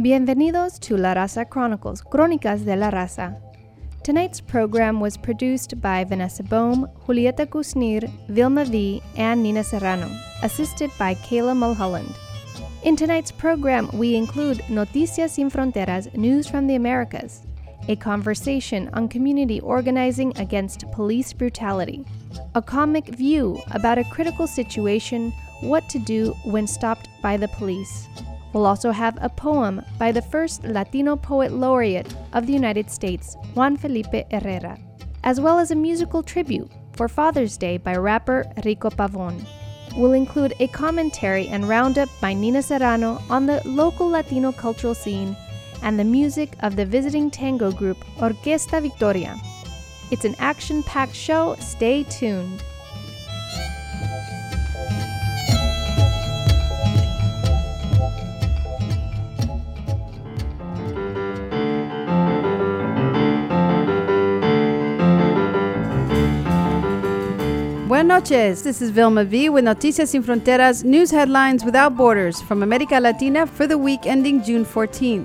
Bienvenidos 0.00 0.78
to 0.78 0.96
La 0.96 1.12
Raza 1.12 1.44
Chronicles, 1.44 2.02
Crónicas 2.02 2.64
de 2.64 2.76
la 2.76 2.88
Raza. 2.88 3.36
Tonight's 4.04 4.40
program 4.40 5.00
was 5.00 5.16
produced 5.16 5.80
by 5.80 6.04
Vanessa 6.04 6.44
Bohm, 6.44 6.86
Julieta 7.04 7.44
Kusnir, 7.44 8.08
Vilma 8.28 8.64
V, 8.64 9.02
and 9.16 9.42
Nina 9.42 9.64
Serrano, 9.64 10.08
assisted 10.44 10.92
by 11.00 11.16
Kayla 11.16 11.56
Mulholland. 11.56 12.14
In 12.84 12.94
tonight's 12.94 13.32
program, 13.32 13.90
we 13.92 14.14
include 14.14 14.58
Noticias 14.68 15.30
Sin 15.30 15.50
Fronteras 15.50 16.14
News 16.14 16.46
from 16.46 16.68
the 16.68 16.76
Americas, 16.76 17.42
a 17.88 17.96
conversation 17.96 18.88
on 18.92 19.08
community 19.08 19.58
organizing 19.62 20.32
against 20.38 20.88
police 20.92 21.32
brutality, 21.32 22.04
a 22.54 22.62
comic 22.62 23.06
view 23.06 23.60
about 23.72 23.98
a 23.98 24.04
critical 24.04 24.46
situation, 24.46 25.32
what 25.60 25.88
to 25.88 25.98
do 25.98 26.36
when 26.44 26.68
stopped 26.68 27.08
by 27.20 27.36
the 27.36 27.48
police. 27.48 28.06
We'll 28.52 28.66
also 28.66 28.90
have 28.90 29.18
a 29.20 29.28
poem 29.28 29.82
by 29.98 30.12
the 30.12 30.22
first 30.22 30.64
Latino 30.64 31.16
poet 31.16 31.52
laureate 31.52 32.14
of 32.32 32.46
the 32.46 32.52
United 32.52 32.90
States, 32.90 33.36
Juan 33.54 33.76
Felipe 33.76 34.30
Herrera, 34.30 34.78
as 35.24 35.40
well 35.40 35.58
as 35.58 35.70
a 35.70 35.76
musical 35.76 36.22
tribute 36.22 36.70
for 36.92 37.08
Father's 37.08 37.56
Day 37.56 37.76
by 37.76 37.96
rapper 37.96 38.44
Rico 38.64 38.90
Pabon. 38.90 39.44
We'll 39.96 40.12
include 40.12 40.54
a 40.60 40.68
commentary 40.68 41.48
and 41.48 41.68
roundup 41.68 42.08
by 42.20 42.32
Nina 42.32 42.62
Serrano 42.62 43.22
on 43.28 43.46
the 43.46 43.60
local 43.64 44.08
Latino 44.08 44.52
cultural 44.52 44.94
scene 44.94 45.36
and 45.82 45.98
the 45.98 46.04
music 46.04 46.54
of 46.60 46.76
the 46.76 46.84
visiting 46.84 47.30
tango 47.30 47.70
group 47.70 47.98
Orquesta 48.18 48.80
Victoria. 48.80 49.36
It's 50.10 50.24
an 50.24 50.34
action 50.38 50.82
packed 50.82 51.14
show. 51.14 51.56
Stay 51.60 52.04
tuned. 52.04 52.62
Buenas 67.88 68.06
noches. 68.06 68.62
This 68.62 68.82
is 68.82 68.90
Vilma 68.90 69.24
V 69.24 69.48
with 69.48 69.64
Noticias 69.64 70.08
Sin 70.08 70.22
Fronteras 70.22 70.84
news 70.84 71.10
headlines 71.10 71.64
without 71.64 71.96
borders 71.96 72.38
from 72.42 72.62
America 72.62 73.00
Latina 73.00 73.46
for 73.46 73.66
the 73.66 73.78
week 73.78 74.00
ending 74.04 74.42
June 74.44 74.62
14th. 74.62 75.24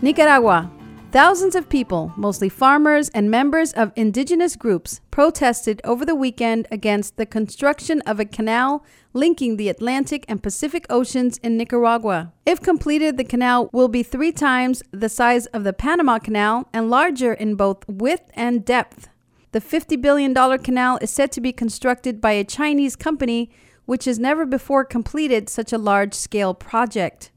Nicaragua. 0.00 0.70
Thousands 1.12 1.54
of 1.54 1.68
people, 1.68 2.10
mostly 2.16 2.48
farmers 2.48 3.10
and 3.10 3.30
members 3.30 3.74
of 3.74 3.92
indigenous 3.94 4.56
groups, 4.56 5.02
protested 5.10 5.82
over 5.84 6.06
the 6.06 6.14
weekend 6.14 6.66
against 6.70 7.18
the 7.18 7.26
construction 7.26 8.00
of 8.06 8.18
a 8.18 8.24
canal 8.24 8.82
linking 9.12 9.58
the 9.58 9.68
Atlantic 9.68 10.24
and 10.28 10.42
Pacific 10.42 10.86
Oceans 10.88 11.36
in 11.42 11.58
Nicaragua. 11.58 12.32
If 12.46 12.62
completed, 12.62 13.18
the 13.18 13.24
canal 13.24 13.68
will 13.70 13.88
be 13.88 14.02
three 14.02 14.32
times 14.32 14.82
the 14.92 15.10
size 15.10 15.44
of 15.48 15.62
the 15.62 15.74
Panama 15.74 16.20
Canal 16.20 16.70
and 16.72 16.88
larger 16.88 17.34
in 17.34 17.54
both 17.54 17.86
width 17.86 18.30
and 18.32 18.64
depth. 18.64 19.10
The 19.52 19.60
$50 19.60 20.00
billion 20.00 20.34
canal 20.58 20.98
is 21.00 21.10
said 21.10 21.32
to 21.32 21.40
be 21.40 21.52
constructed 21.52 22.20
by 22.20 22.32
a 22.32 22.44
Chinese 22.44 22.96
company 22.96 23.50
which 23.86 24.04
has 24.04 24.18
never 24.18 24.44
before 24.44 24.84
completed 24.84 25.48
such 25.48 25.72
a 25.72 25.78
large 25.78 26.12
scale 26.12 26.52
project. 26.52 27.30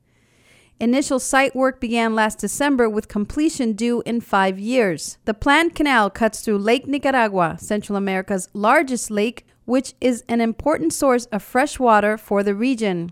Initial 0.82 1.20
site 1.20 1.56
work 1.56 1.80
began 1.80 2.14
last 2.14 2.40
December 2.40 2.90
with 2.90 3.08
completion 3.08 3.74
due 3.74 4.02
in 4.06 4.20
five 4.20 4.60
years. 4.60 5.20
The 5.24 5.34
planned 5.34 5.76
canal 5.76 6.10
cuts 6.10 6.42
through 6.42 6.58
Lake 6.58 6.88
Nicaragua, 6.88 7.56
Central 7.60 7.96
America's 7.96 8.50
largest 8.54 9.10
lake, 9.10 9.46
which 9.66 9.94
is 10.02 10.26
an 10.28 10.42
important 10.42 10.92
source 10.92 11.26
of 11.28 11.44
fresh 11.44 11.80
water 11.80 12.18
for 12.18 12.44
the 12.44 12.56
region. 12.56 13.12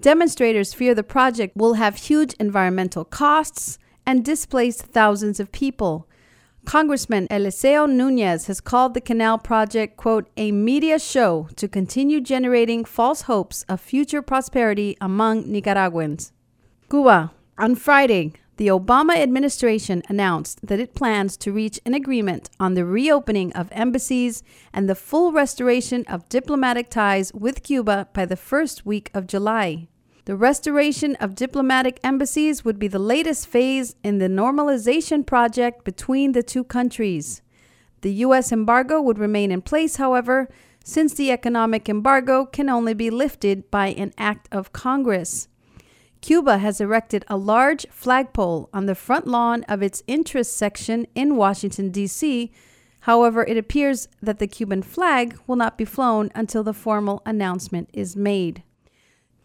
Demonstrators 0.00 0.74
fear 0.74 0.94
the 0.94 1.02
project 1.02 1.56
will 1.56 1.74
have 1.74 1.96
huge 1.96 2.34
environmental 2.34 3.04
costs 3.04 3.78
and 4.06 4.24
displace 4.24 4.80
thousands 4.80 5.40
of 5.40 5.50
people. 5.50 6.06
Congressman 6.66 7.28
Eliseo 7.28 7.88
Nunez 7.88 8.48
has 8.48 8.60
called 8.60 8.92
the 8.92 9.00
canal 9.00 9.38
project, 9.38 9.96
quote, 9.96 10.28
a 10.36 10.50
media 10.50 10.98
show 10.98 11.48
to 11.54 11.68
continue 11.68 12.20
generating 12.20 12.84
false 12.84 13.22
hopes 13.22 13.64
of 13.68 13.80
future 13.80 14.20
prosperity 14.20 14.96
among 15.00 15.50
Nicaraguans. 15.50 16.32
Cuba. 16.90 17.30
On 17.56 17.76
Friday, 17.76 18.32
the 18.56 18.66
Obama 18.66 19.16
administration 19.16 20.02
announced 20.08 20.66
that 20.66 20.80
it 20.80 20.96
plans 20.96 21.36
to 21.36 21.52
reach 21.52 21.78
an 21.86 21.94
agreement 21.94 22.50
on 22.58 22.74
the 22.74 22.84
reopening 22.84 23.52
of 23.52 23.68
embassies 23.70 24.42
and 24.72 24.88
the 24.88 24.96
full 24.96 25.30
restoration 25.30 26.04
of 26.08 26.28
diplomatic 26.28 26.90
ties 26.90 27.32
with 27.32 27.62
Cuba 27.62 28.08
by 28.12 28.26
the 28.26 28.36
first 28.36 28.84
week 28.84 29.08
of 29.14 29.28
July. 29.28 29.86
The 30.26 30.36
restoration 30.36 31.14
of 31.16 31.36
diplomatic 31.36 32.00
embassies 32.02 32.64
would 32.64 32.80
be 32.80 32.88
the 32.88 32.98
latest 32.98 33.46
phase 33.46 33.94
in 34.02 34.18
the 34.18 34.26
normalization 34.26 35.24
project 35.24 35.84
between 35.84 36.32
the 36.32 36.42
two 36.42 36.64
countries. 36.64 37.42
The 38.00 38.12
U.S. 38.26 38.50
embargo 38.50 39.00
would 39.00 39.20
remain 39.20 39.52
in 39.52 39.62
place, 39.62 39.96
however, 39.96 40.48
since 40.82 41.14
the 41.14 41.30
economic 41.30 41.88
embargo 41.88 42.44
can 42.44 42.68
only 42.68 42.92
be 42.92 43.08
lifted 43.08 43.70
by 43.70 43.88
an 43.90 44.12
act 44.18 44.48
of 44.50 44.72
Congress. 44.72 45.46
Cuba 46.22 46.58
has 46.58 46.80
erected 46.80 47.24
a 47.28 47.36
large 47.36 47.86
flagpole 47.90 48.68
on 48.74 48.86
the 48.86 48.96
front 48.96 49.28
lawn 49.28 49.62
of 49.68 49.80
its 49.80 50.02
interest 50.08 50.56
section 50.56 51.06
in 51.14 51.36
Washington, 51.36 51.90
D.C. 51.90 52.50
However, 53.02 53.44
it 53.44 53.56
appears 53.56 54.08
that 54.20 54.40
the 54.40 54.48
Cuban 54.48 54.82
flag 54.82 55.38
will 55.46 55.54
not 55.54 55.78
be 55.78 55.84
flown 55.84 56.32
until 56.34 56.64
the 56.64 56.74
formal 56.74 57.22
announcement 57.24 57.88
is 57.92 58.16
made. 58.16 58.64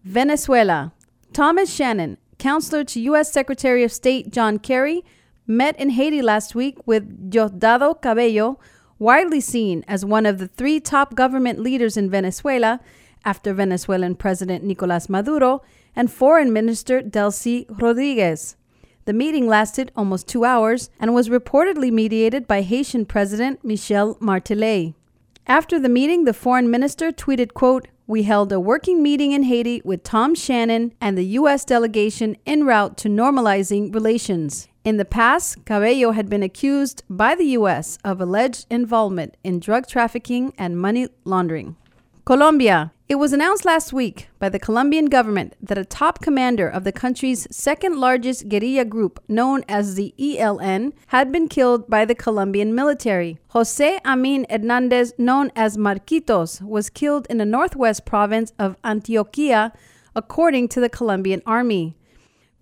Venezuela. 0.03 0.93
Thomas 1.31 1.71
Shannon, 1.73 2.17
counselor 2.39 2.83
to 2.83 2.99
U.S. 3.01 3.31
Secretary 3.31 3.83
of 3.83 3.91
State 3.91 4.31
John 4.31 4.57
Kerry, 4.57 5.03
met 5.45 5.79
in 5.79 5.91
Haiti 5.91 6.23
last 6.23 6.55
week 6.55 6.77
with 6.87 7.29
Diosdado 7.29 8.01
Cabello, 8.01 8.59
widely 8.97 9.39
seen 9.39 9.83
as 9.87 10.03
one 10.03 10.25
of 10.25 10.39
the 10.39 10.47
three 10.47 10.79
top 10.79 11.13
government 11.13 11.59
leaders 11.59 11.97
in 11.97 12.09
Venezuela 12.09 12.79
after 13.23 13.53
Venezuelan 13.53 14.15
President 14.15 14.63
Nicolas 14.63 15.07
Maduro 15.07 15.61
and 15.95 16.11
Foreign 16.11 16.51
Minister 16.51 17.01
Delcy 17.01 17.65
Rodriguez. 17.69 18.55
The 19.05 19.13
meeting 19.13 19.47
lasted 19.47 19.91
almost 19.95 20.27
two 20.27 20.45
hours 20.45 20.89
and 20.99 21.13
was 21.13 21.29
reportedly 21.29 21.91
mediated 21.91 22.47
by 22.47 22.61
Haitian 22.61 23.05
President 23.05 23.63
Michel 23.63 24.17
Martelly. 24.19 24.95
After 25.47 25.79
the 25.79 25.89
meeting, 25.89 26.23
the 26.23 26.33
foreign 26.33 26.69
minister 26.69 27.11
tweeted, 27.11 27.53
quote, 27.53 27.87
we 28.11 28.23
held 28.23 28.51
a 28.51 28.59
working 28.59 29.01
meeting 29.01 29.31
in 29.31 29.43
Haiti 29.43 29.81
with 29.85 30.03
Tom 30.03 30.35
Shannon 30.35 30.93
and 30.99 31.17
the 31.17 31.25
U.S. 31.39 31.63
delegation 31.63 32.35
en 32.45 32.65
route 32.65 32.97
to 32.97 33.07
normalizing 33.07 33.95
relations. 33.95 34.67
In 34.83 34.97
the 34.97 35.05
past, 35.05 35.63
Cabello 35.63 36.11
had 36.11 36.29
been 36.29 36.43
accused 36.43 37.03
by 37.09 37.35
the 37.35 37.45
U.S. 37.59 37.97
of 38.03 38.19
alleged 38.19 38.67
involvement 38.69 39.37
in 39.45 39.61
drug 39.61 39.87
trafficking 39.87 40.53
and 40.57 40.77
money 40.77 41.07
laundering. 41.23 41.77
Colombia. 42.25 42.91
It 43.11 43.19
was 43.19 43.33
announced 43.33 43.65
last 43.65 43.91
week 43.91 44.29
by 44.39 44.47
the 44.47 44.57
Colombian 44.57 45.07
government 45.07 45.57
that 45.61 45.77
a 45.77 45.83
top 45.83 46.21
commander 46.21 46.69
of 46.69 46.85
the 46.85 46.93
country's 46.93 47.45
second 47.51 47.99
largest 47.99 48.47
guerrilla 48.47 48.85
group, 48.85 49.21
known 49.27 49.65
as 49.67 49.95
the 49.95 50.13
ELN, 50.17 50.93
had 51.07 51.29
been 51.29 51.49
killed 51.49 51.89
by 51.89 52.05
the 52.05 52.15
Colombian 52.15 52.73
military. 52.73 53.37
Jose 53.49 53.99
Amin 54.05 54.45
Hernandez, 54.49 55.13
known 55.17 55.51
as 55.57 55.75
Marquitos, 55.75 56.61
was 56.61 56.89
killed 56.89 57.27
in 57.29 57.37
the 57.37 57.45
northwest 57.45 58.05
province 58.05 58.53
of 58.57 58.81
Antioquia, 58.81 59.73
according 60.15 60.69
to 60.69 60.79
the 60.79 60.87
Colombian 60.87 61.41
army. 61.45 61.97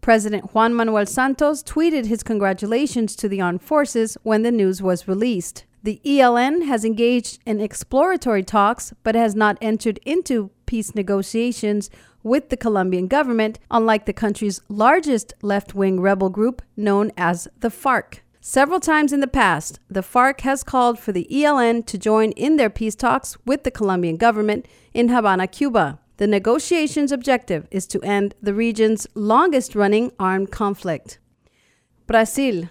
President 0.01 0.55
Juan 0.55 0.73
Manuel 0.73 1.05
Santos 1.05 1.61
tweeted 1.61 2.07
his 2.07 2.23
congratulations 2.23 3.15
to 3.17 3.29
the 3.29 3.39
armed 3.39 3.61
forces 3.61 4.17
when 4.23 4.41
the 4.41 4.51
news 4.51 4.81
was 4.81 5.07
released. 5.07 5.65
The 5.81 6.01
ELN 6.05 6.65
has 6.65 6.83
engaged 6.83 7.39
in 7.45 7.61
exploratory 7.61 8.43
talks 8.43 8.93
but 9.03 9.15
has 9.15 9.33
not 9.33 9.57
entered 9.61 9.99
into 10.05 10.51
peace 10.65 10.93
negotiations 10.93 11.89
with 12.21 12.49
the 12.49 12.57
Colombian 12.57 13.07
government, 13.07 13.59
unlike 13.71 14.05
the 14.05 14.13
country's 14.13 14.61
largest 14.67 15.33
left 15.41 15.73
wing 15.73 16.01
rebel 16.01 16.29
group 16.29 16.61
known 16.75 17.11
as 17.17 17.47
the 17.59 17.69
FARC. 17.69 18.19
Several 18.41 18.79
times 18.79 19.13
in 19.13 19.19
the 19.19 19.27
past, 19.27 19.79
the 19.89 20.01
FARC 20.01 20.41
has 20.41 20.63
called 20.63 20.99
for 20.99 21.11
the 21.11 21.27
ELN 21.31 21.85
to 21.85 21.97
join 21.97 22.31
in 22.31 22.57
their 22.57 22.69
peace 22.69 22.95
talks 22.95 23.37
with 23.45 23.63
the 23.63 23.71
Colombian 23.71 24.17
government 24.17 24.65
in 24.93 25.09
Havana, 25.09 25.47
Cuba. 25.47 25.99
The 26.17 26.27
negotiations' 26.27 27.13
objective 27.13 27.67
is 27.71 27.87
to 27.87 28.01
end 28.01 28.35
the 28.41 28.53
region's 28.53 29.07
longest 29.15 29.75
running 29.75 30.11
armed 30.19 30.51
conflict. 30.51 31.19
Brazil. 32.07 32.69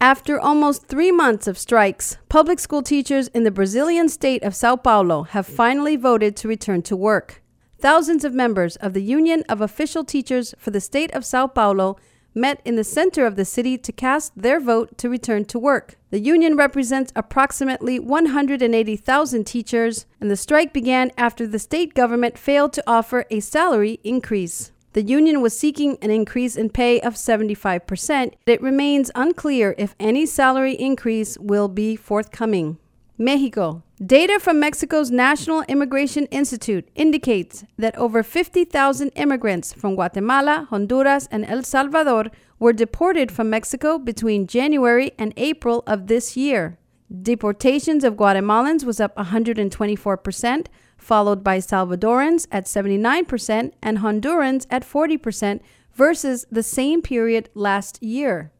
After 0.00 0.38
almost 0.38 0.88
three 0.88 1.10
months 1.10 1.46
of 1.46 1.56
strikes, 1.56 2.18
public 2.28 2.60
school 2.60 2.82
teachers 2.82 3.28
in 3.28 3.44
the 3.44 3.50
Brazilian 3.50 4.10
state 4.10 4.42
of 4.42 4.54
Sao 4.54 4.76
Paulo 4.76 5.22
have 5.22 5.46
finally 5.46 5.96
voted 5.96 6.36
to 6.36 6.48
return 6.48 6.82
to 6.82 6.94
work. 6.94 7.42
Thousands 7.78 8.22
of 8.22 8.34
members 8.34 8.76
of 8.76 8.92
the 8.92 9.02
Union 9.02 9.42
of 9.48 9.62
Official 9.62 10.04
Teachers 10.04 10.54
for 10.58 10.70
the 10.70 10.82
state 10.82 11.10
of 11.12 11.24
Sao 11.24 11.46
Paulo 11.46 11.96
met 12.34 12.60
in 12.66 12.76
the 12.76 12.84
center 12.84 13.24
of 13.24 13.36
the 13.36 13.46
city 13.46 13.78
to 13.78 13.90
cast 13.90 14.32
their 14.36 14.60
vote 14.60 14.98
to 14.98 15.08
return 15.08 15.46
to 15.46 15.58
work. 15.58 15.96
The 16.10 16.20
union 16.20 16.56
represents 16.56 17.10
approximately 17.16 17.98
180,000 17.98 19.44
teachers, 19.44 20.04
and 20.20 20.30
the 20.30 20.36
strike 20.36 20.74
began 20.74 21.10
after 21.16 21.46
the 21.46 21.58
state 21.58 21.94
government 21.94 22.36
failed 22.36 22.74
to 22.74 22.84
offer 22.86 23.24
a 23.30 23.40
salary 23.40 23.98
increase. 24.04 24.72
The 24.96 25.02
union 25.02 25.42
was 25.42 25.54
seeking 25.54 25.98
an 26.00 26.10
increase 26.10 26.56
in 26.56 26.70
pay 26.70 27.00
of 27.02 27.16
75%. 27.16 28.32
But 28.46 28.52
it 28.52 28.62
remains 28.62 29.10
unclear 29.14 29.74
if 29.76 29.94
any 30.00 30.24
salary 30.24 30.72
increase 30.72 31.36
will 31.36 31.68
be 31.68 31.96
forthcoming. 31.96 32.78
Mexico. 33.18 33.82
Data 34.02 34.40
from 34.40 34.58
Mexico's 34.58 35.10
National 35.10 35.64
Immigration 35.68 36.24
Institute 36.30 36.88
indicates 36.94 37.62
that 37.76 37.94
over 37.98 38.22
50,000 38.22 39.10
immigrants 39.16 39.74
from 39.74 39.96
Guatemala, 39.96 40.66
Honduras, 40.70 41.28
and 41.30 41.44
El 41.44 41.62
Salvador 41.62 42.28
were 42.58 42.72
deported 42.72 43.30
from 43.30 43.50
Mexico 43.50 43.98
between 43.98 44.46
January 44.46 45.12
and 45.18 45.34
April 45.36 45.82
of 45.86 46.06
this 46.06 46.38
year. 46.38 46.78
Deportations 47.12 48.02
of 48.02 48.14
Guatemalans 48.14 48.84
was 48.84 48.98
up 48.98 49.14
124%, 49.16 50.66
followed 51.06 51.44
by 51.44 51.58
Salvadorans 51.58 52.48
at 52.50 52.64
79% 52.64 53.72
and 53.80 53.98
Hondurans 53.98 54.66
at 54.68 54.82
40% 54.82 55.60
versus 55.94 56.44
the 56.50 56.64
same 56.64 57.00
period 57.00 57.48
last 57.54 58.02
year. 58.02 58.50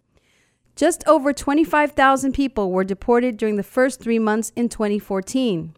Just 0.77 1.03
over 1.09 1.33
25,000 1.33 2.33
people 2.33 2.71
were 2.71 2.85
deported 2.85 3.37
during 3.37 3.57
the 3.57 3.65
first 3.65 4.01
three 4.01 4.21
months 4.21 4.53
in 4.55 4.69
2014. 4.69 5.75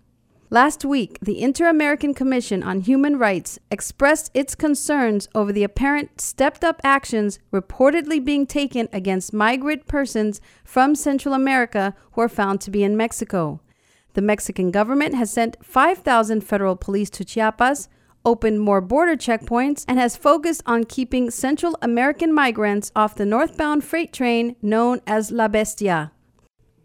Last 0.50 0.84
week, 0.84 1.18
the 1.22 1.40
Inter 1.40 1.68
American 1.68 2.12
Commission 2.12 2.62
on 2.62 2.80
Human 2.80 3.18
Rights 3.18 3.58
expressed 3.70 4.30
its 4.34 4.54
concerns 4.54 5.26
over 5.34 5.52
the 5.52 5.64
apparent 5.64 6.20
stepped 6.20 6.64
up 6.64 6.80
actions 6.84 7.38
reportedly 7.50 8.22
being 8.22 8.46
taken 8.46 8.88
against 8.92 9.32
migrant 9.32 9.86
persons 9.86 10.40
from 10.64 10.94
Central 10.94 11.32
America 11.32 11.94
who 12.12 12.20
are 12.20 12.28
found 12.28 12.60
to 12.60 12.70
be 12.70 12.82
in 12.82 12.96
Mexico. 12.96 13.60
The 14.18 14.22
Mexican 14.22 14.72
government 14.72 15.14
has 15.14 15.30
sent 15.30 15.64
5,000 15.64 16.40
federal 16.40 16.74
police 16.74 17.08
to 17.10 17.24
Chiapas, 17.24 17.88
opened 18.24 18.58
more 18.58 18.80
border 18.80 19.14
checkpoints, 19.14 19.84
and 19.86 19.96
has 19.96 20.16
focused 20.16 20.64
on 20.66 20.86
keeping 20.86 21.30
Central 21.30 21.78
American 21.82 22.34
migrants 22.34 22.90
off 22.96 23.14
the 23.14 23.24
northbound 23.24 23.84
freight 23.84 24.12
train 24.12 24.56
known 24.60 25.00
as 25.06 25.30
La 25.30 25.46
Bestia. 25.46 26.10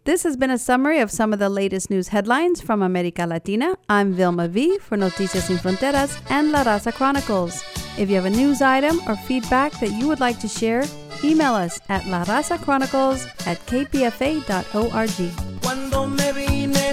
This 0.04 0.22
has 0.22 0.36
been 0.36 0.50
a 0.50 0.58
summary 0.58 1.00
of 1.00 1.10
some 1.10 1.32
of 1.32 1.40
the 1.40 1.48
latest 1.48 1.90
news 1.90 2.06
headlines 2.14 2.60
from 2.60 2.82
America 2.82 3.26
Latina. 3.26 3.74
I'm 3.88 4.12
Vilma 4.12 4.46
V 4.46 4.78
for 4.78 4.96
Noticias 4.96 5.48
Sin 5.48 5.56
Fronteras 5.56 6.16
and 6.30 6.52
La 6.52 6.62
Raza 6.62 6.94
Chronicles. 6.94 7.64
If 7.98 8.08
you 8.10 8.14
have 8.14 8.26
a 8.26 8.30
news 8.30 8.62
item 8.62 9.00
or 9.08 9.16
feedback 9.16 9.72
that 9.80 9.90
you 9.90 10.06
would 10.06 10.20
like 10.20 10.38
to 10.38 10.46
share, 10.46 10.84
email 11.24 11.54
us 11.54 11.80
at 11.88 12.02
larazacchronicles 12.02 13.26
at 13.48 13.58
kpfa.org. 13.66 15.18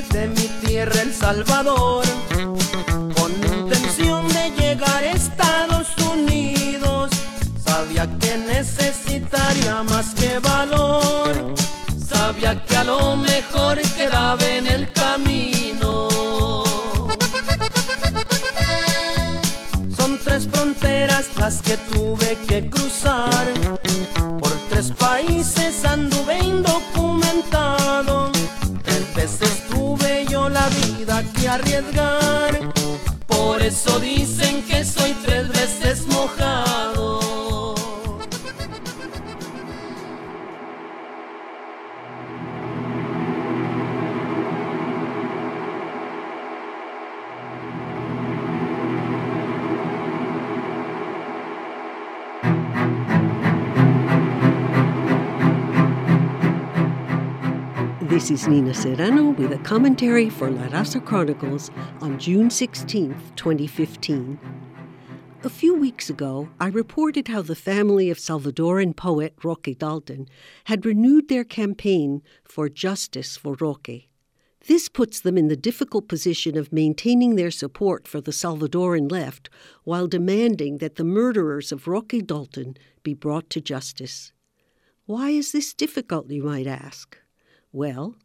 De 0.09 0.27
mi 0.27 0.47
tierra 0.65 1.01
El 1.01 1.13
Salvador, 1.13 2.03
con 3.15 3.31
intención 3.57 4.27
de 4.29 4.51
llegar 4.57 5.03
a 5.03 5.11
Estados 5.11 5.87
Unidos, 6.11 7.11
sabía 7.63 8.07
que 8.19 8.37
necesitaría 8.37 9.83
más 9.83 10.13
que 10.15 10.39
valor 10.39 11.55
sabía 12.31 12.63
que 12.65 12.77
a 12.77 12.83
lo 12.83 13.15
mejor 13.17 13.79
quedaba 13.97 14.43
en 14.45 14.67
el 14.67 14.91
camino. 14.91 16.07
Son 19.97 20.19
tres 20.23 20.47
fronteras 20.51 21.25
las 21.37 21.61
que 21.61 21.77
tuve 21.91 22.37
que 22.47 22.69
cruzar. 22.69 23.45
Por 24.41 24.53
tres 24.69 24.91
países 24.91 25.85
anduve 25.85 26.39
indocumentado. 26.39 27.00
Por 33.27 33.61
eso 33.61 33.99
dicen 33.99 34.63
que 34.63 34.85
soy 34.85 35.13
tres 35.25 35.49
veces 35.49 36.07
mojado. 36.07 36.90
This 58.11 58.29
is 58.29 58.45
Nina 58.45 58.73
Serrano 58.73 59.29
with 59.29 59.53
a 59.53 59.57
commentary 59.59 60.29
for 60.29 60.51
La 60.51 60.67
Raza 60.67 60.99
Chronicles 60.99 61.71
on 62.01 62.19
June 62.19 62.49
16, 62.49 63.15
2015. 63.37 64.37
A 65.45 65.49
few 65.49 65.73
weeks 65.73 66.09
ago, 66.09 66.49
I 66.59 66.67
reported 66.67 67.29
how 67.29 67.41
the 67.41 67.55
family 67.55 68.09
of 68.09 68.17
Salvadoran 68.17 68.97
poet 68.97 69.33
Roque 69.45 69.77
Dalton 69.77 70.27
had 70.65 70.85
renewed 70.85 71.29
their 71.29 71.45
campaign 71.45 72.21
for 72.43 72.67
justice 72.67 73.37
for 73.37 73.55
Roque. 73.61 74.09
This 74.67 74.89
puts 74.89 75.21
them 75.21 75.37
in 75.37 75.47
the 75.47 75.55
difficult 75.55 76.09
position 76.09 76.57
of 76.57 76.73
maintaining 76.73 77.37
their 77.37 77.49
support 77.49 78.09
for 78.09 78.19
the 78.19 78.33
Salvadoran 78.33 79.09
left 79.09 79.49
while 79.85 80.07
demanding 80.07 80.79
that 80.79 80.95
the 80.95 81.05
murderers 81.05 81.71
of 81.71 81.87
Roque 81.87 82.25
Dalton 82.25 82.75
be 83.03 83.13
brought 83.13 83.49
to 83.51 83.61
justice. 83.61 84.33
Why 85.05 85.29
is 85.29 85.53
this 85.53 85.73
difficult, 85.73 86.29
you 86.29 86.43
might 86.43 86.67
ask? 86.67 87.17
Well, 87.73 88.15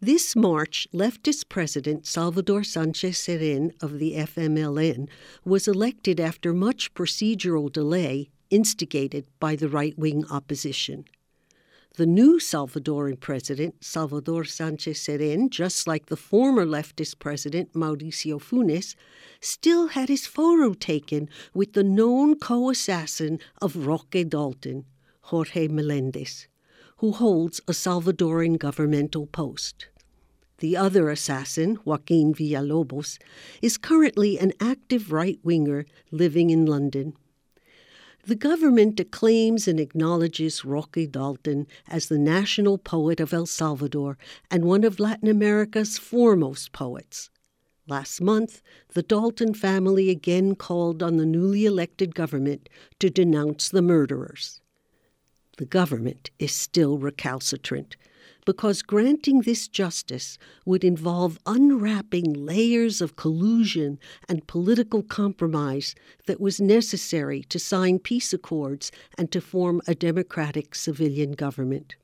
this 0.00 0.34
March, 0.34 0.88
leftist 0.92 1.48
President 1.48 2.06
Salvador 2.06 2.64
Sanchez 2.64 3.18
Cerén 3.18 3.70
of 3.80 4.00
the 4.00 4.14
FMLN 4.14 5.08
was 5.44 5.68
elected 5.68 6.18
after 6.18 6.52
much 6.52 6.92
procedural 6.92 7.70
delay 7.70 8.30
instigated 8.50 9.26
by 9.38 9.54
the 9.54 9.68
right 9.68 9.96
wing 9.96 10.24
opposition. 10.28 11.04
The 11.98 12.06
new 12.06 12.40
Salvadoran 12.40 13.20
president, 13.20 13.84
Salvador 13.84 14.44
Sanchez 14.44 14.98
Cerén, 14.98 15.50
just 15.50 15.86
like 15.86 16.06
the 16.06 16.16
former 16.16 16.66
leftist 16.66 17.20
president, 17.20 17.72
Mauricio 17.74 18.40
Funes, 18.40 18.96
still 19.40 19.88
had 19.88 20.08
his 20.08 20.26
photo 20.26 20.74
taken 20.74 21.28
with 21.54 21.74
the 21.74 21.84
known 21.84 22.36
co 22.36 22.70
assassin 22.70 23.38
of 23.62 23.86
Roque 23.86 24.28
Dalton, 24.28 24.86
Jorge 25.20 25.68
Melendez 25.68 26.48
who 27.00 27.12
holds 27.12 27.62
a 27.66 27.72
Salvadoran 27.72 28.58
governmental 28.58 29.26
post. 29.26 29.88
The 30.58 30.76
other 30.76 31.08
assassin, 31.08 31.78
Joaquin 31.82 32.34
Villalobos, 32.34 33.18
is 33.62 33.78
currently 33.78 34.38
an 34.38 34.52
active 34.60 35.10
right 35.10 35.38
winger 35.42 35.86
living 36.10 36.50
in 36.50 36.66
London. 36.66 37.14
The 38.26 38.34
government 38.34 39.00
acclaims 39.00 39.66
and 39.66 39.80
acknowledges 39.80 40.62
Roque 40.62 41.10
Dalton 41.10 41.66
as 41.88 42.08
the 42.08 42.18
national 42.18 42.76
poet 42.76 43.18
of 43.18 43.32
El 43.32 43.46
Salvador 43.46 44.18
and 44.50 44.66
one 44.66 44.84
of 44.84 45.00
Latin 45.00 45.28
America's 45.28 45.96
foremost 45.96 46.72
poets. 46.72 47.30
Last 47.86 48.20
month, 48.20 48.60
the 48.92 49.02
Dalton 49.02 49.54
family 49.54 50.10
again 50.10 50.54
called 50.54 51.02
on 51.02 51.16
the 51.16 51.24
newly 51.24 51.64
elected 51.64 52.14
government 52.14 52.68
to 52.98 53.08
denounce 53.08 53.70
the 53.70 53.80
murderers 53.80 54.59
the 55.60 55.66
government 55.66 56.30
is 56.38 56.54
still 56.54 56.96
recalcitrant 56.96 57.98
because 58.46 58.80
granting 58.80 59.42
this 59.42 59.68
justice 59.68 60.38
would 60.64 60.82
involve 60.82 61.38
unwrapping 61.44 62.32
layers 62.32 63.02
of 63.02 63.14
collusion 63.14 63.98
and 64.26 64.46
political 64.46 65.02
compromise 65.02 65.94
that 66.26 66.40
was 66.40 66.62
necessary 66.62 67.42
to 67.42 67.58
sign 67.58 67.98
peace 67.98 68.32
accords 68.32 68.90
and 69.18 69.30
to 69.30 69.38
form 69.38 69.82
a 69.86 69.94
democratic 69.94 70.74
civilian 70.74 71.32
government. 71.32 71.94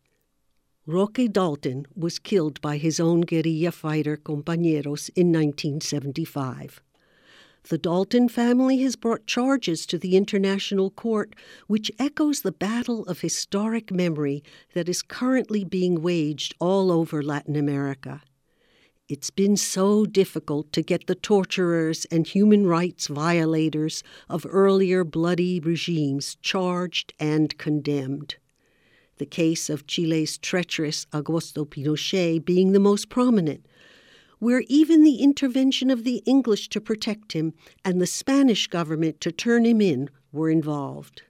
Roque 0.85 1.33
Dalton 1.33 1.87
was 1.95 2.19
killed 2.19 2.61
by 2.61 2.77
his 2.77 3.01
own 3.01 3.23
guerrilla 3.23 3.73
fighter 3.73 4.19
compañeros 4.19 5.09
in 5.17 5.33
1975 5.33 6.83
the 7.69 7.79
Dalton 7.79 8.29
family 8.29 8.79
has 8.79 8.97
brought 8.97 9.27
charges 9.27 9.87
to 9.87 9.99
the 9.99 10.17
International 10.17 10.91
Court, 10.91 11.35
which 11.67 11.91
echoes 11.99 12.43
the 12.43 12.53
battle 12.53 13.05
of 13.07 13.21
historic 13.21 13.91
memory 13.91 14.45
that 14.75 14.89
is 14.89 15.03
currently 15.03 15.65
being 15.65 16.01
waged 16.01 16.55
all 16.61 16.93
over 16.93 17.23
Latin 17.23 17.57
America. 17.57 18.23
It's 19.09 19.31
been 19.31 19.57
so 19.57 20.05
difficult 20.05 20.73
to 20.73 20.83
get 20.83 21.07
the 21.07 21.15
torturers 21.15 22.07
and 22.07 22.27
human 22.27 22.67
rights 22.67 23.07
violators 23.07 24.03
of 24.29 24.47
earlier 24.49 25.05
bloody 25.05 25.61
regimes 25.61 26.37
charged 26.43 27.15
and 27.21 27.57
condemned. 27.57 28.37
The 29.19 29.27
case 29.27 29.71
of 29.71 29.87
Chile's 29.87 30.39
treacherous 30.39 31.07
Augusto 31.13 31.65
Pinochet 31.67 32.45
being 32.45 32.73
the 32.73 32.81
most 32.81 33.09
prominent 33.09 33.67
where 34.39 34.65
even 34.69 35.03
the 35.03 35.17
intervention 35.17 35.91
of 35.91 36.05
the 36.05 36.23
English 36.27 36.69
to 36.69 36.81
protect 36.81 37.33
him 37.33 37.55
and 37.85 38.01
the 38.01 38.07
Spanish 38.07 38.67
government 38.67 39.21
to 39.21 39.33
turn 39.33 39.65
him 39.65 39.81
in 39.81 40.11
were 40.33 40.51
involved. 40.51 41.23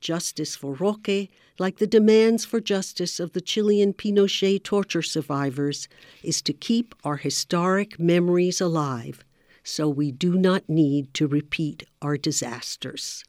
Justice 0.00 0.56
for 0.56 0.74
Roque, 0.74 1.28
like 1.58 1.78
the 1.78 1.86
demands 1.86 2.44
for 2.44 2.60
justice 2.60 3.20
of 3.20 3.32
the 3.32 3.40
Chilean 3.40 3.92
Pinochet 3.92 4.62
torture 4.62 5.02
survivors, 5.02 5.88
is 6.22 6.42
to 6.42 6.52
keep 6.52 6.94
our 7.04 7.16
historic 7.16 7.98
memories 7.98 8.60
alive 8.60 9.24
so 9.64 9.88
we 9.88 10.10
do 10.10 10.36
not 10.36 10.68
need 10.68 11.12
to 11.14 11.26
repeat 11.26 11.84
our 12.00 12.16
disasters. 12.16 13.24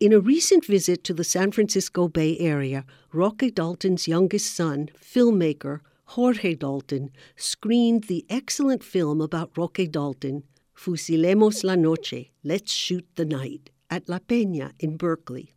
In 0.00 0.12
a 0.12 0.20
recent 0.20 0.64
visit 0.64 1.02
to 1.04 1.14
the 1.14 1.24
San 1.24 1.50
Francisco 1.50 2.06
Bay 2.06 2.38
Area, 2.38 2.84
Roque 3.12 3.52
Dalton's 3.52 4.06
youngest 4.06 4.54
son, 4.54 4.90
filmmaker 5.00 5.80
Jorge 6.12 6.54
Dalton, 6.54 7.10
screened 7.36 8.04
the 8.04 8.24
excellent 8.30 8.82
film 8.82 9.20
about 9.20 9.52
Roque 9.58 9.90
Dalton, 9.90 10.42
Fusilemos 10.74 11.62
la 11.64 11.74
Noche, 11.74 12.30
Let's 12.42 12.72
Shoot 12.72 13.06
the 13.16 13.26
Night, 13.26 13.68
at 13.90 14.08
La 14.08 14.18
Peña 14.18 14.72
in 14.78 14.96
Berkeley. 14.96 15.52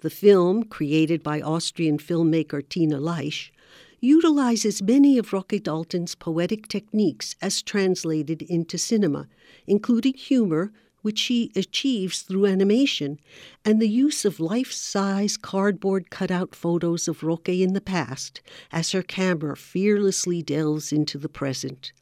The 0.00 0.10
film, 0.10 0.64
created 0.64 1.22
by 1.22 1.40
Austrian 1.40 1.98
filmmaker 1.98 2.68
Tina 2.68 2.98
Leisch, 2.98 3.52
utilizes 4.00 4.82
many 4.82 5.16
of 5.16 5.32
Roque 5.32 5.62
Dalton's 5.62 6.16
poetic 6.16 6.66
techniques 6.66 7.36
as 7.40 7.62
translated 7.62 8.42
into 8.42 8.76
cinema, 8.76 9.28
including 9.64 10.14
humor, 10.14 10.72
which 11.04 11.18
she 11.18 11.52
achieves 11.54 12.22
through 12.22 12.46
animation, 12.46 13.20
and 13.62 13.78
the 13.78 13.88
use 13.88 14.24
of 14.24 14.40
life 14.40 14.72
size 14.72 15.36
cardboard 15.36 16.08
cutout 16.08 16.54
photos 16.54 17.06
of 17.06 17.22
Roque 17.22 17.50
in 17.50 17.74
the 17.74 17.80
past 17.82 18.40
as 18.72 18.92
her 18.92 19.02
camera 19.02 19.54
fearlessly 19.54 20.42
delves 20.42 20.94
into 20.94 21.18
the 21.18 21.28
present. 21.28 21.92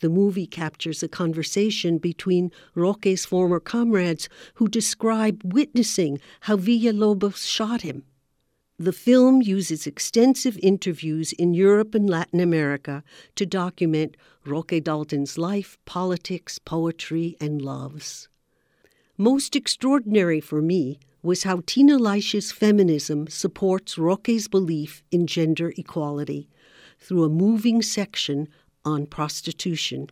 The 0.00 0.08
movie 0.08 0.48
captures 0.48 1.00
a 1.04 1.08
conversation 1.08 1.98
between 1.98 2.50
Roque's 2.74 3.24
former 3.24 3.60
comrades 3.60 4.28
who 4.54 4.66
describe 4.66 5.40
witnessing 5.44 6.18
how 6.40 6.56
Villalobos 6.56 7.46
shot 7.46 7.82
him. 7.82 8.02
The 8.78 8.92
film 8.92 9.40
uses 9.40 9.86
extensive 9.86 10.58
interviews 10.60 11.32
in 11.32 11.54
Europe 11.54 11.94
and 11.94 12.10
Latin 12.10 12.40
America 12.40 13.04
to 13.36 13.46
document 13.46 14.16
Roque 14.44 14.82
Dalton's 14.82 15.38
life, 15.38 15.78
politics, 15.84 16.58
poetry, 16.58 17.36
and 17.40 17.62
loves. 17.62 18.28
Most 19.16 19.54
extraordinary 19.54 20.40
for 20.40 20.60
me 20.60 20.98
was 21.22 21.44
how 21.44 21.62
Tina 21.66 21.98
Leisch's 21.98 22.50
feminism 22.50 23.28
supports 23.28 23.96
Roque's 23.96 24.48
belief 24.48 25.04
in 25.12 25.28
gender 25.28 25.72
equality 25.76 26.48
through 26.98 27.22
a 27.22 27.28
moving 27.28 27.80
section 27.80 28.48
on 28.84 29.06
prostitution. 29.06 30.10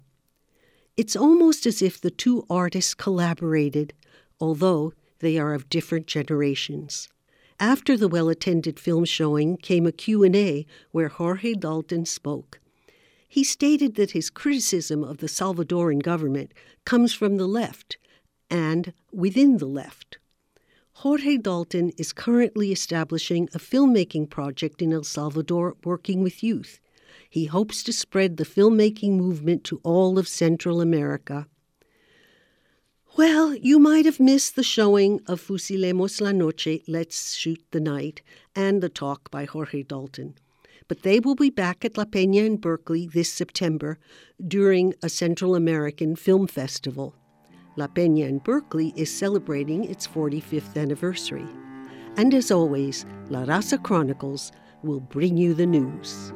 It's 0.96 1.16
almost 1.16 1.66
as 1.66 1.82
if 1.82 2.00
the 2.00 2.12
two 2.12 2.46
artists 2.48 2.94
collaborated, 2.94 3.92
although 4.40 4.92
they 5.18 5.36
are 5.36 5.52
of 5.52 5.68
different 5.68 6.06
generations. 6.06 7.08
After 7.62 7.96
the 7.96 8.08
well-attended 8.08 8.80
film 8.80 9.04
showing 9.04 9.56
came 9.56 9.86
a 9.86 9.92
Q&A 9.92 10.66
where 10.90 11.06
Jorge 11.06 11.54
Dalton 11.54 12.04
spoke. 12.04 12.58
He 13.28 13.44
stated 13.44 13.94
that 13.94 14.10
his 14.10 14.30
criticism 14.30 15.04
of 15.04 15.18
the 15.18 15.28
Salvadoran 15.28 16.02
government 16.02 16.52
comes 16.84 17.14
from 17.14 17.36
the 17.36 17.46
left 17.46 17.98
and 18.50 18.92
within 19.12 19.58
the 19.58 19.66
left. 19.66 20.18
Jorge 20.94 21.36
Dalton 21.36 21.92
is 21.96 22.12
currently 22.12 22.72
establishing 22.72 23.48
a 23.54 23.60
filmmaking 23.60 24.28
project 24.28 24.82
in 24.82 24.92
El 24.92 25.04
Salvador 25.04 25.76
working 25.84 26.20
with 26.20 26.42
youth. 26.42 26.80
He 27.30 27.44
hopes 27.44 27.84
to 27.84 27.92
spread 27.92 28.38
the 28.38 28.44
filmmaking 28.44 29.12
movement 29.12 29.62
to 29.66 29.80
all 29.84 30.18
of 30.18 30.26
Central 30.26 30.80
America. 30.80 31.46
Well, 33.14 33.54
you 33.54 33.78
might 33.78 34.06
have 34.06 34.18
missed 34.18 34.56
the 34.56 34.62
showing 34.62 35.20
of 35.26 35.38
Fusilemos 35.38 36.22
la 36.22 36.32
Noche, 36.32 36.80
Let's 36.88 37.34
Shoot 37.34 37.62
the 37.70 37.80
Night, 37.80 38.22
and 38.56 38.82
the 38.82 38.88
talk 38.88 39.30
by 39.30 39.44
Jorge 39.44 39.82
Dalton. 39.82 40.34
But 40.88 41.02
they 41.02 41.20
will 41.20 41.34
be 41.34 41.50
back 41.50 41.84
at 41.84 41.98
La 41.98 42.06
Peña 42.06 42.46
in 42.46 42.56
Berkeley 42.56 43.06
this 43.06 43.30
September 43.30 43.98
during 44.42 44.94
a 45.02 45.10
Central 45.10 45.54
American 45.54 46.16
film 46.16 46.46
festival. 46.46 47.14
La 47.76 47.86
Peña 47.86 48.26
in 48.26 48.38
Berkeley 48.38 48.94
is 48.96 49.14
celebrating 49.14 49.84
its 49.84 50.08
45th 50.08 50.78
anniversary. 50.78 51.46
And 52.16 52.32
as 52.32 52.50
always, 52.50 53.04
La 53.28 53.44
Raza 53.44 53.82
Chronicles 53.82 54.52
will 54.82 55.00
bring 55.00 55.36
you 55.36 55.52
the 55.52 55.66
news. 55.66 56.32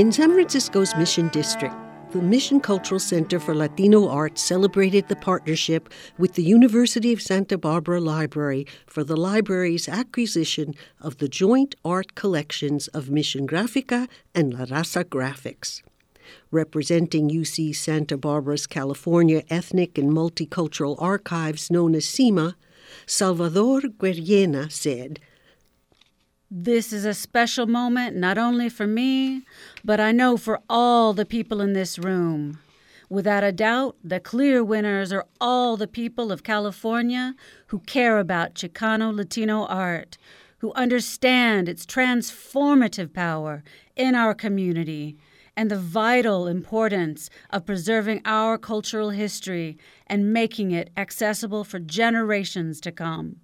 In 0.00 0.12
San 0.12 0.32
Francisco's 0.32 0.94
Mission 0.94 1.28
District, 1.28 1.74
the 2.12 2.20
Mission 2.20 2.58
Cultural 2.58 2.98
Center 2.98 3.38
for 3.38 3.54
Latino 3.54 4.08
Arts 4.08 4.42
celebrated 4.42 5.06
the 5.06 5.14
partnership 5.14 5.88
with 6.18 6.34
the 6.34 6.42
University 6.42 7.12
of 7.12 7.22
Santa 7.22 7.56
Barbara 7.56 8.00
Library 8.00 8.66
for 8.86 9.04
the 9.04 9.16
library's 9.16 9.88
acquisition 9.88 10.74
of 11.00 11.18
the 11.18 11.28
joint 11.28 11.76
art 11.84 12.16
collections 12.16 12.88
of 12.88 13.10
Mission 13.10 13.46
Grafica 13.46 14.08
and 14.34 14.52
La 14.52 14.64
Raza 14.64 15.04
Graphics. 15.04 15.82
Representing 16.50 17.30
UC 17.30 17.76
Santa 17.76 18.16
Barbara's 18.16 18.66
California 18.66 19.44
Ethnic 19.48 19.96
and 19.96 20.10
Multicultural 20.10 21.00
Archives, 21.00 21.70
known 21.70 21.94
as 21.94 22.06
CEMA, 22.06 22.54
Salvador 23.06 23.82
Güereña 23.82 24.70
said, 24.72 25.20
this 26.50 26.92
is 26.92 27.04
a 27.04 27.14
special 27.14 27.66
moment 27.66 28.16
not 28.16 28.36
only 28.36 28.68
for 28.68 28.86
me, 28.86 29.42
but 29.84 30.00
I 30.00 30.10
know 30.10 30.36
for 30.36 30.60
all 30.68 31.12
the 31.12 31.24
people 31.24 31.60
in 31.60 31.74
this 31.74 31.96
room. 31.96 32.58
Without 33.08 33.44
a 33.44 33.52
doubt, 33.52 33.96
the 34.02 34.18
clear 34.18 34.64
winners 34.64 35.12
are 35.12 35.26
all 35.40 35.76
the 35.76 35.86
people 35.86 36.32
of 36.32 36.42
California 36.42 37.34
who 37.68 37.78
care 37.80 38.18
about 38.18 38.54
Chicano 38.54 39.14
Latino 39.14 39.64
art, 39.66 40.18
who 40.58 40.72
understand 40.72 41.68
its 41.68 41.86
transformative 41.86 43.12
power 43.12 43.62
in 43.94 44.16
our 44.16 44.34
community 44.34 45.16
and 45.56 45.70
the 45.70 45.78
vital 45.78 46.48
importance 46.48 47.30
of 47.50 47.66
preserving 47.66 48.22
our 48.24 48.58
cultural 48.58 49.10
history 49.10 49.78
and 50.06 50.32
making 50.32 50.72
it 50.72 50.90
accessible 50.96 51.62
for 51.62 51.78
generations 51.78 52.80
to 52.80 52.90
come. 52.90 53.36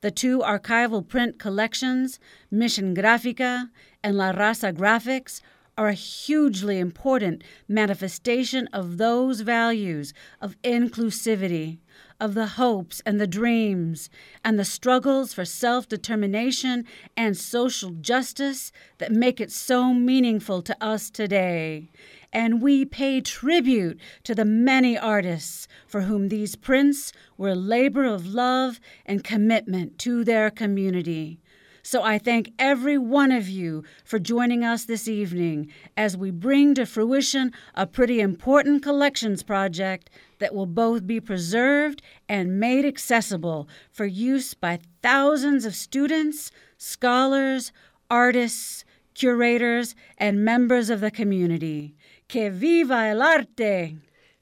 The 0.00 0.10
two 0.12 0.38
archival 0.38 1.06
print 1.06 1.40
collections, 1.40 2.20
Mission 2.52 2.94
Grafica 2.94 3.70
and 4.02 4.16
La 4.16 4.32
Raza 4.32 4.72
Graphics, 4.72 5.40
are 5.76 5.88
a 5.88 5.94
hugely 5.94 6.78
important 6.78 7.42
manifestation 7.66 8.68
of 8.72 8.98
those 8.98 9.40
values 9.40 10.12
of 10.40 10.60
inclusivity, 10.62 11.78
of 12.20 12.34
the 12.34 12.46
hopes 12.46 13.00
and 13.06 13.20
the 13.20 13.26
dreams, 13.26 14.08
and 14.44 14.58
the 14.58 14.64
struggles 14.64 15.32
for 15.32 15.44
self 15.44 15.88
determination 15.88 16.84
and 17.16 17.36
social 17.36 17.90
justice 17.90 18.70
that 18.98 19.12
make 19.12 19.40
it 19.40 19.50
so 19.50 19.92
meaningful 19.92 20.62
to 20.62 20.76
us 20.80 21.10
today 21.10 21.90
and 22.32 22.60
we 22.60 22.84
pay 22.84 23.20
tribute 23.20 23.98
to 24.24 24.34
the 24.34 24.44
many 24.44 24.98
artists 24.98 25.66
for 25.86 26.02
whom 26.02 26.28
these 26.28 26.56
prints 26.56 27.12
were 27.36 27.50
a 27.50 27.54
labor 27.54 28.04
of 28.04 28.26
love 28.26 28.80
and 29.06 29.24
commitment 29.24 29.98
to 29.98 30.24
their 30.24 30.50
community. 30.50 31.40
So 31.82 32.02
I 32.02 32.18
thank 32.18 32.52
every 32.58 32.98
one 32.98 33.32
of 33.32 33.48
you 33.48 33.82
for 34.04 34.18
joining 34.18 34.62
us 34.62 34.84
this 34.84 35.08
evening 35.08 35.72
as 35.96 36.18
we 36.18 36.30
bring 36.30 36.74
to 36.74 36.84
fruition 36.84 37.50
a 37.74 37.86
pretty 37.86 38.20
important 38.20 38.82
collections 38.82 39.42
project 39.42 40.10
that 40.38 40.54
will 40.54 40.66
both 40.66 41.06
be 41.06 41.18
preserved 41.18 42.02
and 42.28 42.60
made 42.60 42.84
accessible 42.84 43.70
for 43.90 44.04
use 44.04 44.52
by 44.52 44.80
thousands 45.02 45.64
of 45.64 45.74
students, 45.74 46.50
scholars, 46.76 47.72
artists, 48.10 48.84
curators, 49.14 49.94
and 50.18 50.44
members 50.44 50.90
of 50.90 51.00
the 51.00 51.10
community. 51.10 51.96
Que 52.28 52.50
viva 52.50 53.08
el 53.08 53.22
arte! 53.22 53.96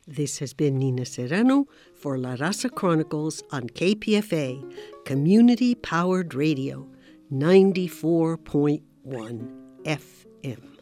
This 0.08 0.40
has 0.40 0.52
been 0.54 0.76
Nina 0.76 1.04
Serrano 1.04 1.68
for 1.94 2.18
La 2.18 2.34
Raza 2.34 2.68
Chronicles 2.68 3.44
on 3.52 3.68
KPFA, 3.68 4.60
Community 5.04 5.76
Powered 5.76 6.34
Radio, 6.34 6.88
94.1 7.32 8.82
FM. 9.84 10.75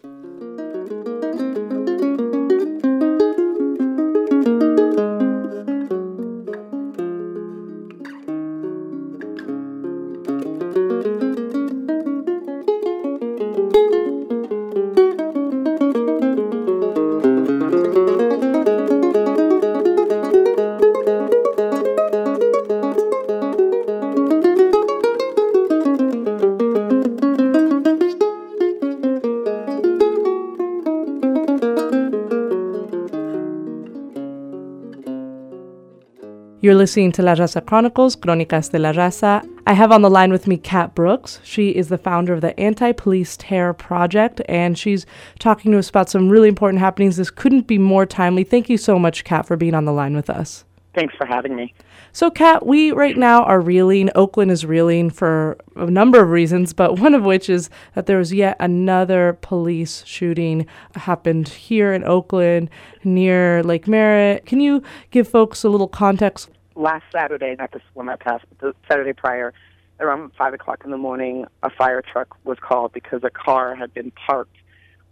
You're 36.64 36.74
listening 36.74 37.12
to 37.12 37.22
La 37.22 37.34
Raza 37.34 37.60
Chronicles, 37.60 38.16
Crónicas 38.16 38.70
de 38.70 38.78
la 38.78 38.90
Raza. 38.92 39.46
I 39.66 39.74
have 39.74 39.92
on 39.92 40.00
the 40.00 40.08
line 40.08 40.32
with 40.32 40.46
me 40.46 40.56
Cat 40.56 40.94
Brooks. 40.94 41.38
She 41.44 41.68
is 41.68 41.90
the 41.90 41.98
founder 41.98 42.32
of 42.32 42.40
the 42.40 42.58
Anti 42.58 42.92
Police 42.92 43.36
Terror 43.36 43.74
Project, 43.74 44.40
and 44.48 44.78
she's 44.78 45.04
talking 45.38 45.72
to 45.72 45.78
us 45.78 45.90
about 45.90 46.08
some 46.08 46.30
really 46.30 46.48
important 46.48 46.80
happenings. 46.80 47.18
This 47.18 47.30
couldn't 47.30 47.66
be 47.66 47.76
more 47.76 48.06
timely. 48.06 48.44
Thank 48.44 48.70
you 48.70 48.78
so 48.78 48.98
much, 48.98 49.24
Cat, 49.24 49.44
for 49.44 49.58
being 49.58 49.74
on 49.74 49.84
the 49.84 49.92
line 49.92 50.16
with 50.16 50.30
us. 50.30 50.64
Thanks 50.94 51.14
for 51.16 51.26
having 51.26 51.54
me. 51.54 51.74
So, 52.12 52.30
Cat, 52.30 52.64
we 52.64 52.92
right 52.92 53.16
now 53.16 53.42
are 53.42 53.60
reeling. 53.60 54.08
Oakland 54.14 54.50
is 54.50 54.64
reeling 54.64 55.10
for 55.10 55.58
a 55.76 55.90
number 55.90 56.22
of 56.22 56.30
reasons, 56.30 56.72
but 56.72 56.98
one 57.00 57.14
of 57.14 57.24
which 57.24 57.50
is 57.50 57.68
that 57.94 58.06
there 58.06 58.16
was 58.16 58.32
yet 58.32 58.56
another 58.58 59.36
police 59.42 60.02
shooting 60.06 60.66
happened 60.94 61.48
here 61.48 61.92
in 61.92 62.04
Oakland 62.04 62.70
near 63.02 63.62
Lake 63.64 63.86
Merritt. 63.86 64.46
Can 64.46 64.60
you 64.60 64.82
give 65.10 65.28
folks 65.28 65.62
a 65.62 65.68
little 65.68 65.88
context? 65.88 66.48
Last 66.76 67.04
Saturday, 67.12 67.54
not 67.58 67.72
this 67.72 67.82
one 67.94 68.06
that 68.06 68.20
passed, 68.20 68.44
but 68.48 68.58
the 68.58 68.74
Saturday 68.88 69.12
prior, 69.12 69.52
around 70.00 70.32
5 70.36 70.54
o'clock 70.54 70.82
in 70.84 70.90
the 70.90 70.98
morning, 70.98 71.46
a 71.62 71.70
fire 71.70 72.02
truck 72.02 72.36
was 72.44 72.58
called 72.60 72.92
because 72.92 73.22
a 73.22 73.30
car 73.30 73.74
had 73.74 73.94
been 73.94 74.10
parked 74.10 74.56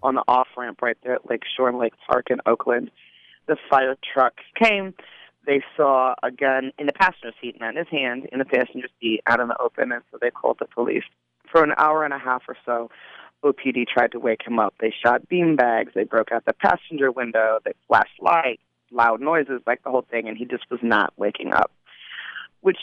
on 0.02 0.16
the 0.16 0.24
off 0.26 0.48
ramp 0.56 0.82
right 0.82 0.96
there 1.04 1.14
at 1.14 1.30
Lake 1.30 1.42
Shore 1.56 1.68
and 1.68 1.78
Lake 1.78 1.94
Park 2.06 2.26
in 2.30 2.38
Oakland. 2.46 2.90
The 3.46 3.56
fire 3.70 3.96
truck 4.12 4.34
came 4.60 4.94
they 5.46 5.62
saw 5.76 6.14
a 6.22 6.30
gun 6.30 6.72
in 6.78 6.86
the 6.86 6.92
passenger 6.92 7.32
seat, 7.40 7.58
not 7.58 7.70
in 7.70 7.76
his 7.76 7.88
hand, 7.88 8.28
in 8.32 8.38
the 8.38 8.44
passenger 8.44 8.88
seat 9.00 9.22
out 9.26 9.40
in 9.40 9.48
the 9.48 9.60
open, 9.60 9.92
and 9.92 10.02
so 10.10 10.18
they 10.20 10.30
called 10.30 10.58
the 10.60 10.66
police. 10.66 11.04
For 11.50 11.64
an 11.64 11.72
hour 11.76 12.04
and 12.04 12.14
a 12.14 12.18
half 12.18 12.42
or 12.48 12.56
so, 12.64 12.90
OPD 13.44 13.86
tried 13.88 14.12
to 14.12 14.20
wake 14.20 14.42
him 14.46 14.58
up. 14.58 14.74
They 14.80 14.94
shot 15.04 15.28
bean 15.28 15.56
bags, 15.56 15.92
they 15.94 16.04
broke 16.04 16.30
out 16.30 16.44
the 16.44 16.52
passenger 16.52 17.10
window, 17.10 17.58
they 17.64 17.72
flashed 17.88 18.20
lights, 18.20 18.62
loud 18.92 19.20
noises, 19.20 19.60
like 19.66 19.82
the 19.82 19.90
whole 19.90 20.06
thing, 20.10 20.28
and 20.28 20.36
he 20.36 20.44
just 20.44 20.64
was 20.70 20.80
not 20.82 21.12
waking 21.16 21.52
up. 21.52 21.70
Which, 22.60 22.78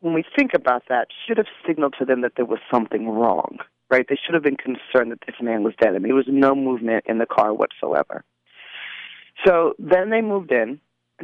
when 0.00 0.14
we 0.14 0.24
think 0.36 0.52
about 0.54 0.84
that, 0.88 1.08
should 1.26 1.36
have 1.36 1.46
signaled 1.66 1.94
to 1.98 2.04
them 2.04 2.22
that 2.22 2.32
there 2.36 2.44
was 2.44 2.60
something 2.72 3.08
wrong, 3.08 3.58
right? 3.90 4.06
They 4.08 4.18
should 4.24 4.34
have 4.34 4.42
been 4.42 4.56
concerned 4.56 5.10
that 5.12 5.20
this 5.26 5.36
man 5.42 5.62
was 5.62 5.74
dead. 5.80 5.92
Mean, 5.94 6.02
there 6.02 6.14
was 6.14 6.26
no 6.28 6.54
movement 6.54 7.04
in 7.06 7.18
the 7.18 7.26
car 7.26 7.52
whatsoever. 7.52 8.24
So 9.46 9.74
then 9.78 10.10
they 10.10 10.20
moved 10.20 10.52
in 10.52 10.80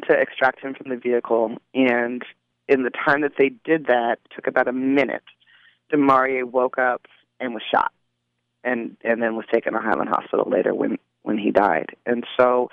to 0.09 0.13
extract 0.13 0.61
him 0.61 0.75
from 0.75 0.91
the 0.91 0.97
vehicle. 0.97 1.57
And 1.75 2.23
in 2.69 2.83
the 2.83 2.91
time 2.91 3.23
that 3.23 3.33
they 3.39 3.51
did 3.65 3.87
that, 3.87 4.17
took 4.35 4.47
about 4.47 4.69
a 4.69 4.73
minute. 4.73 5.23
Demouria 5.93 6.45
woke 6.45 6.79
up 6.79 7.07
and 7.39 7.55
was 7.55 7.63
shot, 7.73 7.93
and 8.65 8.97
and 9.05 9.23
then 9.23 9.37
was 9.37 9.47
taken 9.53 9.73
to 9.73 9.79
Highland 9.79 10.09
Hospital 10.09 10.49
later 10.51 10.75
when 10.75 10.99
when 11.27 11.37
he 11.37 11.51
died. 11.51 11.91
And 12.07 12.25
so, 12.39 12.71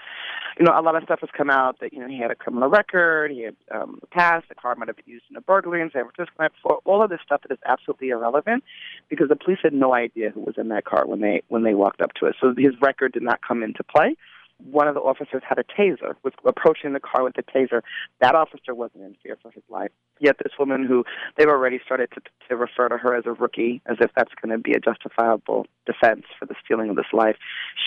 you 0.60 0.65
know, 0.65 0.72
a 0.77 0.81
lot 0.81 0.95
of 0.95 1.03
stuff 1.03 1.22
has 1.22 1.29
come 1.36 1.50
out 1.50 1.79
that 1.79 1.91
you 1.91 2.00
know 2.00 2.07
he 2.07 2.19
had 2.19 2.29
a 2.29 2.36
criminal 2.36 2.69
record, 2.69 3.31
he 3.31 3.41
had 3.41 3.55
um, 3.74 4.00
past, 4.12 4.48
the 4.48 4.55
car 4.55 4.75
might 4.75 4.88
have 4.88 4.95
been 4.95 5.07
used 5.07 5.25
in 5.29 5.36
a 5.36 5.41
burglary 5.41 5.81
in 5.81 5.89
San 5.91 6.03
Francisco 6.03 6.48
before. 6.48 6.79
All 6.86 7.03
of 7.03 7.10
this 7.10 7.19
stuff 7.25 7.41
that 7.41 7.51
is 7.51 7.60
absolutely 7.65 8.10
irrelevant 8.10 8.63
because 9.10 9.29
the 9.29 9.36
police 9.36 9.57
had 9.63 9.74
no 9.74 9.95
idea 9.95 10.29
who 10.29 10.41
was 10.41 10.55
in 10.57 10.67
that 10.69 10.86
car 10.86 11.07
when 11.07 11.22
they 11.22 11.41
when 11.48 11.63
they 11.63 11.74
walked 11.74 12.01
up 12.01 12.13
to 12.19 12.27
it. 12.27 12.36
So 12.39 12.53
his 12.55 12.74
record 12.79 13.13
did 13.13 13.24
not 13.24 13.41
come 13.41 13.63
into 13.63 13.83
play 13.83 14.15
one 14.57 14.88
of 14.88 14.95
the 14.95 15.01
officers 15.01 15.41
had 15.48 15.60
a 15.60 15.63
taser, 15.63 16.15
was 16.24 16.33
approaching 16.45 16.93
the 16.93 17.00
car 17.00 17.24
with 17.24 17.36
the 17.36 17.43
taser. 17.43 17.81
That 18.22 18.36
officer 18.36 18.74
wasn't 18.74 19.03
in 19.03 19.15
fear 19.22 19.38
for 19.41 19.51
his 19.51 19.63
life. 19.69 19.91
Yet 20.19 20.38
this 20.38 20.53
woman, 20.57 20.86
who 20.86 21.03
they've 21.38 21.48
already 21.48 21.79
started 21.83 22.10
to, 22.13 22.22
to 22.50 22.55
refer 22.55 22.88
to 22.89 22.98
her 22.98 23.15
as 23.15 23.25
a 23.25 23.33
rookie, 23.33 23.82
as 23.86 23.97
if 23.99 24.12
that's 24.15 24.32
going 24.41 24.56
to 24.56 24.62
be 24.62 24.73
a 24.73 24.80
justifiable 24.80 25.67
defense 25.86 26.23
for 26.39 26.45
the 26.45 26.56
stealing 26.63 26.89
of 26.89 26.95
this 26.95 27.12
life, 27.12 27.36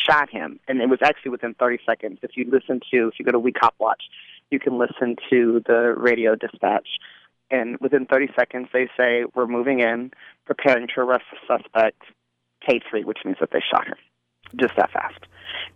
shot 0.05 0.29
him. 0.29 0.61
And 0.69 0.81
it 0.81 0.89
was 0.89 0.99
actually 1.03 1.31
within 1.31 1.55
30 1.55 1.79
seconds. 1.87 2.19
If 2.23 2.33
you 2.37 2.45
listen 2.51 2.81
to, 2.93 3.09
if 3.09 3.15
you 3.19 3.25
go 3.25 3.33
to 3.33 3.39
We 3.39 3.53
Cop 3.53 3.75
Watch, 3.79 4.05
you 4.51 4.59
can 4.59 4.79
listen 4.79 5.17
to 5.31 5.63
the 5.67 5.95
radio 5.97 6.35
dispatch. 6.35 6.89
And 7.51 7.79
within 7.79 8.07
30 8.07 8.29
seconds, 8.39 8.69
they 8.73 8.89
say, 8.97 9.25
We're 9.35 9.47
moving 9.47 9.81
in, 9.81 10.11
preparing 10.47 10.89
to 10.95 11.01
arrest 11.01 11.25
the 11.31 11.39
suspect, 11.47 12.03
K3, 12.69 13.05
which 13.05 13.19
means 13.25 13.37
that 13.41 13.51
they 13.53 13.63
shot 13.71 13.87
him. 13.87 13.97
Just 14.55 14.75
that 14.77 14.91
fast. 14.93 15.19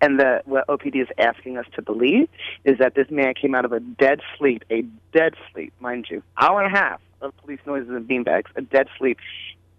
And 0.01 0.19
the, 0.19 0.43
what 0.45 0.67
OPD 0.69 1.03
is 1.03 1.09
asking 1.19 1.59
us 1.59 1.67
to 1.75 1.83
believe 1.83 2.29
is 2.65 2.79
that 2.79 2.95
this 2.95 3.11
man 3.11 3.35
came 3.35 3.55
out 3.55 3.65
of 3.65 3.73
a 3.73 3.81
dead 3.81 4.21
sleep, 4.39 4.65
a 4.71 4.83
dead 5.13 5.35
sleep, 5.53 5.73
mind 5.81 6.07
you, 6.11 6.23
hour 6.39 6.63
and 6.63 6.75
a 6.75 6.79
half 6.79 7.01
of 7.21 7.37
police 7.39 7.61
noises 7.67 7.91
and 7.91 8.09
beanbags, 8.09 8.47
a 8.57 8.63
dead 8.63 8.87
sleep, 8.99 9.19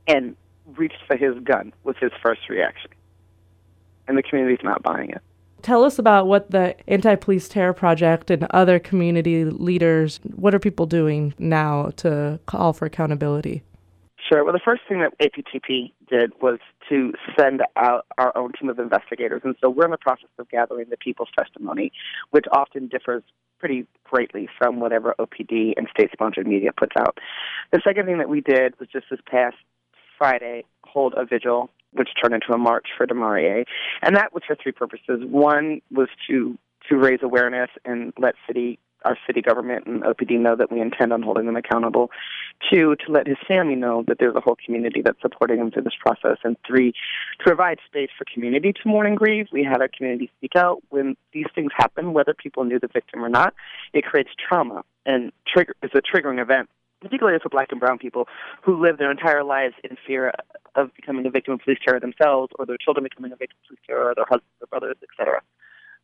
and 0.08 0.36
reached 0.78 1.00
for 1.08 1.16
his 1.16 1.36
gun 1.44 1.74
was 1.84 1.96
his 2.00 2.12
first 2.22 2.42
reaction. 2.50 2.92
And 4.08 4.18
the 4.18 4.24
community's 4.24 4.64
not 4.64 4.84
buying 4.84 5.10
it. 5.10 5.22
Tell 5.62 5.84
us 5.84 6.00
about 6.00 6.28
what 6.28 6.50
the 6.52 6.76
Anti-Police 6.88 7.48
Terror 7.48 7.74
Project 7.74 8.32
and 8.32 8.46
other 8.50 8.80
community 8.80 9.46
leaders, 9.46 10.20
what 10.36 10.56
are 10.56 10.60
people 10.60 10.88
doing 10.88 11.34
now 11.38 11.92
to 11.98 12.40
call 12.48 12.74
for 12.74 12.86
accountability? 12.86 13.64
Sure. 14.28 14.44
Well, 14.44 14.54
the 14.54 14.62
first 14.64 14.82
thing 14.88 15.02
that 15.02 15.18
APTP 15.20 15.92
did 16.10 16.32
was 16.42 16.60
to 16.90 17.14
send 17.40 17.62
out 17.76 18.06
our 18.18 18.36
own 18.38 18.52
team 18.60 18.70
of 18.70 18.80
investigators. 18.80 19.42
And 19.44 19.56
so 19.62 19.70
we're 19.70 19.86
in 19.86 19.92
the 19.92 19.98
process 19.98 20.30
of 20.38 20.50
gathering 20.50 20.88
the 20.90 20.98
people's 20.98 21.30
testimony, 21.38 21.92
which 22.32 22.46
often 22.52 22.88
differs 22.88 23.24
pretty 23.60 23.86
greatly 24.04 24.50
from 24.58 24.80
whatever 24.80 25.14
OPD 25.20 25.74
and 25.78 25.88
state 25.96 26.10
sponsored 26.12 26.48
media 26.48 26.72
puts 26.76 26.94
out. 26.98 27.18
The 27.72 27.82
second 27.86 28.08
thing 28.08 28.18
that 28.18 28.30
we 28.30 28.42
did 28.42 28.80
was 28.80 28.90
just 28.92 29.06
this 29.12 29.20
past 29.30 29.56
Friday 30.18 30.66
hold 30.84 31.14
a 31.16 31.26
vigil, 31.26 31.70
which 31.94 32.10
turned 32.22 32.34
into 32.34 32.54
a 32.54 32.58
march 32.58 32.88
for 32.98 33.06
Demouria. 33.06 33.66
And 34.02 34.16
that 34.16 34.34
was 34.34 34.44
for 34.46 34.56
three 34.62 34.72
purposes. 34.72 35.22
One 35.24 35.82
was 35.92 36.10
to 36.28 36.58
to 36.90 36.98
raise 36.98 37.20
awareness 37.22 37.70
and 37.86 38.12
let 38.18 38.34
city 38.48 38.80
our 39.04 39.18
city 39.26 39.42
government 39.42 39.86
and 39.88 40.04
OPD 40.04 40.40
know 40.40 40.56
that 40.56 40.72
we 40.72 40.82
intend 40.82 41.14
on 41.14 41.22
holding 41.22 41.46
them 41.46 41.56
accountable. 41.56 42.12
Two, 42.72 42.96
to 43.06 43.12
let 43.12 43.28
his 43.28 43.38
family 43.48 43.76
know 43.76 44.04
that 44.08 44.18
there's 44.20 44.36
a 44.36 44.42
whole 44.42 44.58
community 44.64 45.02
that's 45.02 45.22
supporting 45.22 45.60
him 45.60 45.72
through 45.72 45.84
this 45.84 45.98
process. 46.00 46.38
And 46.44 46.58
three, 46.66 46.92
to 47.40 47.44
provide 47.46 47.80
space 47.86 48.10
for 48.18 48.26
community 48.32 48.74
to 48.74 48.82
mourn 48.86 49.08
and 49.08 49.18
grieve. 49.18 49.48
We 49.52 49.64
had 49.64 49.82
our 49.82 49.90
community 49.90 50.32
speak 50.38 50.56
out 50.56 50.84
when 50.90 51.16
these 51.34 51.48
things 51.56 51.72
happen, 51.76 52.14
whether 52.14 52.34
people 52.34 52.64
knew 52.64 52.80
the 52.80 52.88
victim 52.88 53.24
or 53.24 53.30
not. 53.30 53.54
It 53.94 54.06
creates 54.06 54.30
trauma 54.38 54.84
and 55.06 55.32
trigger 55.48 55.76
is 55.82 55.92
a 55.96 56.02
triggering 56.02 56.42
event, 56.42 56.70
particularly 57.02 57.40
for 57.42 57.50
black 57.50 57.72
and 57.72 57.80
brown 57.80 57.98
people 57.98 58.28
who 58.62 58.80
live 58.82 58.98
their 58.98 59.12
entire 59.12 59.44
lives 59.44 59.74
in 59.84 59.98
fear 60.06 60.34
of 60.76 60.94
becoming 60.96 61.26
a 61.26 61.30
victim 61.30 61.54
of 61.56 61.60
police 61.62 61.80
terror 61.86 62.00
themselves 62.00 62.52
or 62.60 62.66
their 62.66 62.78
children 62.78 63.04
becoming 63.04 63.32
a 63.32 63.36
victim 63.36 63.58
of 63.64 63.68
police 63.68 63.82
terror 63.88 64.12
or 64.12 64.16
their 64.16 64.26
husbands 64.26 64.54
or 64.62 64.68
brothers, 64.68 64.98
etc 65.02 65.42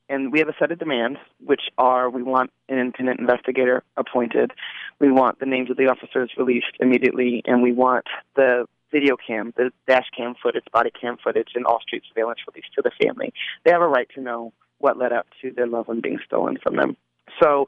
and 0.10 0.32
we 0.32 0.40
have 0.40 0.48
a 0.48 0.56
set 0.60 0.72
of 0.72 0.80
demands, 0.80 1.20
which 1.46 1.64
are 1.78 2.10
we 2.10 2.24
want 2.24 2.52
an 2.70 2.80
independent 2.80 3.20
investigator 3.20 3.84
appointed, 3.98 4.52
we 5.00 5.12
want 5.12 5.40
the 5.40 5.46
names 5.46 5.70
of 5.70 5.78
the 5.78 5.88
officers 5.88 6.32
released 6.38 6.78
immediately, 6.80 7.42
and 7.46 7.62
we 7.62 7.74
want 7.74 8.06
the 8.36 8.66
video 8.92 9.16
cam, 9.18 9.54
the 9.58 9.72
dash 9.88 10.08
cam 10.16 10.36
footage, 10.42 10.64
body 10.72 10.92
cam 11.00 11.18
footage, 11.22 11.50
and 11.56 11.66
all 11.66 11.82
street 11.82 12.04
surveillance 12.08 12.40
released 12.48 12.74
to 12.74 12.82
the 12.82 12.92
family. 13.04 13.34
They 13.66 13.72
have 13.72 13.82
a 13.82 13.88
right 13.88 14.08
to 14.16 14.22
know 14.22 14.54
what 14.80 14.98
led 14.98 15.12
up 15.12 15.28
to 15.42 15.52
their 15.52 15.68
loved 15.68 15.88
one 15.88 16.02
being 16.02 16.20
stolen 16.26 16.58
from 16.62 16.76
them. 16.76 16.96
So 17.42 17.68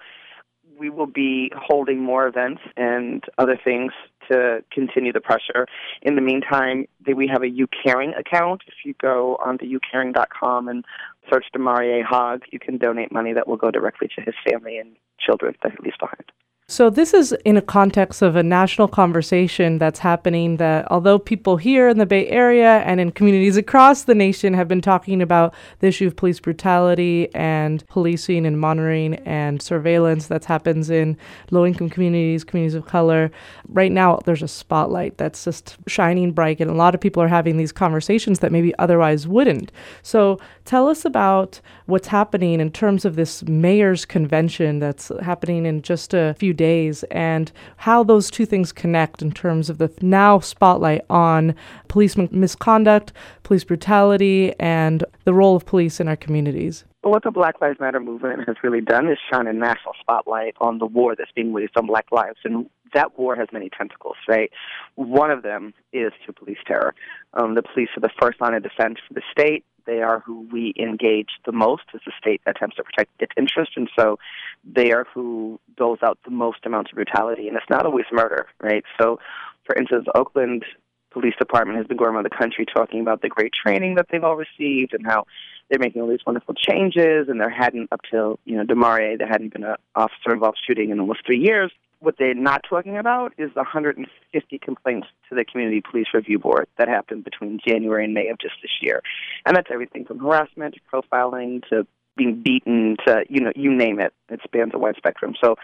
we 0.80 0.90
will 0.90 1.08
be 1.08 1.52
holding 1.56 2.00
more 2.00 2.26
events 2.28 2.62
and 2.78 3.24
other 3.38 3.60
things 3.62 3.92
to 4.32 4.64
continue 4.72 5.12
the 5.12 5.20
pressure. 5.20 5.68
In 6.02 6.16
the 6.16 6.22
meantime, 6.22 6.86
we 7.16 7.28
have 7.28 7.44
a 7.44 7.50
You 7.50 7.68
Caring 7.84 8.14
account. 8.14 8.62
If 8.68 8.86
you 8.86 8.96
go 9.02 9.38
on 9.46 9.58
to 9.58 9.66
youcaring.com 9.66 10.68
and 10.68 10.86
search 11.32 11.46
Demouria 11.56 12.04
Hogg, 12.04 12.44
you 12.52 12.60
can 12.60 12.78
donate 12.78 13.12
money 13.12 13.34
that 13.34 13.48
will 13.48 13.58
go 13.58 13.72
directly 13.72 14.08
to 14.16 14.22
his 14.22 14.36
family 14.50 14.78
and 14.78 14.96
children 15.20 15.56
that 15.64 15.74
he 15.74 15.78
leaves 15.84 15.98
behind. 16.00 16.26
So, 16.72 16.92
this 16.92 17.16
is 17.16 17.32
in 17.46 17.58
a 17.58 17.64
context 17.64 18.22
of 18.22 18.36
a 18.36 18.44
national 18.44 18.88
conversation 18.90 19.80
that's 19.80 19.98
happening 19.98 20.58
that 20.58 20.86
although 20.92 21.18
people 21.18 21.58
here 21.58 21.90
in 21.90 21.98
the 21.98 22.06
Bay 22.06 22.28
Area 22.28 22.84
and 22.86 23.00
in 23.00 23.12
communities 23.12 23.58
across 23.58 24.04
the 24.04 24.14
nation 24.14 24.54
have 24.54 24.68
been 24.68 24.80
talking 24.80 25.20
about 25.20 25.56
the 25.80 25.88
issue 25.88 26.06
of 26.06 26.16
police 26.16 26.40
brutality 26.40 27.28
and 27.34 27.84
policing 27.88 28.46
and 28.46 28.60
monitoring 28.60 29.16
and 29.26 29.64
surveillance 29.64 30.28
that 30.28 30.46
happens 30.46 30.92
in 30.92 31.18
low 31.50 31.66
income 31.66 31.90
communities, 31.90 32.44
communities 32.44 32.76
of 32.76 32.86
color, 32.86 33.32
right 33.70 33.92
now 33.92 34.20
there's 34.26 34.44
a 34.44 34.48
spotlight 34.48 35.18
that's 35.18 35.46
just 35.46 35.76
shining 35.88 36.32
bright, 36.32 36.62
and 36.62 36.70
a 36.70 36.76
lot 36.76 36.94
of 36.94 37.02
people 37.02 37.24
are 37.24 37.28
having 37.28 37.58
these 37.58 37.72
conversations 37.72 38.40
that 38.40 38.52
maybe 38.52 38.78
otherwise 38.78 39.28
wouldn't. 39.28 39.72
So, 40.04 40.40
tell 40.66 40.88
us 40.88 41.04
about 41.04 41.62
what's 41.90 42.08
happening 42.08 42.62
in 42.62 42.72
terms 42.72 43.04
of 43.04 43.16
this 43.16 43.44
mayor's 43.44 44.06
convention 44.06 44.80
that's 44.80 45.12
happening 45.22 45.66
in 45.66 45.82
just 45.82 46.14
a 46.14 46.36
few 46.36 46.54
days 46.54 47.04
and 47.12 47.52
how 47.78 48.04
those 48.04 48.30
two 48.30 48.46
things 48.46 48.72
connect 48.72 49.22
in 49.22 49.32
terms 49.32 49.70
of 49.70 49.80
the 49.80 49.92
now 50.02 50.40
spotlight 50.40 51.02
on 51.10 51.56
police 51.88 52.16
misconduct, 52.16 53.12
police 53.44 53.64
brutality, 53.64 54.54
and 54.60 55.04
the 55.26 55.34
role 55.34 55.56
of 55.56 55.66
police 55.66 56.00
in 56.00 56.08
our 56.08 56.16
communities. 56.16 56.86
But 57.02 57.12
what 57.12 57.24
the 57.24 57.32
Black 57.32 57.62
Lives 57.62 57.80
Matter 57.80 58.00
movement 58.00 58.46
has 58.46 58.58
really 58.62 58.82
done 58.82 59.10
is 59.10 59.18
shine 59.32 59.48
a 59.48 59.54
national 59.54 59.94
spotlight 60.00 60.56
on 60.60 60.80
the 60.80 60.86
war 60.86 61.16
that's 61.16 61.32
being 61.32 61.54
waged 61.54 61.78
on 61.78 61.88
black 61.88 62.08
lives. 62.12 62.40
And 62.44 62.70
that 62.94 63.18
war 63.18 63.36
has 63.36 63.48
many 63.54 63.70
tentacles, 63.70 64.18
right? 64.28 64.52
One 64.96 65.32
of 65.32 65.42
them 65.42 65.74
is 65.94 66.12
to 66.26 66.34
police 66.34 66.58
terror. 66.68 66.94
Um, 67.34 67.56
the 67.56 67.64
police 67.64 67.90
are 67.96 68.02
the 68.02 68.10
first 68.22 68.42
line 68.42 68.54
of 68.54 68.64
defense 68.64 68.98
for 69.08 69.14
the 69.14 69.22
state 69.32 69.64
they 69.90 70.02
are 70.02 70.20
who 70.20 70.48
we 70.52 70.74
engage 70.78 71.30
the 71.46 71.52
most 71.52 71.84
as 71.94 72.02
the 72.06 72.12
state 72.20 72.42
attempts 72.46 72.76
to 72.78 72.84
protect 72.84 73.10
its 73.20 73.32
interest, 73.36 73.72
and 73.76 73.90
so 73.98 74.18
they 74.64 74.92
are 74.92 75.06
who 75.14 75.60
doles 75.78 76.00
out 76.04 76.20
the 76.26 76.32
most 76.32 76.60
amounts 76.66 76.92
of 76.92 76.96
brutality, 76.96 77.48
and 77.48 77.58
it's 77.58 77.70
not 77.70 77.86
always 77.86 78.06
murder, 78.12 78.48
right? 78.62 78.84
So, 79.02 79.20
for 79.66 79.76
instance, 79.76 80.06
Oakland 80.14 80.64
Police 81.12 81.34
Department 81.40 81.78
has 81.80 81.88
been 81.88 81.98
going 81.98 82.12
around 82.12 82.26
the 82.26 82.30
country 82.30 82.66
talking 82.66 83.02
about 83.02 83.22
the 83.24 83.30
great 83.30 83.52
training 83.52 83.96
that 83.96 84.08
they've 84.12 84.24
all 84.24 84.36
received 84.36 84.94
and 84.94 85.06
how 85.06 85.26
they're 85.70 85.80
making 85.80 86.02
all 86.02 86.08
these 86.08 86.26
wonderful 86.26 86.54
changes, 86.54 87.28
and 87.30 87.42
there 87.42 87.50
hadn't 87.50 87.92
up 87.92 88.02
till 88.10 88.40
you 88.46 88.56
know 88.58 88.64
Demouria, 88.64 89.18
there 89.18 89.28
hadn't 89.28 89.54
been 89.54 89.64
an 89.64 89.76
officer 89.96 90.32
involved 90.32 90.60
shooting 90.66 90.92
in 90.92 91.00
almost 91.00 91.26
three 91.26 91.40
years. 91.40 91.72
What 92.02 92.16
they're 92.18 92.34
not 92.34 92.62
talking 92.70 92.98
about 92.98 93.34
is 93.38 93.50
the 93.54 93.62
150 93.62 94.60
complaints 94.60 95.08
to 95.30 95.36
the 95.36 95.44
Community 95.44 95.82
Police 95.82 96.08
Review 96.14 96.40
Board 96.40 96.68
that 96.78 96.88
happened 96.88 97.26
between 97.26 97.60
January 97.66 98.06
and 98.06 98.14
May 98.14 98.30
of 98.30 98.38
just 98.40 98.56
this 98.62 98.72
year, 98.82 99.02
and 99.46 99.56
that's 99.56 99.70
everything 99.72 100.06
from 100.06 100.20
harassment 100.20 100.76
to 100.76 100.80
profiling 100.92 101.62
to 101.70 101.86
being 102.16 102.42
beaten 102.44 102.98
to 103.06 103.24
you 103.30 103.42
know 103.42 103.52
you 103.56 103.76
name 103.76 104.00
it. 104.00 104.14
It 104.30 104.40
spans 104.44 104.72
a 104.74 104.78
wide 104.78 104.96
spectrum. 104.98 105.36
So, 105.44 105.56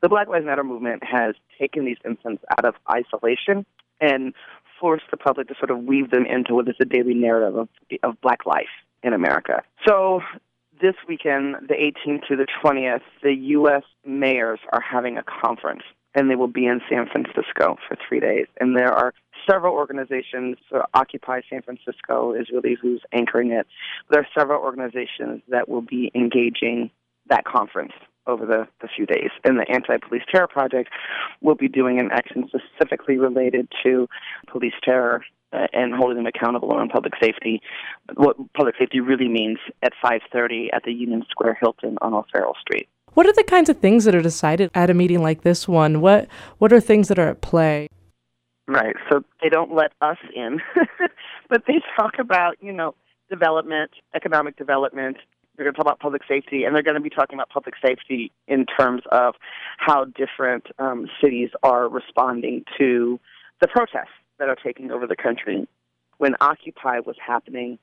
the 0.00 0.08
Black 0.08 0.28
Lives 0.28 0.46
Matter 0.46 0.64
movement 0.64 1.02
has 1.04 1.34
taken 1.58 1.84
these 1.84 1.98
incidents 2.04 2.44
out 2.56 2.64
of 2.64 2.74
isolation 2.90 3.66
and 4.00 4.32
forced 4.80 5.04
the 5.10 5.16
public 5.16 5.48
to 5.48 5.54
sort 5.58 5.70
of 5.70 5.84
weave 5.84 6.10
them 6.10 6.24
into 6.24 6.54
what 6.54 6.68
is 6.68 6.74
the 6.78 6.86
daily 6.86 7.14
narrative 7.14 7.56
of, 7.56 7.68
of 8.02 8.20
Black 8.20 8.46
life 8.46 8.70
in 9.02 9.12
America. 9.12 9.62
So 9.86 10.20
this 10.80 10.94
weekend, 11.08 11.56
the 11.68 11.74
18th 11.74 12.26
to 12.28 12.36
the 12.36 12.46
20th, 12.62 13.02
the 13.22 13.34
U.S. 13.34 13.82
mayors 14.04 14.60
are 14.72 14.80
having 14.80 15.18
a 15.18 15.22
conference, 15.22 15.82
and 16.14 16.30
they 16.30 16.36
will 16.36 16.48
be 16.48 16.66
in 16.66 16.80
San 16.88 17.06
Francisco 17.06 17.76
for 17.86 17.96
three 18.08 18.20
days. 18.20 18.46
And 18.58 18.76
there 18.76 18.92
are 18.92 19.12
several 19.48 19.74
organizations. 19.74 20.56
So 20.70 20.82
Occupy 20.94 21.42
San 21.48 21.62
Francisco 21.62 22.32
is 22.32 22.48
really 22.52 22.76
who's 22.80 23.02
anchoring 23.12 23.52
it. 23.52 23.66
There 24.10 24.20
are 24.20 24.26
several 24.36 24.60
organizations 24.62 25.42
that 25.48 25.68
will 25.68 25.82
be 25.82 26.10
engaging 26.14 26.90
that 27.30 27.44
conference 27.44 27.92
over 28.26 28.46
the, 28.46 28.68
the 28.80 28.88
few 28.94 29.06
days. 29.06 29.30
And 29.44 29.58
the 29.58 29.66
Anti 29.68 29.96
Police 30.06 30.22
Terror 30.32 30.46
Project 30.46 30.90
will 31.40 31.54
be 31.54 31.68
doing 31.68 31.98
an 31.98 32.10
action 32.12 32.48
specifically 32.48 33.18
related 33.18 33.68
to 33.82 34.06
police 34.50 34.74
terror 34.84 35.24
uh, 35.52 35.66
and 35.72 35.94
holding 35.94 36.16
them 36.16 36.26
accountable 36.26 36.72
on 36.72 36.88
public 36.88 37.14
safety. 37.20 37.60
What 38.14 38.36
public 38.54 38.76
safety 38.78 39.00
really 39.00 39.28
means 39.28 39.58
at 39.82 39.92
5:30 40.04 40.68
at 40.72 40.84
the 40.84 40.92
Union 40.92 41.24
Square 41.30 41.58
Hilton 41.60 41.98
on 42.02 42.14
O'Farrell 42.14 42.54
Street. 42.60 42.88
What 43.14 43.26
are 43.26 43.32
the 43.32 43.42
kinds 43.42 43.68
of 43.68 43.78
things 43.78 44.04
that 44.04 44.14
are 44.14 44.22
decided 44.22 44.70
at 44.74 44.88
a 44.90 44.94
meeting 44.94 45.22
like 45.22 45.42
this 45.42 45.66
one? 45.66 46.00
What 46.00 46.28
what 46.58 46.72
are 46.72 46.80
things 46.80 47.08
that 47.08 47.18
are 47.18 47.28
at 47.28 47.40
play? 47.40 47.88
Right. 48.68 48.94
So 49.10 49.24
they 49.42 49.48
don't 49.48 49.74
let 49.74 49.92
us 50.00 50.18
in, 50.34 50.60
but 51.48 51.64
they 51.66 51.80
talk 51.96 52.20
about, 52.20 52.56
you 52.60 52.72
know, 52.72 52.94
development, 53.28 53.90
economic 54.14 54.56
development, 54.56 55.16
they're 55.60 55.66
going 55.66 55.74
to 55.74 55.76
talk 55.76 55.86
about 55.92 56.00
public 56.00 56.22
safety, 56.26 56.64
and 56.64 56.74
they're 56.74 56.82
going 56.82 56.94
to 56.94 57.02
be 57.02 57.10
talking 57.10 57.36
about 57.36 57.50
public 57.50 57.74
safety 57.84 58.32
in 58.48 58.64
terms 58.64 59.02
of 59.12 59.34
how 59.76 60.06
different 60.06 60.68
um, 60.78 61.06
cities 61.22 61.50
are 61.62 61.86
responding 61.86 62.64
to 62.78 63.20
the 63.60 63.68
protests 63.68 64.08
that 64.38 64.48
are 64.48 64.56
taking 64.56 64.90
over 64.90 65.06
the 65.06 65.16
country. 65.16 65.68
When 66.16 66.34
Occupy 66.40 67.00
was 67.00 67.16
happening, 67.24 67.78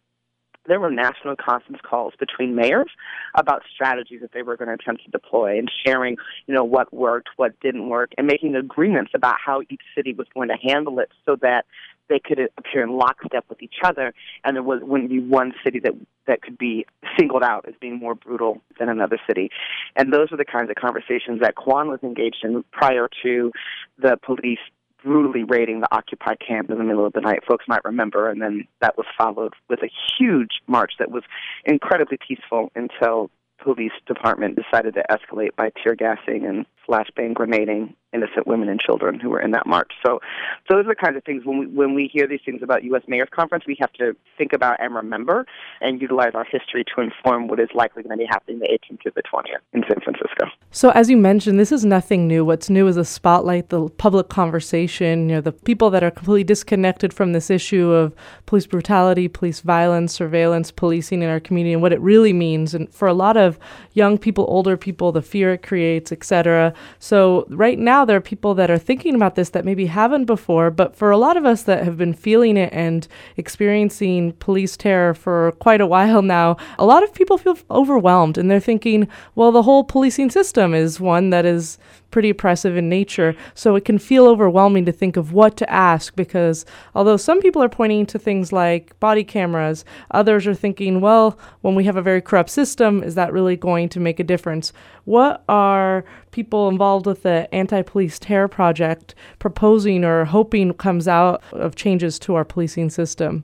there 0.65 0.79
were 0.79 0.89
national 0.89 1.35
conference 1.35 1.79
calls 1.87 2.13
between 2.19 2.55
mayors 2.55 2.89
about 3.35 3.61
strategies 3.71 4.21
that 4.21 4.31
they 4.33 4.41
were 4.41 4.57
going 4.57 4.69
to 4.69 4.73
attempt 4.73 5.05
to 5.05 5.11
deploy 5.11 5.59
and 5.59 5.71
sharing, 5.85 6.17
you 6.47 6.55
know, 6.55 6.63
what 6.63 6.91
worked, 6.91 7.29
what 7.35 7.59
didn't 7.59 7.89
work, 7.89 8.11
and 8.17 8.25
making 8.25 8.55
agreements 8.55 9.11
about 9.13 9.35
how 9.43 9.61
each 9.69 9.81
city 9.95 10.13
was 10.13 10.25
going 10.33 10.49
to 10.49 10.57
handle 10.57 10.97
it 10.97 11.11
so 11.27 11.35
that 11.43 11.65
they 12.09 12.19
could 12.19 12.39
appear 12.57 12.83
in 12.83 12.97
lockstep 12.97 13.45
with 13.49 13.61
each 13.61 13.77
other, 13.83 14.13
and 14.43 14.55
there 14.55 14.63
was, 14.63 14.81
wouldn't 14.83 15.09
be 15.09 15.19
one 15.19 15.53
city 15.63 15.79
that 15.79 15.93
that 16.27 16.41
could 16.41 16.57
be 16.57 16.85
singled 17.17 17.43
out 17.43 17.65
as 17.67 17.73
being 17.79 17.97
more 17.97 18.15
brutal 18.15 18.61
than 18.79 18.89
another 18.89 19.17
city. 19.27 19.49
And 19.95 20.13
those 20.13 20.31
are 20.31 20.37
the 20.37 20.45
kinds 20.45 20.69
of 20.69 20.75
conversations 20.75 21.39
that 21.41 21.55
Quan 21.55 21.87
was 21.87 21.99
engaged 22.03 22.43
in 22.43 22.63
prior 22.71 23.09
to 23.23 23.51
the 23.97 24.17
police 24.23 24.59
brutally 25.03 25.43
raiding 25.43 25.79
the 25.79 25.87
Occupy 25.95 26.35
camp 26.35 26.69
in 26.69 26.77
the 26.77 26.83
middle 26.83 27.05
of 27.05 27.13
the 27.13 27.21
night. 27.21 27.39
Folks 27.47 27.65
might 27.67 27.83
remember, 27.85 28.29
and 28.29 28.41
then 28.41 28.67
that 28.81 28.97
was 28.97 29.05
followed 29.17 29.53
with 29.69 29.79
a 29.83 29.89
huge 30.19 30.59
march 30.67 30.93
that 30.99 31.11
was 31.11 31.23
incredibly 31.65 32.17
peaceful 32.27 32.71
until 32.75 33.29
police 33.63 33.91
department 34.05 34.57
decided 34.57 34.93
to 34.95 35.03
escalate 35.09 35.55
by 35.55 35.71
tear 35.83 35.95
gassing 35.95 36.45
and 36.45 36.65
flashbang 36.87 37.33
grenading 37.33 37.93
innocent 38.13 38.47
women 38.47 38.69
and 38.69 38.79
children 38.79 39.19
who 39.19 39.29
were 39.29 39.41
in 39.41 39.51
that 39.51 39.67
march. 39.67 39.91
So, 40.05 40.19
so 40.67 40.75
those 40.75 40.85
are 40.85 40.89
the 40.89 40.95
kinds 40.95 41.17
of 41.17 41.23
things 41.23 41.43
when 41.45 41.59
we 41.59 41.67
when 41.67 41.93
we 41.93 42.09
hear 42.11 42.27
these 42.27 42.39
things 42.45 42.61
about 42.63 42.83
U.S. 42.85 43.03
Mayor's 43.07 43.29
Conference, 43.31 43.65
we 43.67 43.75
have 43.79 43.91
to 43.93 44.15
think 44.37 44.53
about 44.53 44.79
and 44.79 44.95
remember 44.95 45.45
and 45.81 46.01
utilize 46.01 46.31
our 46.33 46.45
history 46.45 46.83
to 46.95 47.01
inform 47.01 47.47
what 47.47 47.59
is 47.59 47.69
likely 47.75 48.03
going 48.03 48.17
to 48.17 48.23
be 48.23 48.27
happening 48.29 48.59
the 48.59 48.67
18th 48.67 49.01
to 49.01 49.11
the 49.15 49.23
20th 49.23 49.59
in 49.73 49.83
San 49.87 49.99
Francisco. 50.01 50.45
So, 50.71 50.89
as 50.91 51.09
you 51.09 51.17
mentioned, 51.17 51.59
this 51.59 51.71
is 51.71 51.83
nothing 51.83 52.27
new. 52.27 52.45
What's 52.45 52.69
new 52.69 52.87
is 52.87 52.97
a 52.97 53.05
spotlight, 53.05 53.69
the 53.69 53.89
public 53.89 54.29
conversation. 54.29 55.29
You 55.29 55.35
know, 55.35 55.41
the 55.41 55.51
people 55.51 55.89
that 55.89 56.03
are 56.03 56.11
completely 56.11 56.43
disconnected 56.45 57.13
from 57.13 57.33
this 57.33 57.49
issue 57.49 57.91
of 57.91 58.15
police 58.45 58.67
brutality, 58.67 59.27
police 59.27 59.59
violence, 59.59 60.13
surveillance, 60.13 60.71
policing 60.71 61.21
in 61.21 61.29
our 61.29 61.39
community, 61.39 61.73
and 61.73 61.81
what 61.81 61.93
it 61.93 61.99
really 61.99 62.33
means. 62.33 62.73
And 62.73 62.93
for 62.93 63.07
a 63.07 63.13
lot 63.13 63.35
of 63.35 63.59
young 63.93 64.17
people, 64.17 64.45
older 64.47 64.77
people, 64.77 65.11
the 65.11 65.21
fear 65.21 65.53
it 65.53 65.63
creates, 65.63 66.11
etc. 66.11 66.73
So, 66.99 67.45
right 67.49 67.77
now 67.77 68.05
there 68.05 68.17
are 68.17 68.21
people 68.21 68.53
that 68.55 68.71
are 68.71 68.77
thinking 68.77 69.15
about 69.15 69.35
this 69.35 69.49
that 69.49 69.65
maybe 69.65 69.85
haven't 69.85 70.25
before, 70.25 70.71
but 70.71 70.95
for 70.95 71.11
a 71.11 71.17
lot 71.17 71.37
of 71.37 71.45
us 71.45 71.63
that 71.63 71.83
have 71.83 71.97
been 71.97 72.13
feeling 72.13 72.57
it 72.57 72.71
and 72.73 73.07
experiencing 73.37 74.33
police 74.33 74.77
terror 74.77 75.13
for 75.13 75.51
quite 75.53 75.81
a 75.81 75.87
while 75.87 76.21
now, 76.21 76.57
a 76.77 76.85
lot 76.85 77.03
of 77.03 77.13
people 77.13 77.37
feel 77.37 77.57
overwhelmed 77.69 78.37
and 78.37 78.49
they're 78.49 78.59
thinking, 78.59 79.07
well, 79.35 79.51
the 79.51 79.63
whole 79.63 79.83
policing 79.83 80.29
system 80.29 80.73
is 80.73 80.99
one 80.99 81.29
that 81.29 81.45
is 81.45 81.77
pretty 82.11 82.29
oppressive 82.29 82.77
in 82.77 82.89
nature. 82.89 83.35
So 83.53 83.75
it 83.75 83.85
can 83.85 83.99
feel 83.99 84.27
overwhelming 84.27 84.85
to 84.85 84.91
think 84.91 85.17
of 85.17 85.33
what 85.33 85.57
to 85.57 85.69
ask 85.69 86.15
because 86.15 86.65
although 86.95 87.17
some 87.17 87.41
people 87.41 87.61
are 87.61 87.69
pointing 87.69 88.05
to 88.07 88.19
things 88.19 88.51
like 88.53 88.97
body 88.99 89.23
cameras, 89.23 89.85
others 90.11 90.47
are 90.47 90.55
thinking, 90.55 91.01
well, 91.01 91.37
when 91.61 91.75
we 91.75 91.83
have 91.83 91.97
a 91.97 92.01
very 92.01 92.21
corrupt 92.21 92.49
system, 92.49 93.03
is 93.03 93.15
that 93.15 93.33
really 93.33 93.55
going 93.55 93.89
to 93.89 93.99
make 93.99 94.19
a 94.19 94.23
difference? 94.23 94.73
What 95.05 95.43
are 95.47 96.05
people 96.37 96.69
involved 96.69 97.07
with 97.07 97.23
the 97.23 97.51
anti 97.51 97.81
police 97.81 98.19
terror 98.19 98.47
project 98.47 99.15
proposing 99.39 100.05
or 100.05 100.23
hoping 100.23 100.71
comes 100.71 101.07
out 101.07 101.41
of 101.51 101.73
changes 101.73 102.19
to 102.19 102.35
our 102.35 102.45
policing 102.45 102.91
system? 102.91 103.43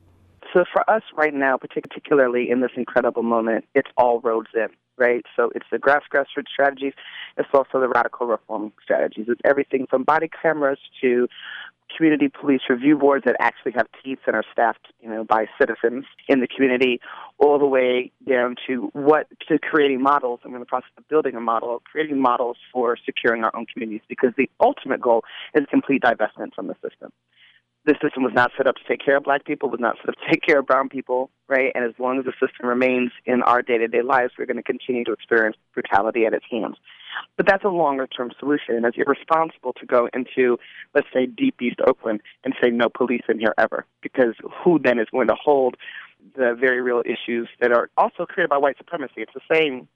So 0.54 0.64
for 0.72 0.88
us 0.88 1.02
right 1.18 1.34
now, 1.34 1.58
particularly 1.58 2.52
in 2.52 2.62
this 2.62 2.70
incredible 2.78 3.24
moment, 3.24 3.66
it's 3.74 3.90
all 3.98 4.22
roads 4.22 4.50
in 4.54 4.68
right? 4.98 5.26
So 5.36 5.50
it's 5.56 5.66
the 5.72 5.80
grass 5.80 6.04
grassroots 6.14 6.52
strategies. 6.54 6.94
It's 7.36 7.50
also 7.52 7.80
the 7.80 7.90
radical 7.90 8.28
reform 8.28 8.72
strategies. 8.84 9.26
It's 9.28 9.42
everything 9.44 9.88
from 9.90 10.04
body 10.04 10.30
cameras 10.42 10.78
to 11.02 11.28
community 11.96 12.30
police 12.30 12.62
review 12.70 12.98
boards 12.98 13.26
that 13.26 13.36
actually 13.40 13.74
have 13.74 13.88
teeth 14.04 14.20
and 14.28 14.36
are 14.36 14.44
staffed, 14.52 14.88
you 15.02 15.10
know, 15.10 15.24
by 15.24 15.46
citizens 15.60 16.06
in 16.28 16.40
the 16.40 16.48
community, 16.48 17.00
all 17.38 17.60
the 17.60 17.66
way 17.66 18.12
down 18.28 18.56
to 18.68 18.90
what 18.94 19.28
to 19.48 19.60
creating 19.60 20.02
models. 20.02 20.40
I'm 20.44 20.54
in 20.54 20.60
the 20.60 20.66
process 20.66 20.92
of 20.98 21.08
building 21.08 21.36
a 21.36 21.42
model, 21.42 21.82
creating 21.90 22.22
models 22.22 22.58
for 22.72 22.98
securing 23.06 23.44
our 23.44 23.56
own 23.56 23.66
communities, 23.66 24.02
because 24.08 24.32
the 24.38 24.50
ultimate 24.60 25.02
goal 25.02 25.24
is 25.54 25.66
complete 25.70 26.02
divestment 26.02 26.54
from 26.56 26.68
the 26.68 26.76
system 26.82 27.12
the 27.86 27.96
system 28.02 28.24
was 28.24 28.34
not 28.34 28.52
set 28.56 28.68
up 28.68 28.76
to 28.76 28.82
take 28.88 29.04
care 29.04 29.18
of 29.18 29.24
black 29.24 29.46
people, 29.46 29.70
was 29.70 29.80
not 29.80 29.98
set 29.98 30.10
up 30.10 30.16
to 30.16 30.22
take 30.32 30.42
care 30.42 30.60
of 30.60 30.66
brown 30.66 30.90
people, 30.90 31.30
right? 31.48 31.72
And 31.76 31.84
as 31.84 31.94
long 32.00 32.20
as 32.20 32.26
the 32.26 32.34
system 32.34 32.68
remains 32.68 33.12
in 33.26 33.42
our 33.44 33.62
day 33.62 33.78
to 33.78 33.88
day 33.88 34.02
lives, 34.02 34.34
we're 34.38 34.46
going 34.46 34.58
to 34.58 34.64
continue 34.64 35.04
to 35.06 35.12
experience 35.12 35.58
brutality 35.74 36.26
at 36.26 36.34
its 36.34 36.46
hands. 36.50 36.78
But 37.38 37.48
that's 37.48 37.64
a 37.64 37.70
longer 37.70 38.08
term 38.08 38.32
solution, 38.40 38.76
and 38.76 38.86
it's 38.86 38.98
irresponsible 38.98 39.74
to 39.74 39.86
go 39.86 40.10
into, 40.14 40.58
let's 40.94 41.08
say, 41.14 41.26
deep 41.26 41.62
East 41.62 41.80
Oakland 41.86 42.22
and 42.44 42.54
say 42.62 42.70
no 42.70 42.90
police 42.90 43.24
in 43.30 43.40
here 43.40 43.54
ever, 43.58 43.86
because 44.02 44.36
who 44.64 44.80
then 44.80 45.00
is 45.00 45.08
going 45.12 45.28
to 45.28 45.36
hold 45.36 45.76
the 46.36 46.56
very 46.60 46.82
real 46.82 47.04
issues 47.06 47.50
that 47.60 47.72
are 47.72 47.90
also 47.98 48.26
created 48.26 48.50
by 48.50 48.58
white 48.58 48.78
supremacy? 48.78 49.16
It's 49.18 49.34
the 49.34 49.42
same 49.54 49.88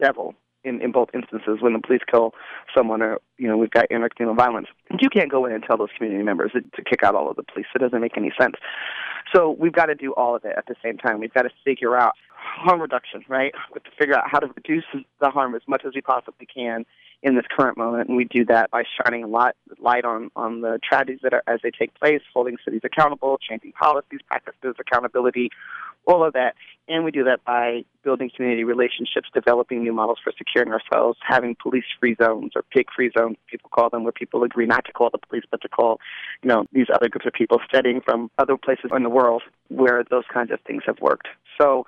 devil 0.00 0.34
in, 0.64 0.80
in 0.80 0.92
both 0.92 1.08
instances 1.14 1.58
when 1.60 1.72
the 1.72 1.78
police 1.78 2.02
kill 2.10 2.34
someone 2.74 3.02
or 3.02 3.18
you 3.38 3.48
know 3.48 3.56
we've 3.56 3.70
got 3.70 3.86
intercommunal 3.90 4.36
violence. 4.36 4.68
You 5.00 5.08
can't 5.08 5.30
go 5.30 5.46
in 5.46 5.52
and 5.52 5.62
tell 5.62 5.76
those 5.76 5.88
community 5.96 6.24
members 6.24 6.52
to 6.52 6.82
kick 6.82 7.02
out 7.02 7.14
all 7.14 7.30
of 7.30 7.36
the 7.36 7.42
police. 7.42 7.66
It 7.74 7.78
doesn't 7.78 8.00
make 8.00 8.16
any 8.16 8.32
sense. 8.40 8.54
So 9.34 9.56
we've 9.58 9.72
got 9.72 9.86
to 9.86 9.94
do 9.94 10.12
all 10.12 10.36
of 10.36 10.44
it 10.44 10.54
at 10.56 10.66
the 10.66 10.76
same 10.82 10.98
time. 10.98 11.20
We've 11.20 11.34
got 11.34 11.42
to 11.42 11.50
figure 11.64 11.96
out 11.96 12.12
harm 12.36 12.80
reduction 12.80 13.24
right? 13.28 13.52
We 13.70 13.74
have 13.74 13.84
to 13.84 13.98
figure 13.98 14.16
out 14.16 14.24
how 14.30 14.38
to 14.38 14.46
reduce 14.46 14.84
the 15.20 15.30
harm 15.30 15.54
as 15.54 15.62
much 15.66 15.82
as 15.86 15.92
we 15.94 16.00
possibly 16.00 16.46
can 16.46 16.84
in 17.26 17.34
this 17.34 17.44
current 17.50 17.76
moment, 17.76 18.08
and 18.08 18.16
we 18.16 18.22
do 18.22 18.44
that 18.44 18.70
by 18.70 18.84
shining 19.02 19.24
a 19.24 19.26
lot 19.26 19.56
light 19.80 20.04
on 20.04 20.30
on 20.36 20.60
the 20.60 20.78
tragedies 20.88 21.18
that 21.24 21.34
are 21.34 21.42
as 21.48 21.58
they 21.60 21.72
take 21.72 21.92
place, 21.94 22.22
holding 22.32 22.56
cities 22.64 22.82
accountable, 22.84 23.36
changing 23.38 23.72
policies, 23.72 24.20
practices, 24.28 24.76
accountability, 24.78 25.50
all 26.06 26.24
of 26.24 26.34
that, 26.34 26.54
and 26.86 27.04
we 27.04 27.10
do 27.10 27.24
that 27.24 27.44
by 27.44 27.84
building 28.04 28.30
community 28.34 28.62
relationships, 28.62 29.28
developing 29.34 29.82
new 29.82 29.92
models 29.92 30.18
for 30.22 30.32
securing 30.38 30.72
ourselves, 30.72 31.18
having 31.20 31.56
police-free 31.60 32.14
zones 32.14 32.52
or 32.54 32.62
pig-free 32.70 33.10
zones, 33.18 33.36
people 33.50 33.68
call 33.70 33.90
them, 33.90 34.04
where 34.04 34.12
people 34.12 34.44
agree 34.44 34.66
not 34.66 34.84
to 34.84 34.92
call 34.92 35.10
the 35.10 35.18
police 35.18 35.42
but 35.50 35.60
to 35.62 35.68
call, 35.68 35.98
you 36.44 36.48
know, 36.48 36.64
these 36.72 36.86
other 36.94 37.08
groups 37.08 37.26
of 37.26 37.32
people 37.32 37.58
studying 37.68 38.00
from 38.00 38.30
other 38.38 38.56
places 38.56 38.92
in 38.94 39.02
the 39.02 39.10
world 39.10 39.42
where 39.66 40.04
those 40.12 40.24
kinds 40.32 40.52
of 40.52 40.60
things 40.60 40.84
have 40.86 41.00
worked. 41.00 41.26
So 41.60 41.86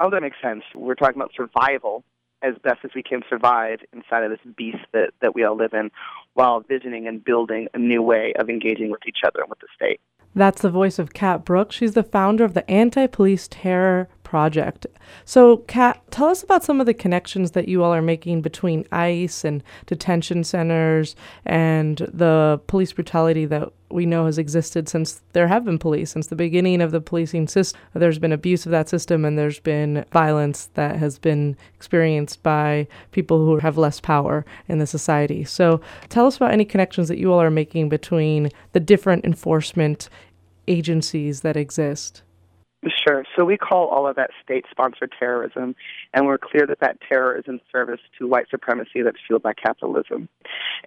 Oh, 0.00 0.08
that 0.08 0.22
makes 0.22 0.38
sense. 0.42 0.62
We're 0.74 0.94
talking 0.94 1.16
about 1.16 1.32
survival 1.36 2.02
as 2.42 2.54
best 2.62 2.80
as 2.84 2.90
we 2.94 3.02
can 3.02 3.22
survive 3.28 3.80
inside 3.92 4.24
of 4.24 4.30
this 4.30 4.54
beast 4.56 4.84
that, 4.92 5.10
that 5.20 5.34
we 5.34 5.44
all 5.44 5.56
live 5.56 5.72
in 5.74 5.90
while 6.34 6.60
visioning 6.60 7.06
and 7.06 7.24
building 7.24 7.68
a 7.74 7.78
new 7.78 8.02
way 8.02 8.32
of 8.38 8.48
engaging 8.48 8.90
with 8.90 9.00
each 9.06 9.18
other 9.26 9.40
and 9.40 9.50
with 9.50 9.58
the 9.60 9.68
state. 9.74 10.00
That's 10.34 10.62
the 10.62 10.70
voice 10.70 10.98
of 10.98 11.12
Cat 11.12 11.44
Brooks. 11.44 11.76
She's 11.76 11.94
the 11.94 12.04
founder 12.04 12.44
of 12.44 12.54
the 12.54 12.68
Anti 12.70 13.06
Police 13.08 13.48
Terror 13.50 14.08
Project. 14.30 14.86
So, 15.24 15.56
Cat, 15.66 16.00
tell 16.12 16.28
us 16.28 16.44
about 16.44 16.62
some 16.62 16.78
of 16.78 16.86
the 16.86 16.94
connections 16.94 17.50
that 17.50 17.66
you 17.66 17.82
all 17.82 17.92
are 17.92 18.00
making 18.00 18.42
between 18.42 18.86
ICE 18.92 19.44
and 19.44 19.60
detention 19.86 20.44
centers 20.44 21.16
and 21.44 21.96
the 22.14 22.60
police 22.68 22.92
brutality 22.92 23.44
that 23.46 23.72
we 23.90 24.06
know 24.06 24.26
has 24.26 24.38
existed 24.38 24.88
since 24.88 25.20
there 25.32 25.48
have 25.48 25.64
been 25.64 25.80
police, 25.80 26.12
since 26.12 26.28
the 26.28 26.36
beginning 26.36 26.80
of 26.80 26.92
the 26.92 27.00
policing 27.00 27.48
system. 27.48 27.80
There's 27.92 28.20
been 28.20 28.30
abuse 28.30 28.66
of 28.66 28.70
that 28.70 28.88
system 28.88 29.24
and 29.24 29.36
there's 29.36 29.58
been 29.58 30.04
violence 30.12 30.66
that 30.74 30.94
has 30.94 31.18
been 31.18 31.56
experienced 31.74 32.40
by 32.44 32.86
people 33.10 33.44
who 33.44 33.58
have 33.58 33.76
less 33.76 33.98
power 33.98 34.46
in 34.68 34.78
the 34.78 34.86
society. 34.86 35.42
So, 35.42 35.80
tell 36.08 36.28
us 36.28 36.36
about 36.36 36.52
any 36.52 36.64
connections 36.64 37.08
that 37.08 37.18
you 37.18 37.32
all 37.32 37.40
are 37.40 37.50
making 37.50 37.88
between 37.88 38.50
the 38.74 38.78
different 38.78 39.24
enforcement 39.24 40.08
agencies 40.68 41.40
that 41.40 41.56
exist. 41.56 42.22
Sure. 43.06 43.24
So 43.36 43.44
we 43.44 43.58
call 43.58 43.88
all 43.88 44.06
of 44.06 44.16
that 44.16 44.30
state 44.42 44.64
sponsored 44.70 45.12
terrorism, 45.18 45.76
and 46.14 46.26
we're 46.26 46.38
clear 46.38 46.66
that 46.66 46.80
that 46.80 46.96
terror 47.06 47.36
is 47.36 47.44
in 47.46 47.60
service 47.70 48.00
to 48.18 48.26
white 48.26 48.46
supremacy 48.50 49.02
that's 49.04 49.18
fueled 49.26 49.42
by 49.42 49.52
capitalism. 49.52 50.30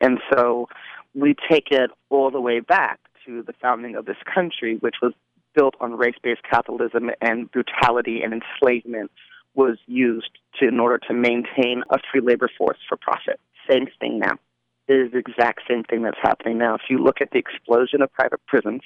And 0.01 0.19
so 0.34 0.67
we 1.13 1.36
take 1.49 1.67
it 1.69 1.91
all 2.10 2.32
the 2.32 2.41
way 2.41 2.62
back 2.62 2.99
to 3.25 3.43
the 3.43 3.53
founding 3.62 3.95
of 3.95 4.06
this 4.06 4.17
country, 4.34 4.77
which 4.77 4.95
was 5.03 5.13
built 5.53 5.75
on 5.79 5.93
race 5.93 6.15
based 6.23 6.41
capitalism 6.49 7.12
and 7.21 7.51
brutality 7.51 8.21
and 8.23 8.34
enslavement 8.34 9.12
was 9.53 9.77
used 9.86 10.39
to, 10.60 10.67
in 10.67 10.79
order 10.79 10.97
to 11.08 11.13
maintain 11.13 11.84
a 11.91 11.99
free 12.12 12.21
labor 12.21 12.49
force 12.58 12.79
for 12.89 12.97
profit. 12.97 13.39
Same 13.69 13.88
thing 13.99 14.17
now. 14.17 14.34
It 14.88 14.93
is 14.93 15.12
the 15.12 15.19
exact 15.19 15.62
same 15.69 15.84
thing 15.84 16.01
that's 16.01 16.17
happening 16.21 16.58
now. 16.58 16.73
If 16.73 16.82
you 16.89 16.97
look 16.97 17.21
at 17.21 17.29
the 17.32 17.38
explosion 17.38 18.01
of 18.01 18.12
private 18.12 18.41
prisons, 18.47 18.82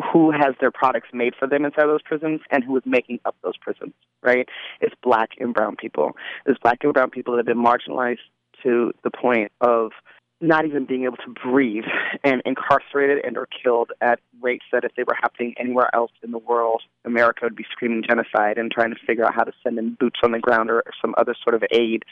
who 0.00 0.30
has 0.30 0.54
their 0.60 0.70
products 0.70 1.08
made 1.12 1.34
for 1.38 1.46
them 1.48 1.64
inside 1.64 1.86
those 1.86 2.02
prisons 2.02 2.40
and 2.50 2.64
who 2.64 2.76
is 2.76 2.82
making 2.86 3.20
up 3.24 3.36
those 3.42 3.56
prisons, 3.56 3.92
right? 4.22 4.48
It's 4.80 4.94
black 5.02 5.30
and 5.38 5.54
brown 5.54 5.76
people. 5.76 6.16
It's 6.46 6.58
black 6.58 6.78
and 6.82 6.92
brown 6.92 7.10
people 7.10 7.34
that 7.34 7.38
have 7.38 7.46
been 7.46 7.64
marginalized 7.64 8.18
to 8.62 8.92
the 9.02 9.10
point 9.10 9.52
of 9.60 9.92
not 10.40 10.64
even 10.64 10.86
being 10.86 11.04
able 11.04 11.18
to 11.18 11.34
breathe 11.42 11.84
and 12.24 12.42
incarcerated 12.46 13.24
and 13.24 13.36
or 13.36 13.46
killed 13.46 13.90
at 14.00 14.20
rates 14.42 14.64
that 14.72 14.84
if 14.84 14.92
they 14.96 15.02
were 15.02 15.16
happening 15.20 15.54
anywhere 15.58 15.94
else 15.94 16.12
in 16.22 16.30
the 16.30 16.38
world, 16.38 16.82
America 17.04 17.40
would 17.44 17.56
be 17.56 17.66
screaming 17.70 18.02
genocide 18.06 18.58
and 18.58 18.70
trying 18.70 18.90
to 18.90 18.96
figure 19.06 19.24
out 19.24 19.34
how 19.34 19.44
to 19.44 19.52
send 19.62 19.78
in 19.78 19.94
boots 19.94 20.20
on 20.22 20.32
the 20.32 20.38
ground 20.38 20.70
or, 20.70 20.78
or 20.78 20.92
some 21.00 21.14
other 21.18 21.34
sort 21.42 21.54
of 21.54 21.62
aid 21.70 22.04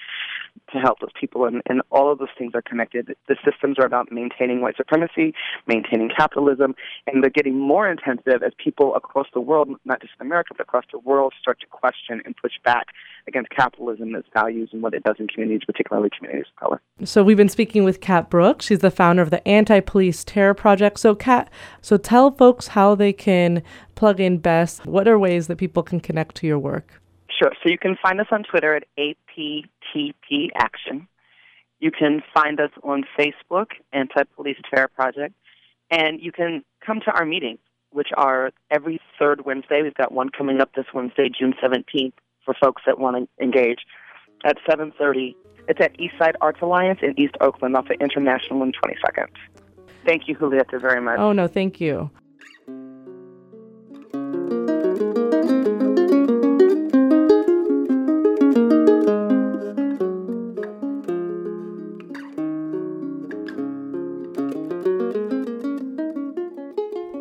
to 0.73 0.79
help 0.79 1.01
those 1.01 1.11
people. 1.19 1.45
And, 1.45 1.63
and 1.67 1.83
all 1.91 2.11
of 2.11 2.19
those 2.19 2.29
things 2.37 2.53
are 2.55 2.63
connected. 2.63 3.15
The 3.29 3.37
systems 3.45 3.77
are 3.79 3.87
about 3.87 4.11
maintaining 4.11 4.61
white 4.61 4.77
supremacy, 4.77 5.35
maintaining 5.67 6.11
capitalism, 6.17 6.75
and 7.07 7.23
they're 7.23 7.31
getting 7.31 7.59
more 7.59 7.89
intensive 7.89 8.43
as 8.43 8.53
people 8.63 8.95
across 8.95 9.27
the 9.35 9.41
world, 9.41 9.69
not 9.85 10.01
just 10.01 10.15
in 10.21 10.27
America, 10.27 10.55
but 10.57 10.63
across 10.63 10.85
the 10.93 10.99
world, 10.99 11.33
start 11.41 11.61
to 11.61 11.67
question 11.67 12.21
and 12.25 12.37
push 12.37 12.53
back 12.65 12.89
against 13.27 13.51
capitalism, 13.51 14.15
its 14.15 14.29
values, 14.33 14.71
and 14.73 14.83
what 14.83 14.95
it 14.95 15.03
does 15.05 15.17
in 15.19 15.29
communities, 15.29 15.65
particularly 15.67 16.11
communities 16.17 16.47
of 16.51 16.61
color. 16.61 16.81
So 17.05 17.23
we've 17.23 17.37
been 17.37 17.49
speaking 17.49 17.85
with 17.85 18.01
Cat 18.01 18.31
Brooks. 18.31 18.67
She's 18.67 18.81
the 18.81 18.91
founder 18.91 19.23
of 19.23 19.31
the 19.31 19.47
Anti-Police 19.47 20.25
Terror 20.25 20.55
Project. 20.55 20.99
So 20.99 21.15
Cat, 21.15 21.51
so 21.81 21.97
tell 21.97 22.18
folks 22.27 22.69
how 22.69 22.95
they 22.95 23.13
can 23.13 23.63
plug 23.95 24.19
in 24.21 24.39
best. 24.39 24.85
What 24.85 25.07
are 25.07 25.19
ways 25.19 25.47
that 25.47 25.57
people 25.57 25.83
can 25.83 26.01
connect 26.01 26.35
to 26.37 26.47
your 26.47 26.59
work? 26.59 27.01
Sure. 27.39 27.53
So 27.63 27.69
you 27.69 27.79
can 27.79 27.97
find 28.03 28.21
us 28.21 28.27
on 28.33 28.43
Twitter 28.43 28.75
at 28.75 28.85
APTP 28.99 30.49
Action. 30.57 31.07
You 31.81 31.93
can 31.93 32.23
find 32.35 32.59
us 32.61 32.71
on 32.83 33.05
Facebook, 33.17 33.67
Anti 33.93 34.25
Police 34.35 34.59
Terror 34.69 34.89
Project. 34.89 35.35
And 35.91 36.21
you 36.21 36.33
can 36.33 36.65
come 36.85 37.01
to 37.05 37.13
our 37.13 37.25
meetings, 37.25 37.61
which 37.91 38.09
are 38.17 38.51
every 38.71 39.01
third 39.19 39.45
Wednesday. 39.47 39.83
We've 39.83 39.95
got 39.95 40.13
one 40.13 40.29
coming 40.31 40.61
up 40.61 40.75
this 40.75 40.87
Wednesday, 40.93 41.31
June 41.31 41.55
17th, 41.63 42.13
for 42.45 42.55
folks 42.61 42.83
that 42.87 42.99
want 42.99 43.17
to 43.17 43.45
engage 43.45 43.81
at 44.45 44.57
7.30. 44.69 45.35
It's 45.69 45.81
at 45.81 45.97
Eastside 45.99 46.35
Arts 46.41 46.59
Alliance 46.63 47.01
in 47.03 47.19
East 47.19 47.37
Oakland 47.41 47.77
off 47.77 47.91
of 47.91 47.97
International 48.01 48.63
and 48.63 48.75
22nd. 48.77 49.29
Thank 50.05 50.29
you, 50.29 50.37
Julieta, 50.37 50.81
very 50.81 51.01
much. 51.01 51.19
Oh, 51.19 51.33
no, 51.33 51.47
thank 51.47 51.81
you. 51.81 52.11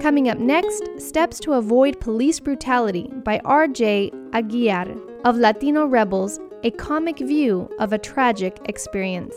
Coming 0.07 0.29
up 0.29 0.39
next, 0.39 1.01
Steps 1.01 1.37
to 1.41 1.53
Avoid 1.53 1.99
Police 1.99 2.39
Brutality 2.39 3.09
by 3.25 3.41
R.J. 3.43 4.11
Aguiar 4.31 4.97
of 5.25 5.35
Latino 5.35 5.85
Rebels, 5.85 6.39
a 6.63 6.71
comic 6.71 7.17
view 7.17 7.69
of 7.79 7.91
a 7.91 7.97
tragic 7.97 8.57
experience. 8.69 9.35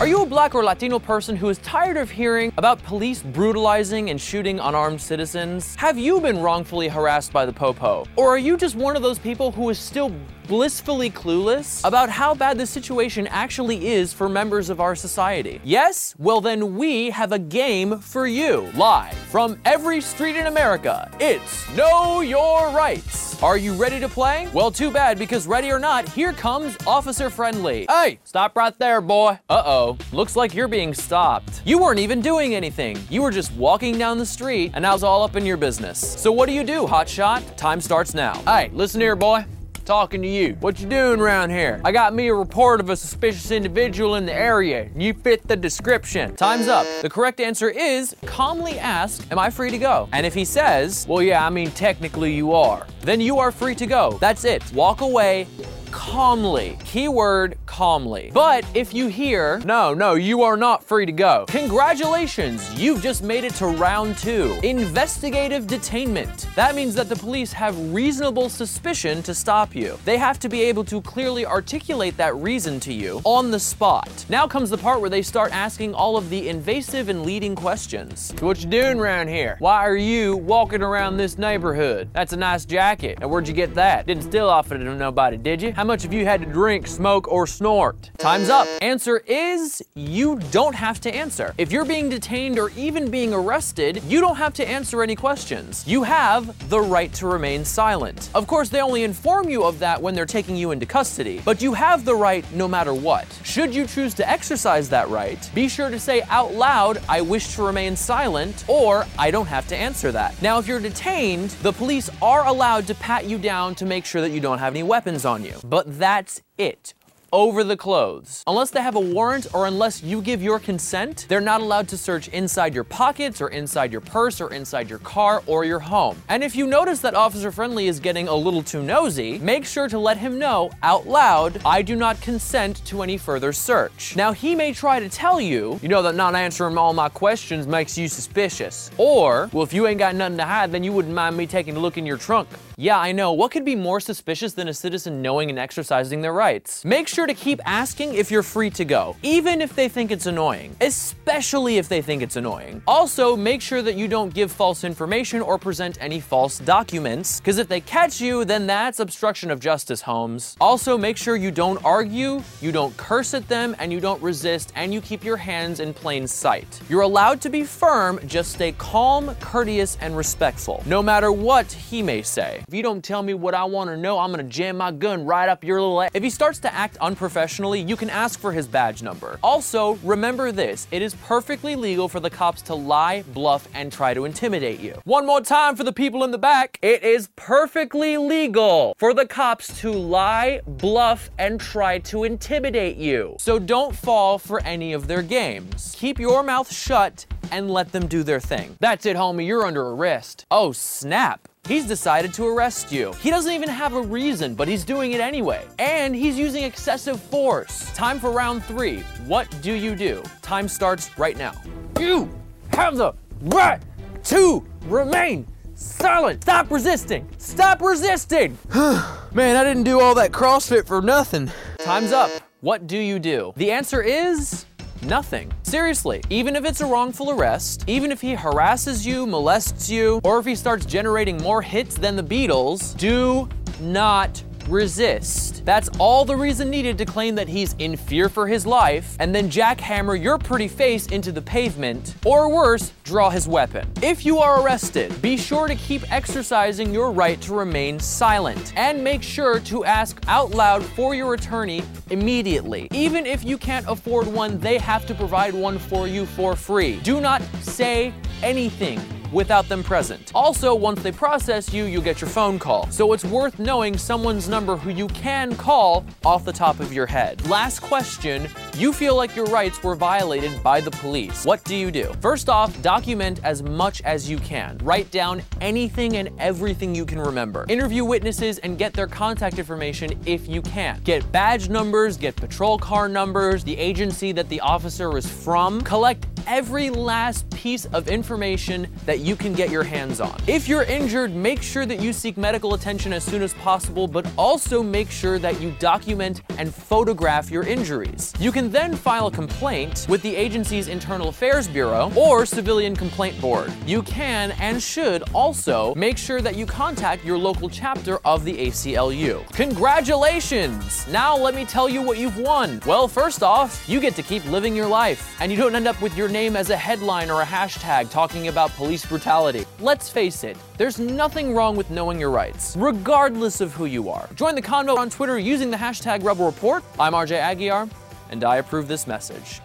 Are 0.00 0.06
you 0.06 0.22
a 0.22 0.26
black 0.26 0.54
or 0.54 0.62
Latino 0.62 1.00
person 1.00 1.34
who 1.34 1.48
is 1.48 1.58
tired 1.58 1.96
of 1.96 2.08
hearing 2.08 2.52
about 2.56 2.80
police 2.84 3.20
brutalizing 3.20 4.10
and 4.10 4.20
shooting 4.20 4.60
unarmed 4.60 5.00
citizens? 5.00 5.74
Have 5.74 5.98
you 5.98 6.20
been 6.20 6.40
wrongfully 6.40 6.86
harassed 6.86 7.32
by 7.32 7.44
the 7.44 7.52
Popo? 7.52 8.06
Or 8.14 8.28
are 8.28 8.38
you 8.38 8.56
just 8.56 8.76
one 8.76 8.94
of 8.94 9.02
those 9.02 9.18
people 9.18 9.50
who 9.50 9.68
is 9.70 9.76
still 9.76 10.14
blissfully 10.48 11.10
clueless 11.10 11.86
about 11.86 12.08
how 12.08 12.34
bad 12.34 12.56
the 12.58 12.66
situation 12.66 13.26
actually 13.26 13.86
is 13.86 14.12
for 14.14 14.28
members 14.28 14.70
of 14.70 14.80
our 14.80 14.96
society? 14.96 15.60
Yes? 15.62 16.14
Well, 16.18 16.40
then 16.40 16.76
we 16.76 17.10
have 17.10 17.32
a 17.32 17.38
game 17.38 17.98
for 17.98 18.26
you. 18.26 18.70
Live 18.74 19.14
from 19.14 19.60
every 19.66 20.00
street 20.00 20.36
in 20.36 20.46
America, 20.46 21.10
it's 21.20 21.68
Know 21.76 22.22
Your 22.22 22.70
Rights. 22.70 23.40
Are 23.42 23.58
you 23.58 23.74
ready 23.74 24.00
to 24.00 24.08
play? 24.08 24.48
Well, 24.52 24.70
too 24.70 24.90
bad 24.90 25.18
because 25.18 25.46
ready 25.46 25.70
or 25.70 25.78
not, 25.78 26.08
here 26.08 26.32
comes 26.32 26.76
Officer 26.86 27.30
Friendly. 27.30 27.86
Hey, 27.88 28.18
stop 28.24 28.56
right 28.56 28.76
there, 28.78 29.00
boy. 29.00 29.38
Uh 29.48 29.62
oh, 29.64 29.98
looks 30.12 30.34
like 30.34 30.54
you're 30.54 30.66
being 30.66 30.94
stopped. 30.94 31.62
You 31.64 31.78
weren't 31.78 32.00
even 32.00 32.20
doing 32.20 32.54
anything. 32.54 32.98
You 33.10 33.22
were 33.22 33.30
just 33.30 33.52
walking 33.52 33.98
down 33.98 34.18
the 34.18 34.26
street, 34.26 34.72
and 34.74 34.82
now 34.82 34.94
it's 34.94 35.04
all 35.04 35.22
up 35.22 35.36
in 35.36 35.46
your 35.46 35.58
business. 35.58 35.98
So 36.00 36.32
what 36.32 36.46
do 36.46 36.52
you 36.52 36.64
do, 36.64 36.86
hotshot? 36.86 37.56
Time 37.56 37.80
starts 37.80 38.14
now. 38.14 38.34
Hey, 38.42 38.70
listen 38.72 39.00
here, 39.00 39.14
boy 39.14 39.44
talking 39.88 40.20
to 40.20 40.28
you. 40.28 40.54
What 40.60 40.78
you 40.80 40.86
doing 40.86 41.18
around 41.18 41.48
here? 41.48 41.80
I 41.82 41.92
got 41.92 42.12
me 42.12 42.28
a 42.28 42.34
report 42.34 42.78
of 42.78 42.90
a 42.90 42.96
suspicious 42.96 43.50
individual 43.50 44.16
in 44.16 44.26
the 44.26 44.34
area. 44.34 44.90
You 44.94 45.14
fit 45.14 45.48
the 45.48 45.56
description. 45.56 46.36
Time's 46.36 46.68
up. 46.68 46.86
The 47.00 47.08
correct 47.08 47.40
answer 47.40 47.70
is 47.70 48.14
calmly 48.26 48.78
ask, 48.78 49.26
Am 49.32 49.38
I 49.38 49.48
free 49.48 49.70
to 49.70 49.78
go? 49.78 50.06
And 50.12 50.26
if 50.26 50.34
he 50.34 50.44
says, 50.44 51.06
Well, 51.08 51.22
yeah, 51.22 51.46
I 51.46 51.48
mean, 51.48 51.70
technically 51.70 52.34
you 52.34 52.52
are, 52.52 52.86
then 53.00 53.18
you 53.18 53.38
are 53.38 53.50
free 53.50 53.74
to 53.76 53.86
go. 53.86 54.18
That's 54.20 54.44
it. 54.44 54.62
Walk 54.74 55.00
away 55.00 55.46
calmly. 55.90 56.78
Keyword 56.84 57.58
calmly. 57.66 58.30
But 58.32 58.64
if 58.74 58.94
you 58.94 59.08
hear, 59.08 59.58
no, 59.64 59.94
no, 59.94 60.14
you 60.14 60.42
are 60.42 60.56
not 60.56 60.82
free 60.84 61.06
to 61.06 61.12
go, 61.12 61.44
congratulations, 61.48 62.74
you've 62.80 63.02
just 63.02 63.22
made 63.22 63.44
it 63.44 63.54
to 63.54 63.66
round 63.66 64.18
two. 64.18 64.58
Investigative 64.62 65.66
detainment. 65.66 66.52
That 66.54 66.74
means 66.74 66.94
that 66.94 67.08
the 67.08 67.16
police 67.16 67.52
have 67.52 67.76
reasonable 67.92 68.48
suspicion 68.48 69.22
to 69.22 69.34
stop 69.34 69.74
you. 69.74 69.98
They 70.04 70.18
have 70.18 70.38
to 70.40 70.48
be 70.48 70.62
able 70.62 70.84
to 70.84 71.00
clearly 71.02 71.46
articulate 71.46 72.16
that 72.16 72.34
reason 72.36 72.80
to 72.80 72.92
you 72.92 73.20
on 73.24 73.50
the 73.50 73.60
spot. 73.60 74.26
Now 74.28 74.46
comes 74.46 74.70
the 74.70 74.78
part 74.78 75.00
where 75.00 75.10
they 75.10 75.22
start 75.22 75.52
asking 75.52 75.94
all 75.94 76.16
of 76.16 76.30
the 76.30 76.48
invasive 76.48 77.08
and 77.08 77.24
leading 77.24 77.54
questions. 77.54 78.34
So 78.38 78.46
What 78.46 78.62
you 78.62 78.68
doing 78.68 78.98
around 78.98 79.28
here? 79.28 79.56
Why 79.58 79.86
are 79.86 79.96
you 79.96 80.36
walking 80.36 80.82
around 80.82 81.16
this 81.16 81.38
neighborhood? 81.38 82.10
That's 82.12 82.32
a 82.32 82.36
nice 82.36 82.64
jacket. 82.64 83.18
And 83.20 83.30
where'd 83.30 83.48
you 83.48 83.54
get 83.54 83.74
that? 83.74 84.06
Didn't 84.06 84.24
steal 84.24 84.48
off 84.48 84.72
it 84.72 84.78
to 84.78 84.94
nobody, 84.94 85.36
did 85.36 85.62
you? 85.62 85.72
How 85.78 85.84
much 85.84 86.02
have 86.02 86.12
you 86.12 86.24
had 86.24 86.40
to 86.40 86.46
drink, 86.48 86.88
smoke, 86.88 87.30
or 87.30 87.46
snort? 87.46 88.10
Time's 88.18 88.48
up. 88.48 88.66
Answer 88.82 89.18
is 89.18 89.80
you 89.94 90.40
don't 90.50 90.74
have 90.74 91.00
to 91.02 91.14
answer. 91.14 91.54
If 91.56 91.70
you're 91.70 91.84
being 91.84 92.08
detained 92.08 92.58
or 92.58 92.70
even 92.70 93.12
being 93.12 93.32
arrested, 93.32 94.02
you 94.08 94.20
don't 94.20 94.34
have 94.34 94.52
to 94.54 94.68
answer 94.68 95.04
any 95.04 95.14
questions. 95.14 95.86
You 95.86 96.02
have 96.02 96.68
the 96.68 96.80
right 96.80 97.12
to 97.12 97.28
remain 97.28 97.64
silent. 97.64 98.28
Of 98.34 98.48
course, 98.48 98.70
they 98.70 98.80
only 98.80 99.04
inform 99.04 99.48
you 99.48 99.62
of 99.62 99.78
that 99.78 100.02
when 100.02 100.16
they're 100.16 100.26
taking 100.26 100.56
you 100.56 100.72
into 100.72 100.84
custody, 100.84 101.40
but 101.44 101.62
you 101.62 101.74
have 101.74 102.04
the 102.04 102.16
right 102.16 102.44
no 102.52 102.66
matter 102.66 102.92
what. 102.92 103.28
Should 103.44 103.72
you 103.72 103.86
choose 103.86 104.14
to 104.14 104.28
exercise 104.28 104.88
that 104.88 105.08
right, 105.10 105.48
be 105.54 105.68
sure 105.68 105.90
to 105.90 106.00
say 106.00 106.22
out 106.22 106.54
loud, 106.54 107.00
I 107.08 107.20
wish 107.20 107.54
to 107.54 107.62
remain 107.62 107.94
silent, 107.94 108.64
or 108.66 109.06
I 109.16 109.30
don't 109.30 109.46
have 109.46 109.68
to 109.68 109.76
answer 109.76 110.10
that. 110.10 110.42
Now, 110.42 110.58
if 110.58 110.66
you're 110.66 110.80
detained, 110.80 111.50
the 111.62 111.72
police 111.72 112.10
are 112.20 112.44
allowed 112.48 112.88
to 112.88 112.96
pat 112.96 113.26
you 113.26 113.38
down 113.38 113.76
to 113.76 113.86
make 113.86 114.04
sure 114.04 114.20
that 114.20 114.32
you 114.32 114.40
don't 114.40 114.58
have 114.58 114.72
any 114.72 114.82
weapons 114.82 115.24
on 115.24 115.44
you. 115.44 115.54
But 115.68 115.98
that's 115.98 116.40
it. 116.56 116.94
over 117.32 117.62
the 117.62 117.76
clothes. 117.76 118.42
Unless 118.46 118.70
they 118.70 118.80
have 118.80 118.96
a 118.96 119.00
warrant 119.00 119.46
or 119.52 119.66
unless 119.66 120.02
you 120.02 120.22
give 120.22 120.42
your 120.42 120.58
consent, 120.58 121.26
they're 121.28 121.40
not 121.40 121.60
allowed 121.60 121.88
to 121.88 121.98
search 121.98 122.28
inside 122.28 122.74
your 122.74 122.84
pockets 122.84 123.40
or 123.40 123.48
inside 123.48 123.92
your 123.92 124.00
purse 124.00 124.40
or 124.40 124.52
inside 124.52 124.88
your 124.88 124.98
car 125.00 125.42
or 125.46 125.64
your 125.64 125.78
home. 125.78 126.20
And 126.28 126.42
if 126.42 126.56
you 126.56 126.66
notice 126.66 127.00
that 127.00 127.14
Officer 127.14 127.52
Friendly 127.52 127.86
is 127.86 128.00
getting 128.00 128.28
a 128.28 128.34
little 128.34 128.62
too 128.62 128.82
nosy, 128.82 129.38
make 129.38 129.64
sure 129.64 129.88
to 129.88 129.98
let 129.98 130.16
him 130.16 130.38
know 130.38 130.70
out 130.82 131.06
loud, 131.06 131.60
I 131.64 131.82
do 131.82 131.96
not 131.96 132.20
consent 132.20 132.84
to 132.86 133.02
any 133.02 133.18
further 133.18 133.52
search. 133.52 134.16
Now, 134.16 134.32
he 134.32 134.54
may 134.54 134.72
try 134.72 135.00
to 135.00 135.08
tell 135.08 135.40
you, 135.40 135.78
you 135.82 135.88
know, 135.88 136.02
that 136.02 136.14
not 136.14 136.34
answering 136.34 136.78
all 136.78 136.94
my 136.94 137.08
questions 137.08 137.66
makes 137.66 137.98
you 137.98 138.08
suspicious. 138.08 138.90
Or, 138.96 139.50
well, 139.52 139.64
if 139.64 139.72
you 139.72 139.86
ain't 139.86 139.98
got 139.98 140.14
nothing 140.14 140.38
to 140.38 140.44
hide, 140.44 140.72
then 140.72 140.82
you 140.82 140.92
wouldn't 140.92 141.14
mind 141.14 141.36
me 141.36 141.46
taking 141.46 141.76
a 141.76 141.78
look 141.78 141.98
in 141.98 142.06
your 142.06 142.16
trunk. 142.16 142.48
Yeah, 142.80 142.96
I 142.96 143.10
know. 143.10 143.32
What 143.32 143.50
could 143.50 143.64
be 143.64 143.74
more 143.74 143.98
suspicious 143.98 144.52
than 144.52 144.68
a 144.68 144.72
citizen 144.72 145.20
knowing 145.20 145.50
and 145.50 145.58
exercising 145.58 146.20
their 146.20 146.32
rights? 146.32 146.84
Make 146.84 147.08
sure 147.08 147.26
to 147.26 147.34
keep 147.34 147.60
asking 147.64 148.14
if 148.14 148.30
you're 148.30 148.44
free 148.44 148.70
to 148.70 148.84
go, 148.84 149.16
even 149.24 149.60
if 149.60 149.74
they 149.74 149.88
think 149.88 150.12
it's 150.12 150.26
annoying, 150.26 150.76
especially 150.80 151.78
if 151.78 151.88
they 151.88 152.00
think 152.00 152.22
it's 152.22 152.36
annoying. 152.36 152.80
Also, 152.86 153.36
make 153.36 153.62
sure 153.62 153.82
that 153.82 153.96
you 153.96 154.06
don't 154.06 154.32
give 154.32 154.52
false 154.52 154.84
information 154.84 155.42
or 155.42 155.58
present 155.58 155.98
any 156.00 156.20
false 156.20 156.60
documents, 156.60 157.40
because 157.40 157.58
if 157.58 157.66
they 157.66 157.80
catch 157.80 158.20
you, 158.20 158.44
then 158.44 158.68
that's 158.68 159.00
obstruction 159.00 159.50
of 159.50 159.58
justice, 159.58 160.00
Holmes. 160.00 160.56
Also, 160.60 160.96
make 160.96 161.16
sure 161.16 161.34
you 161.34 161.50
don't 161.50 161.84
argue, 161.84 162.44
you 162.60 162.70
don't 162.70 162.96
curse 162.96 163.34
at 163.34 163.48
them, 163.48 163.74
and 163.80 163.92
you 163.92 163.98
don't 163.98 164.22
resist, 164.22 164.72
and 164.76 164.94
you 164.94 165.00
keep 165.00 165.24
your 165.24 165.36
hands 165.36 165.80
in 165.80 165.92
plain 165.92 166.28
sight. 166.28 166.80
You're 166.88 167.00
allowed 167.00 167.40
to 167.40 167.50
be 167.50 167.64
firm, 167.64 168.20
just 168.28 168.52
stay 168.52 168.70
calm, 168.70 169.34
courteous, 169.40 169.98
and 170.00 170.16
respectful, 170.16 170.84
no 170.86 171.02
matter 171.02 171.32
what 171.32 171.72
he 171.72 172.02
may 172.04 172.22
say. 172.22 172.62
If 172.68 172.74
you 172.74 172.82
don't 172.82 173.02
tell 173.02 173.22
me 173.22 173.32
what 173.32 173.54
I 173.54 173.64
want 173.64 173.88
to 173.88 173.96
know, 173.96 174.18
I'm 174.18 174.30
gonna 174.30 174.42
jam 174.42 174.76
my 174.76 174.92
gun 174.92 175.24
right 175.24 175.48
up 175.48 175.64
your 175.64 175.80
little. 175.80 176.02
A- 176.02 176.10
if 176.12 176.22
he 176.22 176.28
starts 176.28 176.58
to 176.58 176.74
act 176.74 176.98
unprofessionally, 176.98 177.80
you 177.80 177.96
can 177.96 178.10
ask 178.10 178.38
for 178.38 178.52
his 178.52 178.68
badge 178.68 179.02
number. 179.02 179.38
Also, 179.42 179.94
remember 180.02 180.52
this: 180.52 180.86
it 180.90 181.00
is 181.00 181.14
perfectly 181.14 181.76
legal 181.76 182.10
for 182.10 182.20
the 182.20 182.28
cops 182.28 182.60
to 182.60 182.74
lie, 182.74 183.22
bluff, 183.32 183.66
and 183.72 183.90
try 183.90 184.12
to 184.12 184.26
intimidate 184.26 184.80
you. 184.80 185.00
One 185.04 185.24
more 185.24 185.40
time 185.40 185.76
for 185.76 185.82
the 185.82 185.94
people 185.94 186.24
in 186.24 186.30
the 186.30 186.36
back: 186.36 186.78
it 186.82 187.02
is 187.02 187.30
perfectly 187.36 188.18
legal 188.18 188.94
for 188.98 189.14
the 189.14 189.24
cops 189.24 189.80
to 189.80 189.90
lie, 189.90 190.60
bluff, 190.66 191.30
and 191.38 191.58
try 191.58 192.00
to 192.00 192.24
intimidate 192.24 192.98
you. 192.98 193.36
So 193.38 193.58
don't 193.58 193.96
fall 193.96 194.38
for 194.38 194.60
any 194.62 194.92
of 194.92 195.06
their 195.06 195.22
games. 195.22 195.94
Keep 195.96 196.18
your 196.18 196.42
mouth 196.42 196.70
shut 196.70 197.24
and 197.50 197.70
let 197.70 197.92
them 197.92 198.06
do 198.06 198.22
their 198.22 198.40
thing. 198.40 198.76
That's 198.78 199.06
it, 199.06 199.16
homie. 199.16 199.46
You're 199.46 199.64
under 199.64 199.88
arrest. 199.88 200.44
Oh 200.50 200.72
snap. 200.72 201.47
He's 201.68 201.84
decided 201.84 202.32
to 202.32 202.46
arrest 202.46 202.90
you. 202.90 203.12
He 203.20 203.28
doesn't 203.28 203.52
even 203.52 203.68
have 203.68 203.92
a 203.92 204.00
reason, 204.00 204.54
but 204.54 204.68
he's 204.68 204.84
doing 204.84 205.12
it 205.12 205.20
anyway. 205.20 205.66
And 205.78 206.16
he's 206.16 206.38
using 206.38 206.64
excessive 206.64 207.20
force. 207.20 207.92
Time 207.92 208.18
for 208.18 208.30
round 208.30 208.64
three. 208.64 209.00
What 209.26 209.54
do 209.60 209.74
you 209.74 209.94
do? 209.94 210.22
Time 210.40 210.66
starts 210.66 211.10
right 211.18 211.36
now. 211.36 211.52
You 212.00 212.30
have 212.72 212.96
the 212.96 213.12
right 213.42 213.82
to 214.24 214.64
remain 214.86 215.46
silent. 215.74 216.42
Stop 216.42 216.70
resisting. 216.70 217.28
Stop 217.36 217.82
resisting. 217.82 218.56
Man, 218.72 219.56
I 219.56 219.62
didn't 219.62 219.84
do 219.84 220.00
all 220.00 220.14
that 220.14 220.32
CrossFit 220.32 220.86
for 220.86 221.02
nothing. 221.02 221.50
Time's 221.80 222.12
up. 222.12 222.30
What 222.60 222.86
do 222.86 222.96
you 222.96 223.18
do? 223.18 223.52
The 223.56 223.72
answer 223.72 224.00
is 224.00 224.64
Nothing. 225.02 225.52
Seriously, 225.62 226.22
even 226.28 226.56
if 226.56 226.64
it's 226.64 226.80
a 226.80 226.86
wrongful 226.86 227.30
arrest, 227.30 227.84
even 227.86 228.10
if 228.10 228.20
he 228.20 228.34
harasses 228.34 229.06
you, 229.06 229.26
molests 229.26 229.88
you, 229.88 230.20
or 230.24 230.38
if 230.38 230.46
he 230.46 230.54
starts 230.54 230.84
generating 230.84 231.36
more 231.38 231.62
hits 231.62 231.94
than 231.94 232.16
the 232.16 232.22
Beatles, 232.22 232.96
do 232.96 233.48
not 233.80 234.42
resist. 234.68 235.64
That's 235.64 235.88
all 235.98 236.24
the 236.24 236.36
reason 236.36 236.70
needed 236.70 236.98
to 236.98 237.04
claim 237.04 237.34
that 237.34 237.48
he's 237.48 237.74
in 237.78 237.96
fear 237.96 238.28
for 238.28 238.46
his 238.46 238.66
life, 238.66 239.16
and 239.18 239.34
then 239.34 239.50
jackhammer 239.50 240.20
your 240.20 240.38
pretty 240.38 240.68
face 240.68 241.06
into 241.06 241.32
the 241.32 241.42
pavement, 241.42 242.14
or 242.24 242.48
worse, 242.48 242.92
draw 243.04 243.30
his 243.30 243.48
weapon. 243.48 243.90
If 244.02 244.24
you 244.24 244.38
are 244.38 244.62
arrested, 244.62 245.20
be 245.20 245.36
sure 245.36 245.68
to 245.68 245.74
keep 245.74 246.10
exercising 246.12 246.92
your 246.92 247.10
right 247.10 247.40
to 247.42 247.54
remain 247.54 247.98
silent, 247.98 248.72
and 248.76 249.02
make 249.02 249.22
sure 249.22 249.60
to 249.60 249.84
ask 249.84 250.20
out 250.28 250.50
loud 250.50 250.84
for 250.84 251.14
your 251.14 251.34
attorney 251.34 251.82
immediately. 252.10 252.88
Even 252.92 253.26
if 253.26 253.44
you 253.44 253.58
can't 253.58 253.86
afford 253.88 254.26
one, 254.26 254.58
they 254.58 254.78
have 254.78 255.06
to 255.06 255.14
provide 255.14 255.54
one 255.54 255.78
for 255.78 256.06
you 256.06 256.26
for 256.26 256.54
free. 256.54 256.96
Do 257.00 257.20
not 257.20 257.42
say 257.62 258.12
anything 258.42 259.00
without 259.32 259.68
them 259.68 259.82
present. 259.82 260.32
Also, 260.34 260.74
once 260.74 261.02
they 261.02 261.12
process 261.12 261.72
you, 261.72 261.84
you 261.84 262.00
get 262.00 262.20
your 262.20 262.30
phone 262.30 262.58
call. 262.58 262.88
So 262.90 263.12
it's 263.12 263.24
worth 263.24 263.58
knowing 263.58 263.96
someone's 263.96 264.48
number 264.48 264.76
who 264.76 264.90
you 264.90 265.08
can 265.08 265.54
call 265.56 266.04
off 266.24 266.44
the 266.44 266.52
top 266.52 266.80
of 266.80 266.92
your 266.92 267.06
head. 267.06 267.46
Last 267.48 267.80
question 267.80 268.48
you 268.76 268.92
feel 268.92 269.16
like 269.16 269.34
your 269.34 269.46
rights 269.46 269.82
were 269.82 269.94
violated 269.94 270.62
by 270.62 270.80
the 270.80 270.90
police. 270.90 271.44
What 271.44 271.64
do 271.64 271.74
you 271.74 271.90
do? 271.90 272.12
First 272.20 272.48
off, 272.48 272.80
document 272.82 273.40
as 273.44 273.62
much 273.62 274.02
as 274.02 274.30
you 274.30 274.38
can. 274.38 274.78
Write 274.78 275.10
down 275.10 275.42
anything 275.60 276.16
and 276.16 276.30
everything 276.38 276.94
you 276.94 277.04
can 277.04 277.20
remember. 277.20 277.66
Interview 277.68 278.04
witnesses 278.04 278.58
and 278.58 278.78
get 278.78 278.92
their 278.92 279.06
contact 279.06 279.58
information 279.58 280.18
if 280.26 280.48
you 280.48 280.62
can. 280.62 281.00
Get 281.02 281.30
badge 281.32 281.68
numbers, 281.68 282.16
get 282.16 282.36
patrol 282.36 282.78
car 282.78 283.08
numbers, 283.08 283.64
the 283.64 283.76
agency 283.76 284.32
that 284.32 284.48
the 284.48 284.60
officer 284.60 285.16
is 285.16 285.28
from. 285.28 285.80
Collect 285.82 286.26
every 286.46 286.88
last 286.88 287.48
piece 287.50 287.84
of 287.86 288.08
information 288.08 288.86
that 289.04 289.17
you 289.18 289.36
can 289.36 289.52
get 289.52 289.70
your 289.70 289.82
hands 289.82 290.20
on. 290.20 290.40
If 290.46 290.68
you're 290.68 290.84
injured, 290.84 291.34
make 291.34 291.62
sure 291.62 291.86
that 291.86 292.00
you 292.00 292.12
seek 292.12 292.36
medical 292.36 292.74
attention 292.74 293.12
as 293.12 293.24
soon 293.24 293.42
as 293.42 293.54
possible, 293.54 294.06
but 294.06 294.30
also 294.36 294.82
make 294.82 295.10
sure 295.10 295.38
that 295.38 295.60
you 295.60 295.72
document 295.78 296.42
and 296.58 296.74
photograph 296.74 297.50
your 297.50 297.62
injuries. 297.64 298.32
You 298.38 298.52
can 298.52 298.70
then 298.70 298.94
file 298.94 299.26
a 299.26 299.30
complaint 299.30 300.06
with 300.08 300.22
the 300.22 300.34
agency's 300.34 300.88
Internal 300.88 301.28
Affairs 301.28 301.68
Bureau 301.68 302.12
or 302.16 302.46
Civilian 302.46 302.94
Complaint 302.94 303.40
Board. 303.40 303.72
You 303.86 304.02
can 304.02 304.52
and 304.52 304.82
should 304.82 305.22
also 305.34 305.94
make 305.94 306.18
sure 306.18 306.40
that 306.40 306.56
you 306.56 306.66
contact 306.66 307.24
your 307.24 307.38
local 307.38 307.68
chapter 307.68 308.18
of 308.24 308.44
the 308.44 308.56
ACLU. 308.68 309.50
Congratulations! 309.52 311.06
Now 311.08 311.36
let 311.36 311.54
me 311.54 311.64
tell 311.64 311.88
you 311.88 312.02
what 312.02 312.18
you've 312.18 312.38
won. 312.38 312.80
Well, 312.86 313.08
first 313.08 313.42
off, 313.42 313.88
you 313.88 314.00
get 314.00 314.14
to 314.16 314.22
keep 314.22 314.44
living 314.46 314.74
your 314.74 314.88
life, 314.88 315.36
and 315.40 315.50
you 315.50 315.58
don't 315.58 315.74
end 315.74 315.88
up 315.88 316.00
with 316.00 316.16
your 316.16 316.28
name 316.28 316.56
as 316.56 316.70
a 316.70 316.76
headline 316.76 317.30
or 317.30 317.42
a 317.42 317.46
hashtag 317.46 318.10
talking 318.10 318.48
about 318.48 318.70
police 318.72 319.04
brutality. 319.08 319.64
Let's 319.80 320.08
face 320.08 320.44
it, 320.44 320.56
there's 320.76 320.98
nothing 320.98 321.54
wrong 321.54 321.76
with 321.76 321.90
knowing 321.90 322.20
your 322.20 322.30
rights, 322.30 322.76
regardless 322.78 323.60
of 323.60 323.72
who 323.72 323.86
you 323.86 324.08
are. 324.10 324.28
Join 324.34 324.54
the 324.54 324.62
convo 324.62 324.96
on 324.96 325.10
Twitter 325.10 325.38
using 325.38 325.70
the 325.70 325.76
hashtag 325.76 326.22
Rebel 326.22 326.46
Report. 326.46 326.84
I'm 326.98 327.12
RJ 327.12 327.40
Aguiar, 327.40 327.90
and 328.30 328.44
I 328.44 328.56
approve 328.56 328.88
this 328.88 329.06
message. 329.06 329.60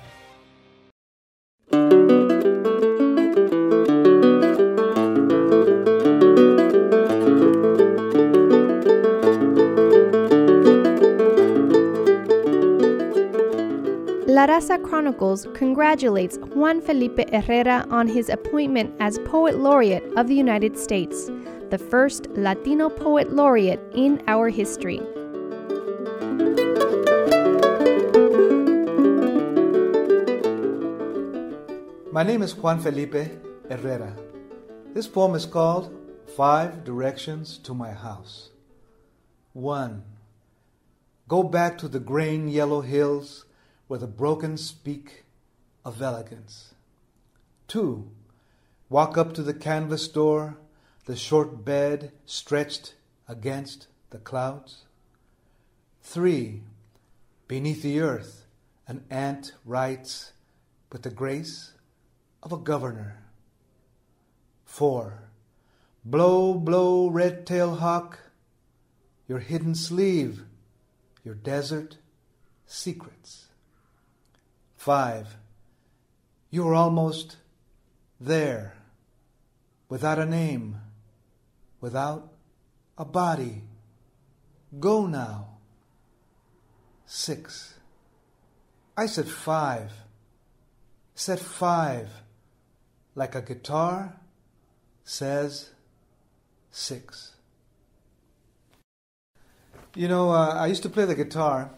La 14.34 14.48
Raza 14.48 14.84
Chronicles 14.84 15.46
congratulates 15.54 16.40
Juan 16.56 16.82
Felipe 16.82 17.30
Herrera 17.30 17.86
on 17.92 18.08
his 18.08 18.30
appointment 18.30 18.92
as 19.00 19.20
Poet 19.26 19.60
Laureate 19.60 20.04
of 20.18 20.28
the 20.28 20.34
United 20.34 20.76
States, 20.76 21.30
the 21.70 21.78
first 21.78 22.26
Latino 22.32 22.90
Poet 22.90 23.32
Laureate 23.32 23.80
in 23.94 24.24
our 24.26 24.50
history. 24.50 25.00
My 32.12 32.24
name 32.24 32.42
is 32.42 32.56
Juan 32.56 32.80
Felipe 32.80 33.30
Herrera. 33.70 34.16
This 34.96 35.06
poem 35.06 35.36
is 35.36 35.46
called 35.46 35.94
Five 36.36 36.84
Directions 36.84 37.60
to 37.60 37.76
My 37.76 37.92
House. 37.92 38.50
1. 39.54 40.02
Go 41.28 41.44
back 41.44 41.78
to 41.78 41.88
the 41.88 42.00
grain 42.00 42.48
yellow 42.48 42.82
hills 42.82 43.46
with 43.88 44.04
a 44.04 44.08
broken 44.08 44.58
speak 44.58 45.24
of 45.86 46.02
elegance. 46.02 46.74
2. 47.68 48.10
Walk 48.90 49.18
up 49.18 49.34
to 49.34 49.44
the 49.44 49.54
canvas 49.54 50.08
door, 50.08 50.58
the 51.06 51.16
short 51.16 51.66
bed 51.66 52.12
stretched 52.26 52.96
against 53.28 53.88
the 54.12 54.20
clouds. 54.20 54.84
3. 56.04 56.62
Beneath 57.48 57.82
the 57.82 58.00
earth, 58.00 58.46
an 58.88 59.04
ant 59.10 59.54
writes 59.66 60.34
with 60.92 61.02
the 61.04 61.10
grace 61.10 61.74
of 62.42 62.52
a 62.52 62.58
governor. 62.58 63.24
4. 64.66 65.30
Blow, 66.06 66.54
blow, 66.54 67.08
red 67.08 67.46
tail 67.46 67.76
hawk, 67.76 68.20
your 69.28 69.40
hidden 69.40 69.76
sleeve, 69.76 70.44
your 71.24 71.36
desert 71.36 71.98
secrets. 72.66 73.43
5. 74.84 75.38
You 76.52 76.68
are 76.68 76.76
almost 76.76 77.38
there, 78.20 78.74
without 79.88 80.20
a 80.20 80.26
name, 80.26 80.76
without 81.80 82.34
a 82.98 83.06
body. 83.06 83.62
Go 84.78 85.06
now. 85.06 85.48
six. 87.06 87.76
I 88.98 89.06
said 89.06 89.30
five. 89.30 89.94
Said 91.16 91.40
five. 91.40 92.10
Like 93.16 93.36
a 93.36 93.42
guitar 93.42 94.18
says 95.06 95.70
six. 96.72 97.36
You 99.96 100.10
know, 100.10 100.32
uh, 100.32 100.56
I 100.56 100.68
used 100.68 100.84
to 100.84 100.90
play 100.90 101.06
the 101.06 101.16
guitar 101.16 101.70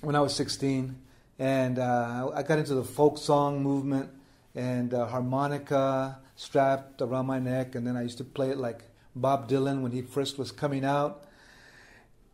when 0.00 0.16
I 0.16 0.20
was 0.20 0.34
16, 0.34 0.96
and 1.38 1.78
uh, 1.78 2.30
I 2.34 2.42
got 2.42 2.58
into 2.58 2.74
the 2.74 2.84
folk 2.84 3.18
song 3.18 3.62
movement 3.62 4.10
and 4.54 4.92
uh, 4.92 5.06
harmonica 5.06 6.18
strapped 6.36 7.00
around 7.02 7.26
my 7.26 7.38
neck, 7.38 7.74
and 7.74 7.86
then 7.86 7.96
I 7.96 8.02
used 8.02 8.18
to 8.18 8.24
play 8.24 8.50
it 8.50 8.58
like 8.58 8.82
Bob 9.14 9.48
Dylan 9.48 9.82
when 9.82 9.92
he 9.92 10.02
first 10.02 10.38
was 10.38 10.52
coming 10.52 10.84
out. 10.84 11.24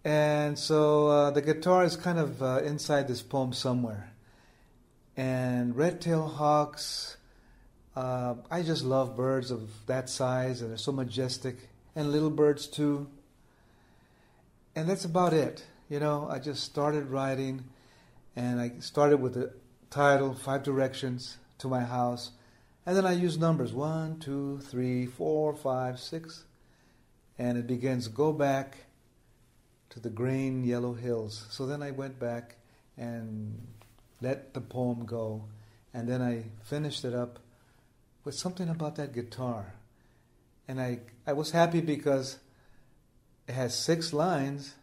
And 0.04 0.58
so 0.58 1.08
uh, 1.08 1.30
the 1.30 1.42
guitar 1.42 1.84
is 1.84 1.96
kind 1.96 2.18
of 2.18 2.42
uh, 2.42 2.60
inside 2.64 3.08
this 3.08 3.22
poem 3.22 3.52
somewhere. 3.52 4.12
And 5.16 5.76
red 5.76 6.00
tailed 6.00 6.34
hawks, 6.34 7.16
uh, 7.96 8.36
I 8.50 8.62
just 8.62 8.84
love 8.84 9.16
birds 9.16 9.50
of 9.50 9.86
that 9.86 10.08
size, 10.08 10.62
and 10.62 10.70
they're 10.70 10.78
so 10.78 10.92
majestic, 10.92 11.68
and 11.94 12.12
little 12.12 12.30
birds 12.30 12.66
too 12.66 13.08
and 14.78 14.88
that's 14.88 15.04
about 15.04 15.32
it. 15.32 15.64
You 15.90 15.98
know, 15.98 16.28
I 16.30 16.38
just 16.38 16.62
started 16.62 17.06
writing, 17.06 17.64
and 18.38 18.60
I 18.60 18.70
started 18.78 19.16
with 19.16 19.34
the 19.34 19.52
title 19.90 20.32
Five 20.32 20.62
Directions 20.62 21.38
to 21.58 21.66
My 21.66 21.80
House, 21.80 22.30
and 22.86 22.96
then 22.96 23.04
I 23.04 23.10
used 23.10 23.40
numbers 23.40 23.72
one, 23.72 24.20
two, 24.20 24.60
three, 24.60 25.06
four, 25.06 25.56
five, 25.56 25.98
six, 25.98 26.44
and 27.36 27.58
it 27.58 27.66
begins 27.66 28.06
go 28.06 28.32
back 28.32 28.76
to 29.90 29.98
the 29.98 30.08
green 30.08 30.62
yellow 30.62 30.94
hills. 30.94 31.46
So 31.50 31.66
then 31.66 31.82
I 31.82 31.90
went 31.90 32.20
back 32.20 32.54
and 32.96 33.58
let 34.20 34.54
the 34.54 34.60
poem 34.60 35.04
go, 35.04 35.46
and 35.92 36.08
then 36.08 36.22
I 36.22 36.44
finished 36.62 37.04
it 37.04 37.14
up 37.14 37.40
with 38.22 38.36
something 38.36 38.68
about 38.68 38.94
that 38.96 39.12
guitar. 39.12 39.74
And 40.68 40.80
I, 40.80 41.00
I 41.26 41.32
was 41.32 41.50
happy 41.50 41.80
because 41.80 42.38
it 43.48 43.54
has 43.56 43.76
six 43.76 44.12
lines, 44.12 44.76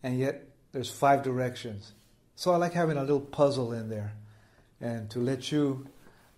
and 0.00 0.16
yet 0.16 0.44
there's 0.70 0.90
five 0.90 1.24
directions. 1.24 1.92
So 2.36 2.52
I 2.52 2.56
like 2.56 2.74
having 2.74 2.98
a 2.98 3.00
little 3.00 3.20
puzzle 3.20 3.72
in 3.72 3.88
there, 3.88 4.12
and 4.78 5.08
to 5.10 5.18
let 5.18 5.50
you 5.50 5.86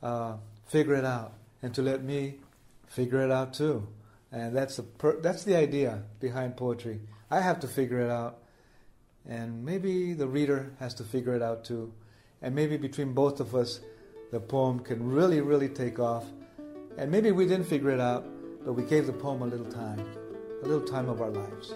uh, 0.01 0.37
figure 0.67 0.95
it 0.95 1.05
out, 1.05 1.33
and 1.61 1.75
to 1.75 1.83
let 1.83 2.05
me 2.05 2.37
figure 2.87 3.21
it 3.21 3.33
out 3.33 3.53
too. 3.53 3.87
And 4.31 4.57
that's 4.57 4.77
the 4.77 4.85
per- 4.85 5.21
that's 5.21 5.43
the 5.43 5.57
idea 5.57 6.05
behind 6.21 6.57
poetry. 6.57 7.01
I 7.33 7.41
have 7.41 7.59
to 7.61 7.69
figure 7.69 8.01
it 8.01 8.11
out, 8.11 8.39
and 9.29 9.65
maybe 9.65 10.15
the 10.15 10.29
reader 10.29 10.71
has 10.79 10.95
to 10.95 11.05
figure 11.05 11.35
it 11.35 11.43
out 11.43 11.65
too. 11.65 11.93
And 12.41 12.55
maybe 12.55 12.77
between 12.77 13.13
both 13.13 13.41
of 13.41 13.57
us, 13.57 13.81
the 14.31 14.39
poem 14.39 14.79
can 14.79 15.11
really, 15.11 15.41
really 15.41 15.69
take 15.69 15.99
off. 15.99 16.25
And 16.97 17.11
maybe 17.11 17.33
we 17.33 17.45
didn't 17.45 17.67
figure 17.67 17.91
it 17.91 18.01
out, 18.01 18.25
but 18.65 18.75
we 18.75 18.85
gave 18.85 19.07
the 19.07 19.13
poem 19.13 19.43
a 19.43 19.47
little 19.47 19.67
time 19.67 20.07
a 20.63 20.67
little 20.67 20.87
time 20.87 21.09
of 21.09 21.21
our 21.21 21.31
lives. 21.31 21.75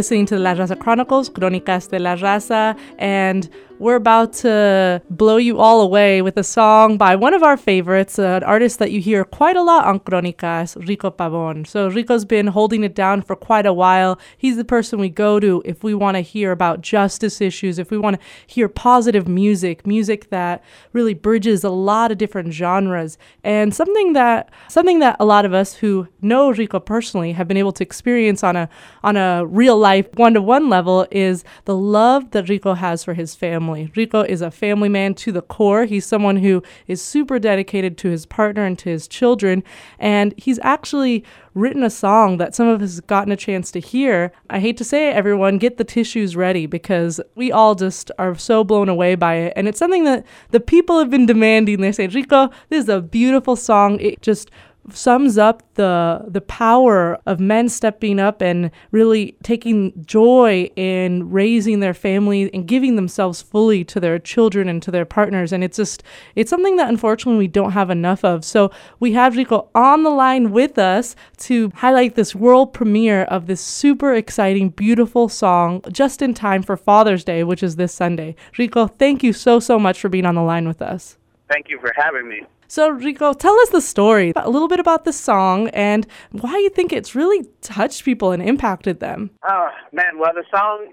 Listening 0.00 0.24
to 0.24 0.34
the 0.36 0.40
La 0.40 0.54
Raza 0.54 0.78
Chronicles, 0.78 1.28
Crónicas 1.28 1.90
de 1.90 1.98
la 1.98 2.16
Raza, 2.16 2.74
and 2.98 3.50
we're 3.80 3.96
about 3.96 4.34
to 4.34 5.00
blow 5.08 5.38
you 5.38 5.58
all 5.58 5.80
away 5.80 6.20
with 6.20 6.36
a 6.36 6.44
song 6.44 6.98
by 6.98 7.16
one 7.16 7.32
of 7.32 7.42
our 7.42 7.56
favorites, 7.56 8.18
uh, 8.18 8.24
an 8.24 8.42
artist 8.42 8.78
that 8.78 8.92
you 8.92 9.00
hear 9.00 9.24
quite 9.24 9.56
a 9.56 9.62
lot 9.62 9.86
on 9.86 9.98
Crónicas, 10.00 10.76
Rico 10.86 11.10
Pabon. 11.10 11.66
So 11.66 11.88
Rico's 11.88 12.26
been 12.26 12.48
holding 12.48 12.84
it 12.84 12.94
down 12.94 13.22
for 13.22 13.34
quite 13.34 13.64
a 13.64 13.72
while. 13.72 14.20
He's 14.36 14.58
the 14.58 14.66
person 14.66 15.00
we 15.00 15.08
go 15.08 15.40
to 15.40 15.62
if 15.64 15.82
we 15.82 15.94
want 15.94 16.18
to 16.18 16.20
hear 16.20 16.52
about 16.52 16.82
justice 16.82 17.40
issues, 17.40 17.78
if 17.78 17.90
we 17.90 17.96
want 17.96 18.20
to 18.20 18.26
hear 18.46 18.68
positive 18.68 19.26
music, 19.26 19.86
music 19.86 20.28
that 20.28 20.62
really 20.92 21.14
bridges 21.14 21.64
a 21.64 21.70
lot 21.70 22.12
of 22.12 22.18
different 22.18 22.52
genres, 22.52 23.16
and 23.42 23.74
something 23.74 24.12
that 24.12 24.50
something 24.68 24.98
that 24.98 25.16
a 25.18 25.24
lot 25.24 25.46
of 25.46 25.54
us 25.54 25.76
who 25.76 26.06
know 26.20 26.52
Rico 26.52 26.80
personally 26.80 27.32
have 27.32 27.48
been 27.48 27.56
able 27.56 27.72
to 27.72 27.82
experience 27.82 28.44
on 28.44 28.56
a 28.56 28.68
on 29.02 29.16
a 29.16 29.46
real 29.46 29.78
life 29.78 30.06
one 30.16 30.34
to 30.34 30.42
one 30.42 30.68
level 30.68 31.06
is 31.10 31.44
the 31.64 31.74
love 31.74 32.32
that 32.32 32.50
Rico 32.50 32.74
has 32.74 33.02
for 33.02 33.14
his 33.14 33.34
family 33.34 33.69
family. 33.70 33.92
Rico 33.96 34.22
is 34.22 34.42
a 34.42 34.50
family 34.50 34.88
man 34.88 35.14
to 35.14 35.32
the 35.32 35.42
core. 35.42 35.84
He's 35.84 36.06
someone 36.06 36.36
who 36.36 36.62
is 36.86 37.00
super 37.00 37.38
dedicated 37.38 37.96
to 37.98 38.08
his 38.08 38.26
partner 38.26 38.64
and 38.64 38.78
to 38.80 38.90
his 38.90 39.06
children. 39.06 39.62
And 39.98 40.34
he's 40.36 40.58
actually 40.62 41.24
written 41.54 41.82
a 41.82 41.90
song 41.90 42.38
that 42.38 42.54
some 42.54 42.68
of 42.68 42.80
us 42.82 42.96
have 42.96 43.06
gotten 43.06 43.32
a 43.32 43.36
chance 43.36 43.70
to 43.72 43.80
hear. 43.80 44.32
I 44.48 44.60
hate 44.60 44.76
to 44.78 44.84
say 44.84 45.10
it, 45.10 45.16
everyone, 45.16 45.58
get 45.58 45.76
the 45.76 45.84
tissues 45.84 46.36
ready 46.36 46.66
because 46.66 47.20
we 47.34 47.50
all 47.50 47.74
just 47.74 48.10
are 48.18 48.34
so 48.36 48.64
blown 48.64 48.88
away 48.88 49.14
by 49.14 49.34
it. 49.34 49.52
And 49.56 49.68
it's 49.68 49.78
something 49.78 50.04
that 50.04 50.24
the 50.50 50.60
people 50.60 50.98
have 50.98 51.10
been 51.10 51.26
demanding. 51.26 51.80
They 51.80 51.92
say, 51.92 52.06
Rico, 52.06 52.50
this 52.68 52.84
is 52.84 52.88
a 52.88 53.00
beautiful 53.00 53.56
song. 53.56 54.00
It 54.00 54.22
just 54.22 54.50
sums 54.92 55.38
up 55.38 55.62
the 55.74 56.24
the 56.26 56.40
power 56.40 57.18
of 57.26 57.40
men 57.40 57.68
stepping 57.68 58.18
up 58.18 58.40
and 58.40 58.70
really 58.90 59.36
taking 59.42 59.92
joy 60.04 60.70
in 60.76 61.30
raising 61.30 61.80
their 61.80 61.94
family 61.94 62.52
and 62.54 62.66
giving 62.66 62.96
themselves 62.96 63.42
fully 63.42 63.84
to 63.84 64.00
their 64.00 64.18
children 64.18 64.68
and 64.68 64.82
to 64.82 64.90
their 64.90 65.04
partners. 65.04 65.52
And 65.52 65.62
it's 65.62 65.76
just 65.76 66.02
it's 66.34 66.50
something 66.50 66.76
that 66.76 66.88
unfortunately 66.88 67.38
we 67.38 67.48
don't 67.48 67.72
have 67.72 67.90
enough 67.90 68.24
of. 68.24 68.44
So 68.44 68.70
we 68.98 69.12
have 69.12 69.36
Rico 69.36 69.68
on 69.74 70.02
the 70.02 70.10
line 70.10 70.50
with 70.50 70.78
us 70.78 71.16
to 71.38 71.70
highlight 71.76 72.14
this 72.14 72.34
world 72.34 72.72
premiere 72.72 73.22
of 73.24 73.46
this 73.46 73.60
super 73.60 74.14
exciting 74.14 74.70
beautiful 74.70 75.28
song 75.28 75.82
just 75.90 76.22
in 76.22 76.34
time 76.34 76.62
for 76.62 76.76
Father's 76.76 77.24
Day 77.24 77.44
which 77.44 77.62
is 77.62 77.76
this 77.76 77.92
Sunday. 77.92 78.34
Rico 78.58 78.86
thank 78.86 79.22
you 79.22 79.32
so 79.32 79.60
so 79.60 79.78
much 79.78 80.00
for 80.00 80.08
being 80.08 80.26
on 80.26 80.34
the 80.34 80.42
line 80.42 80.66
with 80.66 80.82
us. 80.82 81.16
Thank 81.50 81.68
you 81.68 81.80
for 81.80 81.92
having 81.96 82.28
me. 82.28 82.42
So, 82.70 82.88
Rico, 82.88 83.32
tell 83.32 83.58
us 83.62 83.70
the 83.70 83.80
story, 83.80 84.32
a 84.36 84.48
little 84.48 84.68
bit 84.68 84.78
about 84.78 85.04
the 85.04 85.12
song 85.12 85.66
and 85.70 86.06
why 86.30 86.56
you 86.58 86.70
think 86.70 86.92
it's 86.92 87.16
really 87.16 87.44
touched 87.62 88.04
people 88.04 88.30
and 88.30 88.40
impacted 88.40 89.00
them. 89.00 89.32
Oh, 89.42 89.70
man. 89.90 90.20
Well, 90.20 90.30
the 90.32 90.44
song 90.56 90.92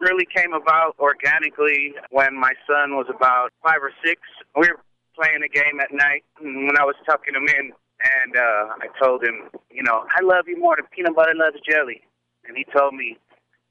really 0.00 0.26
came 0.34 0.52
about 0.52 0.96
organically 0.98 1.94
when 2.10 2.34
my 2.34 2.54
son 2.66 2.96
was 2.96 3.06
about 3.08 3.52
five 3.62 3.78
or 3.80 3.92
six. 4.04 4.20
We 4.56 4.66
were 4.66 4.80
playing 5.14 5.42
a 5.44 5.48
game 5.48 5.78
at 5.80 5.92
night 5.92 6.24
when 6.40 6.76
I 6.76 6.82
was 6.82 6.96
tucking 7.06 7.36
him 7.36 7.46
in, 7.56 7.70
and 7.70 8.36
uh, 8.36 8.74
I 8.82 8.88
told 9.00 9.22
him, 9.22 9.48
you 9.70 9.84
know, 9.84 10.04
I 10.18 10.24
love 10.24 10.48
you 10.48 10.58
more 10.58 10.74
than 10.74 10.86
peanut 10.90 11.14
butter 11.14 11.34
loves 11.36 11.58
jelly. 11.64 12.02
And 12.48 12.56
he 12.56 12.66
told 12.76 12.94
me, 12.94 13.16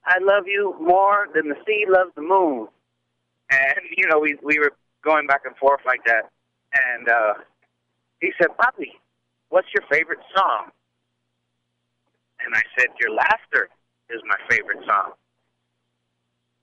I 0.05 0.19
love 0.21 0.47
you 0.47 0.73
more 0.79 1.27
than 1.35 1.49
the 1.49 1.57
sea 1.67 1.83
loves 1.89 2.11
the 2.15 2.21
moon. 2.21 2.69
And, 3.51 3.81
you 3.97 4.07
know, 4.07 4.19
we, 4.19 4.37
we 4.41 4.57
were 4.57 4.71
going 5.03 5.27
back 5.27 5.41
and 5.43 5.53
forth 5.57 5.81
like 5.85 6.05
that. 6.05 6.31
And 6.73 7.09
uh, 7.09 7.33
he 8.21 8.31
said, 8.39 8.49
Papi, 8.59 8.93
what's 9.49 9.67
your 9.73 9.83
favorite 9.91 10.19
song? 10.35 10.71
And 12.45 12.55
I 12.55 12.61
said, 12.77 12.87
Your 12.99 13.13
laughter 13.13 13.69
is 14.09 14.21
my 14.25 14.37
favorite 14.49 14.79
song. 14.87 15.13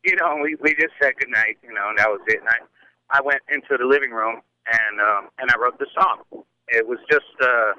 You 0.05 0.17
know, 0.17 0.39
we 0.43 0.57
we 0.61 0.75
just 0.75 0.95
said 1.01 1.13
goodnight, 1.19 1.59
you 1.63 1.73
know, 1.73 1.89
and 1.89 1.99
that 1.99 2.09
was 2.09 2.21
it. 2.27 2.41
And 2.41 2.49
I 2.49 2.59
I 3.11 3.21
went 3.23 3.43
into 3.49 3.77
the 3.79 3.85
living 3.85 4.11
room 4.11 4.41
and 4.67 5.01
um, 5.01 5.29
and 5.39 5.51
I 5.51 5.59
wrote 5.59 5.79
the 5.79 5.87
song. 5.95 6.23
It 6.69 6.87
was 6.87 6.99
just 7.11 7.25
uh, 7.41 7.73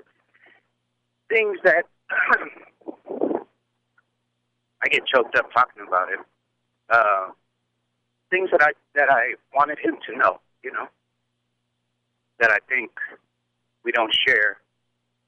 things 1.29 1.57
that 1.63 1.85
I 4.81 4.87
get 4.89 5.05
choked 5.05 5.35
up 5.35 5.51
talking 5.51 5.85
about 5.87 6.09
it. 6.11 6.19
Uh, 6.89 7.27
things 8.29 8.49
that 8.51 8.61
I 8.61 8.71
that 8.95 9.09
I 9.09 9.35
wanted 9.53 9.79
him 9.79 9.97
to 10.07 10.17
know 10.17 10.39
you 10.63 10.71
know, 10.71 10.87
that 12.39 12.51
I 12.51 12.57
think 12.67 12.91
we 13.83 13.91
don't 13.91 14.13
share, 14.27 14.57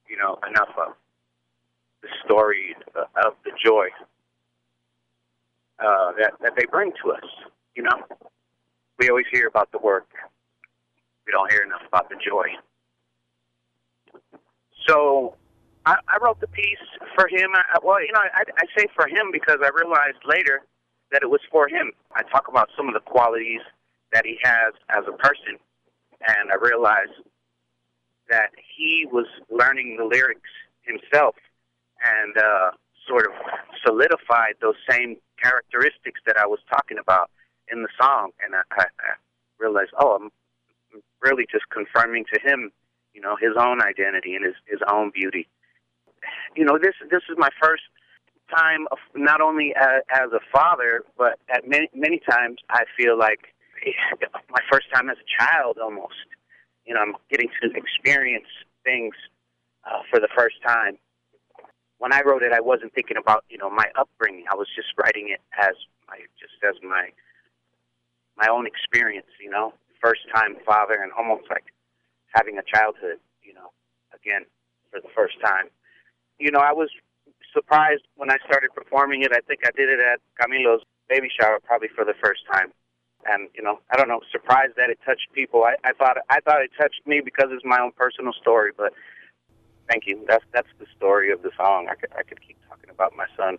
you 0.09 0.18
know, 0.18 0.39
enough 0.49 0.70
of. 0.78 0.93
The 2.01 2.09
story 2.26 2.76
of 2.95 3.34
the 3.45 3.51
joy 3.64 3.89
uh, 5.80 6.14
that, 6.20 6.34
that 6.41 6.53
they 6.57 6.66
bring 6.66 6.91
to 7.03 7.12
us, 7.12 7.24
you 7.76 7.84
know. 7.84 8.01
We 8.97 9.09
always 9.09 9.28
hear 9.32 9.47
about 9.47 9.72
the 9.72 9.78
work. 9.78 10.07
We 11.28 11.32
don't 11.32 11.51
hear 11.51 11.62
enough 11.62 11.82
about 11.88 12.09
the 12.09 12.16
joy. 12.16 12.47
So 14.88 15.36
I, 15.86 15.95
I 16.07 16.18
wrote 16.22 16.39
the 16.39 16.47
piece 16.47 16.86
for 17.16 17.28
him. 17.28 17.51
I, 17.53 17.78
well, 17.84 18.01
you 18.01 18.12
know, 18.14 18.20
I, 18.20 18.43
I 18.57 18.66
say 18.78 18.88
for 18.95 19.07
him 19.07 19.32
because 19.32 19.57
I 19.64 19.70
realized 19.70 20.18
later 20.26 20.62
that 21.12 21.22
it 21.22 21.30
was 21.30 21.41
for 21.51 21.68
him. 21.68 21.91
I 22.16 22.24
talk 22.24 22.47
about 22.47 22.70
some 22.76 22.88
of 22.88 22.93
the 22.93 22.99
qualities 22.99 23.62
that 24.14 24.26
he 24.26 24.38
has 24.43 24.74
as 24.89 25.03
a 25.07 25.16
person, 25.18 25.57
and 26.28 26.51
I 26.51 26.55
realized 26.55 27.11
that 28.30 28.51
he 28.78 29.05
was 29.11 29.26
learning 29.49 29.97
the 29.97 30.05
lyrics 30.05 30.49
himself 30.84 31.36
and 32.05 32.38
uh, 32.38 32.72
sort 33.07 33.26
of 33.26 33.34
solidified 33.86 34.55
those 34.61 34.76
same 34.89 35.17
characteristics 35.41 36.22
that 36.26 36.38
I 36.38 36.45
was 36.45 36.59
talking 36.72 36.97
about 36.97 37.30
in 37.72 37.84
the 37.84 37.89
song. 37.99 38.32
And 38.43 38.55
I, 38.55 38.61
I, 38.72 38.84
I 38.84 39.13
realized, 39.59 39.91
oh, 39.99 40.15
I'm 40.15 40.30
really 41.22 41.45
just 41.51 41.69
confirming 41.69 42.26
to 42.34 42.39
him, 42.39 42.72
you 43.13 43.22
know, 43.22 43.36
his 43.39 43.51
own 43.57 43.82
identity 43.82 44.36
and 44.36 44.45
his 44.45 44.55
his 44.67 44.80
own 44.91 45.11
beauty. 45.13 45.47
You 46.55 46.65
know, 46.65 46.78
this 46.82 46.95
this 47.09 47.24
is 47.30 47.36
my 47.38 47.49
first 47.61 47.84
time, 48.55 48.86
of, 48.91 48.97
not 49.15 49.41
only 49.41 49.74
as, 49.76 50.03
as 50.13 50.32
a 50.34 50.39
father, 50.51 51.03
but 51.17 51.39
at 51.49 51.67
many 51.67 51.89
many 51.93 52.19
times 52.30 52.57
I 52.69 52.84
feel 52.97 53.17
like 53.17 53.51
my 54.49 54.61
first 54.71 54.88
time 54.93 55.09
as 55.09 55.17
a 55.17 55.27
child 55.43 55.77
almost. 55.82 56.27
You 56.86 56.93
know, 56.93 57.01
I'm 57.01 57.15
getting 57.29 57.49
to 57.61 57.69
experience 57.75 58.49
things 58.84 59.13
uh, 59.86 60.01
for 60.09 60.19
the 60.19 60.29
first 60.36 60.55
time. 60.65 60.97
When 61.97 62.13
I 62.13 62.21
wrote 62.25 62.41
it, 62.41 62.51
I 62.51 62.61
wasn't 62.61 62.93
thinking 62.93 63.17
about 63.17 63.45
you 63.49 63.57
know 63.57 63.69
my 63.69 63.86
upbringing. 63.95 64.45
I 64.51 64.55
was 64.55 64.67
just 64.75 64.89
writing 64.97 65.29
it 65.29 65.41
as 65.59 65.75
my 66.07 66.17
just 66.39 66.57
as 66.63 66.75
my 66.82 67.09
my 68.38 68.47
own 68.49 68.65
experience. 68.65 69.29
You 69.39 69.51
know, 69.51 69.73
first 70.01 70.21
time 70.34 70.57
father 70.65 70.97
and 71.01 71.11
almost 71.13 71.45
like 71.49 71.65
having 72.34 72.57
a 72.57 72.63
childhood. 72.65 73.17
You 73.43 73.53
know, 73.53 73.69
again 74.13 74.45
for 74.89 74.99
the 74.99 75.09
first 75.15 75.36
time. 75.43 75.69
You 76.39 76.49
know, 76.49 76.59
I 76.59 76.73
was 76.73 76.89
surprised 77.53 78.01
when 78.15 78.32
I 78.32 78.38
started 78.45 78.73
performing 78.73 79.21
it. 79.21 79.32
I 79.32 79.41
think 79.45 79.61
I 79.63 79.69
did 79.77 79.89
it 79.89 79.99
at 79.99 80.19
Camilo's 80.41 80.82
baby 81.07 81.29
shower 81.29 81.59
probably 81.63 81.89
for 81.93 82.03
the 82.03 82.15
first 82.23 82.41
time 82.51 82.73
and 83.28 83.49
you 83.55 83.63
know, 83.63 83.80
I 83.91 83.97
don't 83.97 84.07
know, 84.07 84.22
surprised 84.32 84.74
that 84.78 84.89
it 84.89 84.99
touched 85.05 85.28
people. 85.34 85.63
I, 85.63 85.76
I 85.84 85.93
thought 85.93 86.17
I 86.30 86.39
thought 86.41 86.61
it 86.61 86.72
touched 86.80 87.01
me 87.05 87.22
because 87.24 87.47
it's 87.51 87.65
my 87.65 87.80
own 87.80 87.91
personal 87.91 88.34
story. 88.34 88.72
But 88.76 88.93
thank 89.89 90.07
you. 90.07 90.24
That's 90.28 90.45
that's 90.53 90.69
the 90.80 90.86
story 90.97 91.32
of 91.32 91.41
the 91.41 91.51
song. 91.57 91.88
I 91.89 91.95
could 91.95 92.11
I 92.17 92.24
could 92.24 92.41
keep 92.41 92.57
talking 92.69 92.89
about 92.89 93.15
my 93.15 93.26
son 93.38 93.57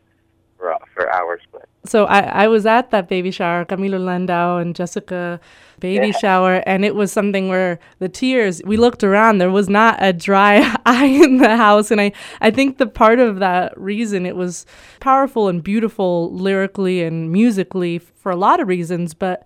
for 0.63 0.79
for 0.95 1.13
hours, 1.13 1.43
but. 1.51 1.69
So 1.85 2.05
I, 2.05 2.45
I 2.45 2.49
was 2.49 2.65
at 2.65 2.93
that 2.93 3.09
baby 3.09 3.33
shower, 3.33 3.65
Camilo 3.65 3.99
Landau 3.99 4.59
and 4.59 4.75
Jessica 4.75 5.41
baby 5.81 6.09
yeah. 6.09 6.19
shower, 6.19 6.63
and 6.65 6.85
it 6.85 6.95
was 6.95 7.11
something 7.11 7.49
where 7.49 7.81
the 7.99 8.09
tears, 8.09 8.63
we 8.65 8.77
looked 8.77 9.03
around, 9.03 9.39
there 9.39 9.51
was 9.51 9.69
not 9.69 9.99
a 10.01 10.13
dry 10.13 10.77
eye 10.87 11.07
in 11.07 11.39
the 11.39 11.57
house. 11.57 11.91
And 11.91 12.01
I, 12.01 12.13
I 12.41 12.53
think 12.53 12.79
the 12.79 12.87
part 12.87 13.19
of 13.19 13.41
that 13.41 13.77
reason 13.77 14.25
it 14.27 14.37
was 14.37 14.65
powerful 15.01 15.49
and 15.49 15.63
beautiful 15.63 16.33
lyrically 16.33 17.03
and 17.03 17.33
musically 17.33 17.99
for 17.99 18.31
a 18.31 18.37
lot 18.37 18.61
of 18.61 18.69
reasons, 18.69 19.13
but 19.13 19.45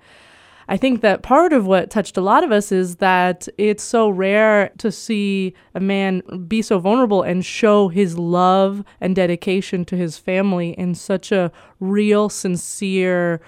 I 0.69 0.77
think 0.77 1.01
that 1.01 1.23
part 1.23 1.53
of 1.53 1.67
what 1.67 1.91
touched 1.91 2.17
a 2.17 2.21
lot 2.21 2.43
of 2.43 2.51
us 2.51 2.73
is 2.73 2.97
that 2.97 3.49
it's 3.57 3.85
so 3.85 4.09
rare 4.09 4.73
to 4.79 4.91
see 4.91 5.55
a 5.75 5.81
man 5.81 6.23
be 6.49 6.61
so 6.63 6.79
vulnerable 6.79 7.23
and 7.23 7.45
show 7.45 7.89
his 7.89 8.19
love 8.19 8.85
and 9.01 9.15
dedication 9.15 9.85
to 9.85 9.97
his 9.97 10.19
family 10.19 10.71
in 10.71 10.95
such 10.95 11.31
a 11.31 11.53
real, 11.79 12.29
sincere, 12.29 13.41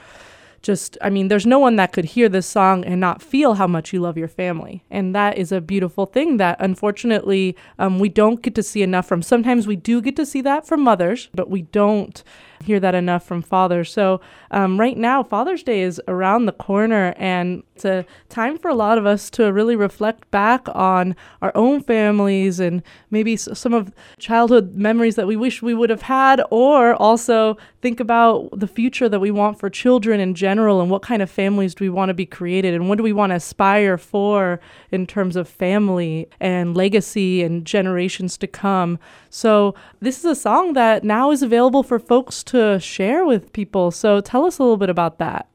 just 0.63 0.99
i 1.01 1.09
mean 1.09 1.29
there's 1.29 1.47
no 1.47 1.59
one 1.59 1.77
that 1.77 1.93
could 1.93 2.05
hear 2.05 2.29
this 2.29 2.47
song 2.47 2.85
and 2.85 3.01
not 3.01 3.23
feel 3.23 3.55
how 3.55 3.67
much 3.67 3.93
you 3.93 4.01
love 4.01 4.19
your 4.19 4.29
family. 4.29 4.85
And 4.91 5.15
that 5.15 5.39
is 5.39 5.53
a 5.53 5.61
beautiful 5.61 6.07
thing 6.07 6.37
that 6.39 6.57
unfortunately 6.61 7.57
um, 7.79 7.99
we 7.99 8.09
don't 8.09 8.43
get 8.43 8.55
to 8.57 8.63
see 8.63 8.83
enough 8.83 9.07
from 9.07 9.23
sometimes 9.23 9.67
we 9.67 9.77
do 9.77 10.03
get 10.03 10.17
to 10.17 10.27
see 10.27 10.41
that 10.43 10.67
from 10.67 10.83
mothers 10.83 11.29
but 11.33 11.49
we 11.49 11.63
don't 11.63 12.23
hear 12.63 12.81
that 12.81 12.95
enough 12.95 13.25
from 13.25 13.43
fathers. 13.43 13.93
So, 13.93 14.21
um, 14.51 14.79
right 14.79 14.97
now, 14.97 15.23
Father's 15.23 15.63
Day 15.63 15.83
is 15.83 16.01
around 16.09 16.47
the 16.47 16.53
corner, 16.53 17.15
and 17.17 17.63
it's 17.75 17.85
a 17.85 18.05
time 18.29 18.59
for 18.59 18.69
a 18.69 18.75
lot 18.75 18.99
of 18.99 19.07
us 19.07 19.31
to 19.31 19.53
really 19.53 19.77
reflect 19.77 20.29
back 20.31 20.67
on 20.75 21.15
our 21.43 21.53
own 21.55 21.81
families 21.83 22.59
and 22.59 22.83
maybe 23.11 23.37
some 23.37 23.73
of 23.73 23.93
childhood 24.19 24.75
memories 24.75 25.15
that 25.15 25.27
we 25.27 25.37
wish 25.37 25.63
we 25.63 25.75
would 25.75 25.91
have 25.91 26.03
had, 26.03 26.43
or 26.51 26.95
also 26.95 27.57
think 27.81 28.01
about 28.01 28.49
the 28.59 28.67
future 28.67 29.09
that 29.09 29.21
we 29.21 29.31
want 29.31 29.61
for 29.61 29.71
children 29.71 30.19
in 30.19 30.35
general 30.35 30.81
and 30.81 30.91
what 30.91 31.03
kind 31.03 31.23
of 31.23 31.31
families 31.31 31.75
do 31.75 31.85
we 31.85 31.91
want 31.91 32.09
to 32.09 32.15
be 32.15 32.27
created 32.27 32.75
and 32.75 32.89
what 32.89 32.99
do 32.99 33.05
we 33.05 33.13
want 33.13 33.31
to 33.31 33.37
aspire 33.37 33.97
for 33.97 34.59
in 34.91 35.07
terms 35.07 35.37
of 35.37 35.49
family 35.49 36.29
and 36.41 36.77
legacy 36.77 37.43
and 37.43 37.65
generations 37.65 38.37
to 38.37 38.47
come. 38.47 38.99
So, 39.31 39.75
this 40.01 40.19
is 40.19 40.25
a 40.25 40.35
song 40.35 40.73
that 40.73 41.05
now 41.05 41.31
is 41.31 41.43
available 41.43 41.83
for 41.83 41.99
folks 41.99 42.43
to 42.49 42.79
share 42.81 43.25
with 43.25 43.53
people. 43.53 43.91
So, 43.91 44.21
tell 44.21 44.45
us 44.45 44.59
a 44.59 44.63
little 44.63 44.77
bit 44.77 44.91
about 44.91 45.19
that. 45.19 45.49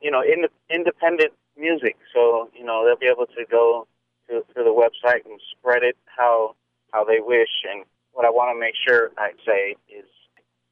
You 0.00 0.10
know, 0.10 0.22
in, 0.22 0.46
independent 0.70 1.32
music. 1.56 1.96
So, 2.12 2.50
you 2.56 2.64
know, 2.64 2.84
they'll 2.84 2.98
be 2.98 3.06
able 3.06 3.26
to 3.26 3.44
go 3.50 3.86
to, 4.28 4.40
to 4.54 4.64
the 4.64 4.72
website 4.72 5.24
and 5.24 5.40
spread 5.52 5.82
it 5.82 5.96
how 6.06 6.54
how 6.92 7.04
they 7.04 7.18
wish. 7.20 7.50
And 7.70 7.84
what 8.12 8.24
I 8.24 8.30
want 8.30 8.54
to 8.54 8.60
make 8.60 8.74
sure 8.86 9.10
I 9.18 9.32
say 9.46 9.76
is, 9.88 10.06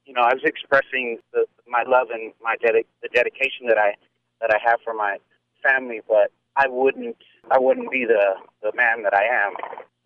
you 0.06 0.14
know, 0.14 0.22
I 0.22 0.34
was 0.34 0.42
expressing 0.44 1.18
the, 1.32 1.46
my 1.66 1.82
love 1.86 2.08
and 2.12 2.32
my 2.42 2.56
dedi- 2.56 2.86
the 3.02 3.08
dedication 3.12 3.66
that 3.68 3.78
I 3.78 3.94
that 4.40 4.50
I 4.50 4.58
have 4.64 4.80
for 4.84 4.94
my 4.94 5.18
family, 5.62 6.00
but 6.08 6.30
I 6.56 6.66
wouldn't 6.68 7.16
I 7.50 7.58
wouldn't 7.58 7.90
be 7.90 8.04
the 8.04 8.34
the 8.62 8.72
man 8.76 9.02
that 9.02 9.14
I 9.14 9.24
am, 9.24 9.52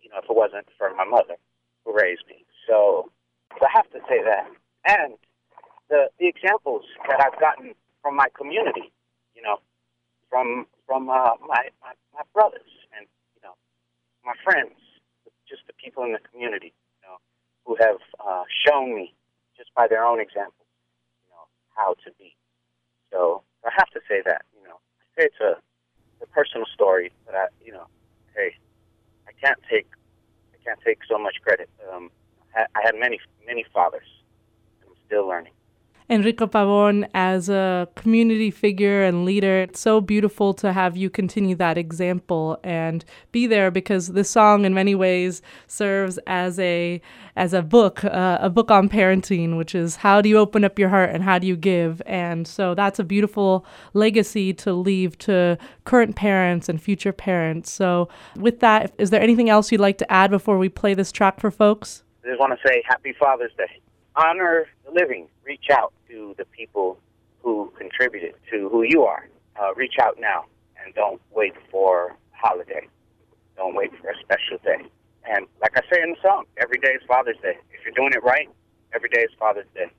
you 0.01 0.09
know, 0.09 0.17
if 0.23 0.29
it 0.29 0.35
wasn't 0.35 0.67
for 0.77 0.93
my 0.95 1.05
mother 1.05 1.35
who 1.85 1.93
raised 1.95 2.23
me. 2.27 2.45
So, 2.67 3.11
so 3.57 3.65
I 3.65 3.69
have 3.73 3.89
to 3.91 3.99
say 4.09 4.23
that. 4.23 4.47
And 4.85 5.13
the 5.89 6.09
the 6.19 6.27
examples 6.27 6.83
that 7.07 7.19
I've 7.21 7.39
gotten 7.39 7.73
from 8.01 8.15
my 8.15 8.27
community, 8.37 8.91
you 9.35 9.41
know, 9.41 9.57
from 10.29 10.65
from 10.85 11.09
uh, 11.09 11.35
my, 11.47 11.69
my 11.81 11.93
my 12.13 12.23
brothers 12.33 12.71
and 12.97 13.07
you 13.35 13.41
know 13.43 13.53
my 14.25 14.33
friends, 14.43 14.75
just 15.47 15.61
the 15.67 15.73
people 15.73 16.03
in 16.03 16.13
the 16.13 16.19
community, 16.31 16.73
you 17.01 17.07
know, 17.07 17.17
who 17.65 17.75
have 17.79 17.97
uh, 18.25 18.43
shown 18.65 18.95
me 18.95 19.13
just 19.55 19.73
by 19.73 19.87
their 19.87 20.05
own 20.05 20.19
example, 20.19 20.65
you 21.25 21.31
know, 21.31 21.43
how 21.75 21.95
to 22.05 22.11
be. 22.19 22.35
So 23.11 23.41
I 23.65 23.71
have 23.77 23.89
to 23.91 23.99
say 24.07 24.21
that, 24.25 24.43
you 24.55 24.67
know, 24.67 24.75
I 25.01 25.21
say 25.21 25.25
it's 25.27 25.41
a, 25.41 25.57
a 26.23 26.27
personal 26.27 26.67
story, 26.73 27.11
but 27.25 27.35
I, 27.35 27.47
you 27.63 27.71
know, 27.71 27.87
hey, 28.35 28.53
I 29.27 29.31
can't 29.43 29.59
take 29.69 29.87
I 30.53 30.57
can't 30.63 30.79
take 30.85 30.99
so 31.09 31.17
much 31.17 31.35
credit. 31.43 31.69
Um, 31.91 32.11
I, 32.55 32.65
I 32.75 32.81
had 32.83 32.95
many 32.95 33.19
many 33.45 33.65
fathers. 33.73 34.07
I'm 34.85 34.93
still 35.05 35.27
learning. 35.27 35.53
Enrico 36.09 36.47
Pabon 36.47 37.05
as 37.13 37.49
a 37.49 37.89
community 37.95 38.49
figure 38.49 39.03
and 39.03 39.25
leader. 39.25 39.59
It's 39.59 39.81
so 39.81 39.99
beautiful 39.99 40.53
to 40.53 40.71
have 40.71 40.95
you 40.95 41.09
continue 41.09 41.53
that 41.57 41.77
example 41.77 42.57
and 42.63 43.03
be 43.33 43.45
there 43.45 43.71
because 43.71 44.07
this 44.07 44.29
song, 44.29 44.63
in 44.63 44.73
many 44.73 44.95
ways, 44.95 45.41
serves 45.67 46.17
as 46.25 46.59
a 46.59 47.01
as 47.35 47.53
a 47.53 47.61
book, 47.61 48.05
uh, 48.05 48.37
a 48.39 48.49
book 48.49 48.71
on 48.71 48.87
parenting, 48.87 49.57
which 49.57 49.75
is 49.75 49.97
how 49.97 50.21
do 50.21 50.29
you 50.29 50.37
open 50.37 50.63
up 50.63 50.79
your 50.79 50.87
heart 50.87 51.09
and 51.09 51.25
how 51.25 51.39
do 51.39 51.45
you 51.45 51.57
give. 51.57 52.01
And 52.05 52.47
so 52.47 52.73
that's 52.73 52.99
a 52.99 53.03
beautiful 53.03 53.65
legacy 53.93 54.53
to 54.53 54.71
leave 54.73 55.17
to 55.19 55.57
current 55.83 56.15
parents 56.15 56.69
and 56.69 56.81
future 56.81 57.11
parents. 57.11 57.69
So 57.69 58.07
with 58.37 58.61
that, 58.61 58.93
is 58.97 59.09
there 59.09 59.21
anything 59.21 59.49
else 59.49 59.73
you'd 59.73 59.81
like 59.81 59.97
to 59.97 60.09
add 60.09 60.31
before 60.31 60.57
we 60.57 60.69
play 60.69 60.93
this 60.93 61.11
track 61.11 61.41
for 61.41 61.51
folks? 61.51 62.03
I 62.23 62.29
just 62.29 62.39
want 62.39 62.57
to 62.57 62.67
say 62.67 62.81
Happy 62.87 63.13
Father's 63.19 63.51
Day. 63.57 63.81
Honor 64.15 64.67
the 64.85 64.91
living. 64.91 65.27
Reach 65.45 65.65
out 65.69 65.93
to 66.09 66.35
the 66.37 66.45
people 66.45 66.99
who 67.41 67.71
contributed 67.77 68.33
to 68.51 68.69
who 68.69 68.83
you 68.83 69.03
are. 69.03 69.27
Uh, 69.59 69.73
reach 69.75 69.95
out 70.01 70.17
now 70.19 70.45
and 70.83 70.93
don't 70.93 71.21
wait 71.31 71.53
for 71.71 72.15
holiday. 72.31 72.87
Don't 73.55 73.75
wait 73.75 73.91
for 74.01 74.09
a 74.09 74.15
special 74.21 74.57
day. 74.63 74.85
And 75.29 75.47
like 75.61 75.75
I 75.75 75.81
say 75.91 76.01
in 76.01 76.11
the 76.11 76.17
song, 76.21 76.45
every 76.57 76.79
day 76.79 76.91
is 76.91 77.01
Father's 77.07 77.37
Day. 77.41 77.57
If 77.73 77.83
you're 77.83 77.93
doing 77.95 78.13
it 78.13 78.23
right, 78.23 78.49
every 78.93 79.09
day 79.09 79.21
is 79.21 79.31
Father's 79.39 79.67
Day. 79.73 79.91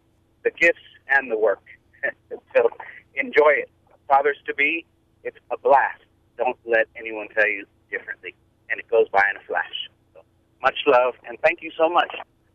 The 0.44 0.50
gifts 0.50 0.78
and 1.11 1.30
the 1.30 1.36
work. 1.36 1.62
so 2.56 2.68
enjoy 3.14 3.52
it. 3.64 3.70
Fathers 4.06 4.38
to 4.46 4.54
be, 4.54 4.86
it's 5.24 5.36
a 5.50 5.59
blast. 5.59 6.02
Don't 6.38 6.56
let 6.64 6.86
anyone 6.96 7.28
tell 7.34 7.48
you 7.48 7.66
differently. 7.90 8.34
And 8.70 8.78
it 8.78 8.88
goes 8.88 9.09
by 9.09 9.22
in 9.30 9.36
a 9.36 9.46
flash. 9.46 9.90
So 10.14 10.20
much 10.62 10.76
love 10.86 11.14
and 11.28 11.38
thank 11.40 11.62
you 11.62 11.70
so 11.76 11.88
much. 11.88 12.14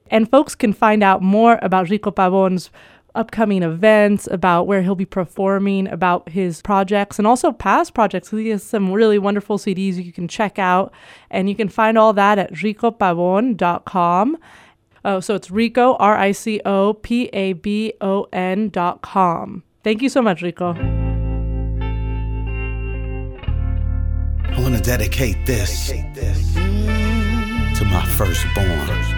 And 0.09 0.29
folks 0.29 0.55
can 0.55 0.73
find 0.73 1.03
out 1.03 1.21
more 1.21 1.59
about 1.61 1.89
Rico 1.89 2.11
Pabon's 2.11 2.69
upcoming 3.15 3.63
events, 3.63 4.27
about 4.31 4.67
where 4.67 4.81
he'll 4.81 4.95
be 4.95 5.05
performing, 5.05 5.87
about 5.87 6.29
his 6.29 6.61
projects, 6.61 7.17
and 7.17 7.27
also 7.27 7.51
past 7.51 7.93
projects. 7.93 8.31
He 8.31 8.49
has 8.49 8.63
some 8.63 8.91
really 8.91 9.19
wonderful 9.19 9.57
CDs 9.57 10.03
you 10.03 10.13
can 10.13 10.27
check 10.27 10.57
out, 10.59 10.93
and 11.29 11.49
you 11.49 11.55
can 11.55 11.69
find 11.69 11.97
all 11.97 12.13
that 12.13 12.39
at 12.39 12.53
ricopabon.com. 12.53 14.37
Oh, 15.05 15.17
uh, 15.17 15.21
so 15.21 15.35
it's 15.35 15.51
Rico, 15.51 15.95
R 15.95 16.15
I 16.15 16.31
C 16.31 16.61
O 16.65 16.93
P 16.93 17.25
A 17.33 17.53
B 17.53 17.93
O 17.99 18.25
N 18.31 18.69
dot 18.69 19.01
com. 19.01 19.63
Thank 19.83 20.01
you 20.01 20.07
so 20.07 20.21
much, 20.21 20.41
Rico. 20.41 20.73
I 24.53 24.61
want 24.61 24.75
to 24.75 24.81
dedicate 24.81 25.45
this 25.45 25.87
to 25.87 27.85
my 27.85 28.05
firstborn 28.05 29.12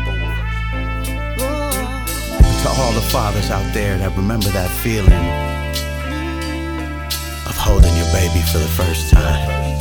to 2.65 2.81
all 2.81 2.91
the 2.93 3.01
fathers 3.01 3.51
out 3.51 3.73
there 3.75 3.95
that 3.99 4.15
remember 4.17 4.49
that 4.49 4.71
feeling 4.81 5.13
of 7.45 7.55
holding 7.55 7.95
your 7.95 8.11
baby 8.11 8.41
for 8.41 8.57
the 8.57 8.67
first 8.67 9.11
time. 9.11 9.74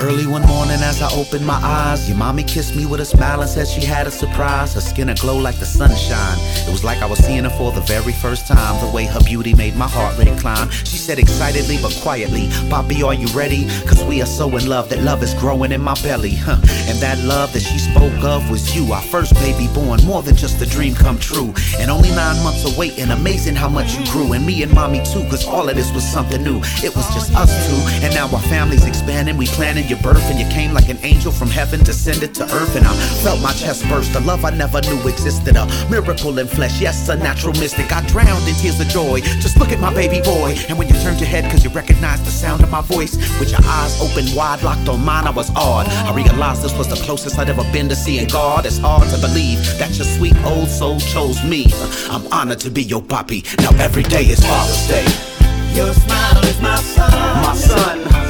Early 0.00 0.26
one 0.26 0.42
morning 0.46 0.80
as 0.82 1.00
I 1.00 1.10
opened 1.14 1.46
my 1.46 1.58
eyes, 1.62 2.08
your 2.08 2.18
mommy 2.18 2.42
kissed 2.42 2.74
me 2.74 2.84
with 2.84 3.00
a 3.00 3.04
smile 3.04 3.40
and 3.40 3.48
said 3.48 3.68
she 3.68 3.84
had 3.84 4.06
a 4.06 4.10
surprise. 4.10 4.74
Her 4.74 4.80
skin 4.80 5.08
aglow 5.08 5.36
like 5.38 5.56
the 5.56 5.64
sunshine. 5.64 6.36
It 6.66 6.70
was 6.70 6.82
like 6.82 7.00
I 7.00 7.06
was 7.06 7.20
seeing 7.20 7.44
her 7.44 7.50
for 7.50 7.70
the 7.72 7.80
very 7.82 8.12
first 8.12 8.46
time. 8.46 8.84
The 8.84 8.92
way 8.92 9.04
her 9.06 9.20
beauty 9.20 9.54
made 9.54 9.76
my 9.76 9.88
heart 9.88 10.18
rate 10.18 10.36
climb. 10.38 10.68
She 10.70 10.98
said 10.98 11.18
excitedly 11.18 11.78
but 11.80 11.96
quietly, 12.02 12.48
Poppy, 12.68 13.02
are 13.02 13.14
you 13.14 13.28
ready? 13.28 13.66
Cause 13.86 14.02
we 14.04 14.20
are 14.20 14.26
so 14.26 14.54
in 14.56 14.66
love 14.68 14.88
that 14.90 15.00
love 15.00 15.22
is 15.22 15.32
growing 15.34 15.72
in 15.72 15.80
my 15.80 15.94
belly. 16.02 16.34
Huh. 16.34 16.58
And 16.88 16.98
that 16.98 17.18
love 17.24 17.52
that 17.52 17.62
she 17.62 17.78
spoke 17.78 18.24
of 18.24 18.50
was 18.50 18.74
you, 18.74 18.92
our 18.92 19.02
first 19.02 19.32
baby 19.34 19.68
born, 19.72 20.04
more 20.04 20.22
than 20.22 20.34
just 20.34 20.60
a 20.60 20.66
dream 20.66 20.94
come 20.94 21.18
true. 21.18 21.54
And 21.78 21.90
only 21.90 22.10
nine 22.10 22.42
months 22.42 22.64
away, 22.74 22.92
and 22.98 23.12
amazing 23.12 23.54
how 23.54 23.68
much 23.68 23.94
you 23.94 24.04
grew. 24.12 24.32
And 24.32 24.44
me 24.44 24.62
and 24.62 24.72
mommy 24.74 25.02
too, 25.04 25.22
cause 25.30 25.46
all 25.46 25.68
of 25.68 25.76
this 25.76 25.92
was 25.94 26.04
something 26.04 26.42
new. 26.42 26.58
It 26.82 26.94
was 26.94 27.06
just 27.14 27.34
us 27.34 27.50
two, 27.68 28.04
and 28.04 28.12
now 28.14 28.28
our 28.34 28.42
family's 28.42 28.84
expanding. 28.84 29.36
We 29.36 29.46
planning 29.46 29.84
your 29.88 29.93
birth, 30.02 30.22
and 30.30 30.38
you 30.38 30.46
came 30.48 30.72
like 30.72 30.88
an 30.88 30.98
angel 31.02 31.32
from 31.32 31.48
heaven, 31.48 31.82
descended 31.82 32.34
to 32.36 32.44
earth. 32.44 32.76
And 32.76 32.86
I 32.86 32.94
felt 33.22 33.40
my 33.40 33.52
chest 33.52 33.88
burst, 33.88 34.14
a 34.14 34.20
love 34.20 34.44
I 34.44 34.50
never 34.50 34.80
knew 34.82 35.00
existed. 35.08 35.56
A 35.56 35.66
miracle 35.90 36.38
in 36.38 36.46
flesh, 36.46 36.80
yes, 36.80 37.08
a 37.08 37.16
natural 37.16 37.52
mystic. 37.54 37.92
I 37.92 38.06
drowned 38.06 38.46
in 38.48 38.54
tears 38.54 38.80
of 38.80 38.88
joy. 38.88 39.20
Just 39.40 39.58
look 39.58 39.70
at 39.70 39.80
my 39.80 39.92
baby 39.92 40.20
boy. 40.20 40.54
And 40.68 40.78
when 40.78 40.88
you 40.88 40.94
turned 41.00 41.20
your 41.20 41.28
head, 41.28 41.50
cause 41.50 41.64
you 41.64 41.70
recognized 41.70 42.24
the 42.24 42.30
sound 42.30 42.62
of 42.62 42.70
my 42.70 42.80
voice, 42.82 43.16
with 43.38 43.50
your 43.50 43.60
eyes 43.64 44.00
open 44.00 44.24
wide, 44.34 44.62
locked 44.62 44.88
on 44.88 45.04
mine, 45.04 45.26
I 45.26 45.30
was 45.30 45.50
awed. 45.56 45.88
I 45.88 46.14
realized 46.14 46.62
this 46.62 46.76
was 46.76 46.88
the 46.88 46.96
closest 47.04 47.38
I'd 47.38 47.48
ever 47.48 47.64
been 47.72 47.88
to 47.88 47.96
seeing 47.96 48.28
God. 48.28 48.66
It's 48.66 48.78
hard 48.78 49.08
to 49.10 49.18
believe 49.18 49.58
that 49.78 49.96
your 49.96 50.06
sweet 50.06 50.36
old 50.44 50.68
soul 50.68 50.98
chose 51.00 51.42
me. 51.44 51.66
I'm 52.10 52.26
honored 52.32 52.60
to 52.60 52.70
be 52.70 52.82
your 52.82 53.02
papi. 53.02 53.44
Now 53.60 53.76
every 53.82 54.02
day 54.02 54.24
is 54.24 54.40
Father's 54.44 54.88
Day. 54.88 55.34
Your 55.74 55.92
smile 55.92 56.44
is 56.44 56.60
my 56.60 56.76
sun. 56.76 57.10
My 57.42 57.54
son. 57.54 58.23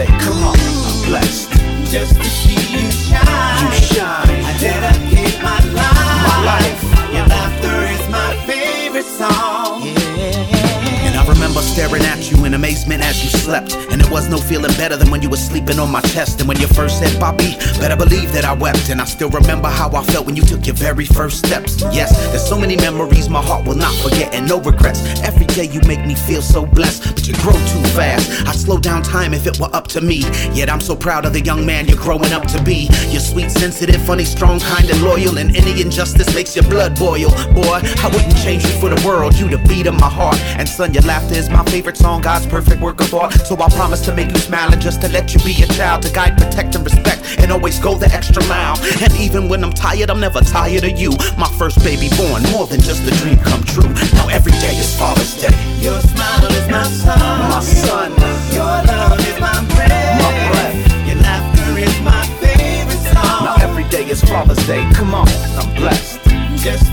Day. 0.00 0.06
Come 0.18 0.44
on, 0.44 0.56
I'm 0.56 1.04
blessed. 1.04 1.52
Just 1.92 2.16
to 2.16 2.24
see 2.24 2.56
you 2.72 2.90
shine. 2.90 3.66
You 3.66 3.72
shine. 3.84 4.40
I 4.48 4.56
dedicate 4.58 5.36
my 5.42 5.60
life. 5.76 6.24
My 6.24 6.38
life. 6.52 6.82
Your 7.12 7.26
laughter 7.26 7.76
is 7.84 8.08
my 8.08 8.32
favorite 8.46 9.04
song. 9.04 9.82
Yeah. 9.84 11.04
And 11.04 11.16
I 11.20 11.26
remember 11.28 11.60
staring 11.60 12.02
at 12.04 12.30
you 12.30 12.39
in 12.50 12.54
amazement 12.54 13.00
as 13.00 13.22
you 13.22 13.30
slept. 13.30 13.76
And 13.90 14.00
there 14.00 14.10
was 14.10 14.28
no 14.28 14.36
feeling 14.36 14.72
better 14.72 14.96
than 14.96 15.10
when 15.10 15.22
you 15.22 15.30
were 15.30 15.36
sleeping 15.36 15.78
on 15.78 15.90
my 15.90 16.00
chest. 16.00 16.40
And 16.40 16.48
when 16.48 16.58
you 16.58 16.66
first 16.66 16.98
said, 16.98 17.12
Papi, 17.22 17.56
better 17.78 17.96
believe 17.96 18.32
that 18.32 18.44
I 18.44 18.54
wept. 18.54 18.90
And 18.90 19.00
I 19.00 19.04
still 19.04 19.30
remember 19.30 19.68
how 19.68 19.88
I 19.90 20.02
felt 20.04 20.26
when 20.26 20.34
you 20.34 20.42
took 20.42 20.66
your 20.66 20.74
very 20.74 21.04
first 21.04 21.38
steps. 21.46 21.80
Yes, 21.92 22.10
there's 22.30 22.46
so 22.46 22.58
many 22.58 22.76
memories 22.76 23.28
my 23.28 23.40
heart 23.42 23.66
will 23.66 23.76
not 23.76 23.94
forget 24.02 24.34
and 24.34 24.48
no 24.48 24.60
regrets. 24.60 25.00
Every 25.20 25.46
day 25.46 25.66
you 25.66 25.80
make 25.86 26.04
me 26.04 26.16
feel 26.16 26.42
so 26.42 26.66
blessed, 26.66 27.14
but 27.14 27.28
you 27.28 27.34
grow 27.34 27.52
too 27.52 27.84
fast. 27.94 28.28
I'd 28.48 28.56
slow 28.56 28.78
down 28.78 29.02
time 29.02 29.32
if 29.32 29.46
it 29.46 29.60
were 29.60 29.72
up 29.72 29.86
to 29.88 30.00
me. 30.00 30.24
Yet 30.52 30.68
I'm 30.68 30.80
so 30.80 30.96
proud 30.96 31.24
of 31.26 31.32
the 31.32 31.40
young 31.40 31.64
man 31.64 31.86
you're 31.86 32.02
growing 32.02 32.32
up 32.32 32.46
to 32.48 32.62
be. 32.64 32.88
You're 33.10 33.20
sweet, 33.20 33.50
sensitive, 33.50 34.02
funny, 34.02 34.24
strong, 34.24 34.58
kind, 34.58 34.90
and 34.90 35.02
loyal. 35.02 35.38
And 35.38 35.54
any 35.54 35.80
injustice 35.80 36.34
makes 36.34 36.56
your 36.56 36.64
blood 36.64 36.98
boil. 36.98 37.30
Boy, 37.54 37.78
I 38.02 38.10
wouldn't 38.12 38.36
change 38.38 38.64
you 38.64 38.74
for 38.80 38.88
the 38.88 39.00
world. 39.06 39.38
You 39.38 39.48
the 39.48 39.58
beat 39.68 39.86
of 39.86 39.94
my 39.94 40.08
heart. 40.08 40.40
And 40.58 40.68
son, 40.68 40.92
your 40.92 41.04
laughter 41.04 41.34
is 41.34 41.48
my 41.48 41.64
favorite 41.66 41.96
song, 41.96 42.26
God's 42.40 42.52
perfect 42.52 42.80
work 42.80 43.00
of 43.02 43.12
art. 43.12 43.32
So 43.34 43.54
I 43.60 43.68
promise 43.68 44.00
to 44.06 44.14
make 44.14 44.30
you 44.30 44.38
smile 44.38 44.72
and 44.72 44.80
just 44.80 45.02
to 45.02 45.08
let 45.08 45.34
you 45.34 45.40
be 45.40 45.62
a 45.62 45.66
child, 45.66 46.02
to 46.04 46.12
guide, 46.12 46.38
protect, 46.38 46.74
and 46.74 46.84
respect, 46.84 47.38
and 47.38 47.52
always 47.52 47.78
go 47.78 47.96
the 47.96 48.06
extra 48.06 48.42
mile. 48.46 48.78
And 49.02 49.12
even 49.20 49.48
when 49.48 49.62
I'm 49.62 49.72
tired, 49.72 50.08
I'm 50.10 50.20
never 50.20 50.40
tired 50.40 50.84
of 50.84 50.98
you. 50.98 51.10
My 51.36 51.48
first 51.58 51.82
baby 51.84 52.08
born, 52.16 52.42
more 52.52 52.66
than 52.66 52.80
just 52.80 53.02
a 53.04 53.10
dream 53.20 53.38
come 53.38 53.62
true. 53.64 53.88
Now 54.14 54.28
every 54.28 54.52
day 54.52 54.76
is 54.76 54.96
Father's 54.96 55.34
Day. 55.36 55.52
Your 55.80 56.00
smile 56.00 56.44
is 56.52 56.68
my 56.68 56.84
sun. 56.84 57.18
My 57.50 57.60
son, 57.60 58.10
Your 58.56 58.76
love 58.88 59.20
is 59.20 59.40
my 59.40 59.60
prayer. 59.76 60.16
my 60.24 60.32
breath. 60.48 61.06
Your 61.06 61.16
laughter 61.16 61.78
is 61.78 62.00
my 62.00 62.24
favorite 62.40 63.04
song. 63.12 63.44
Now 63.44 63.56
every 63.60 63.84
day 63.90 64.08
is 64.08 64.22
Father's 64.24 64.64
Day. 64.66 64.88
Come 64.94 65.14
on, 65.14 65.28
I'm 65.58 65.74
blessed. 65.74 66.20
Just 66.56 66.92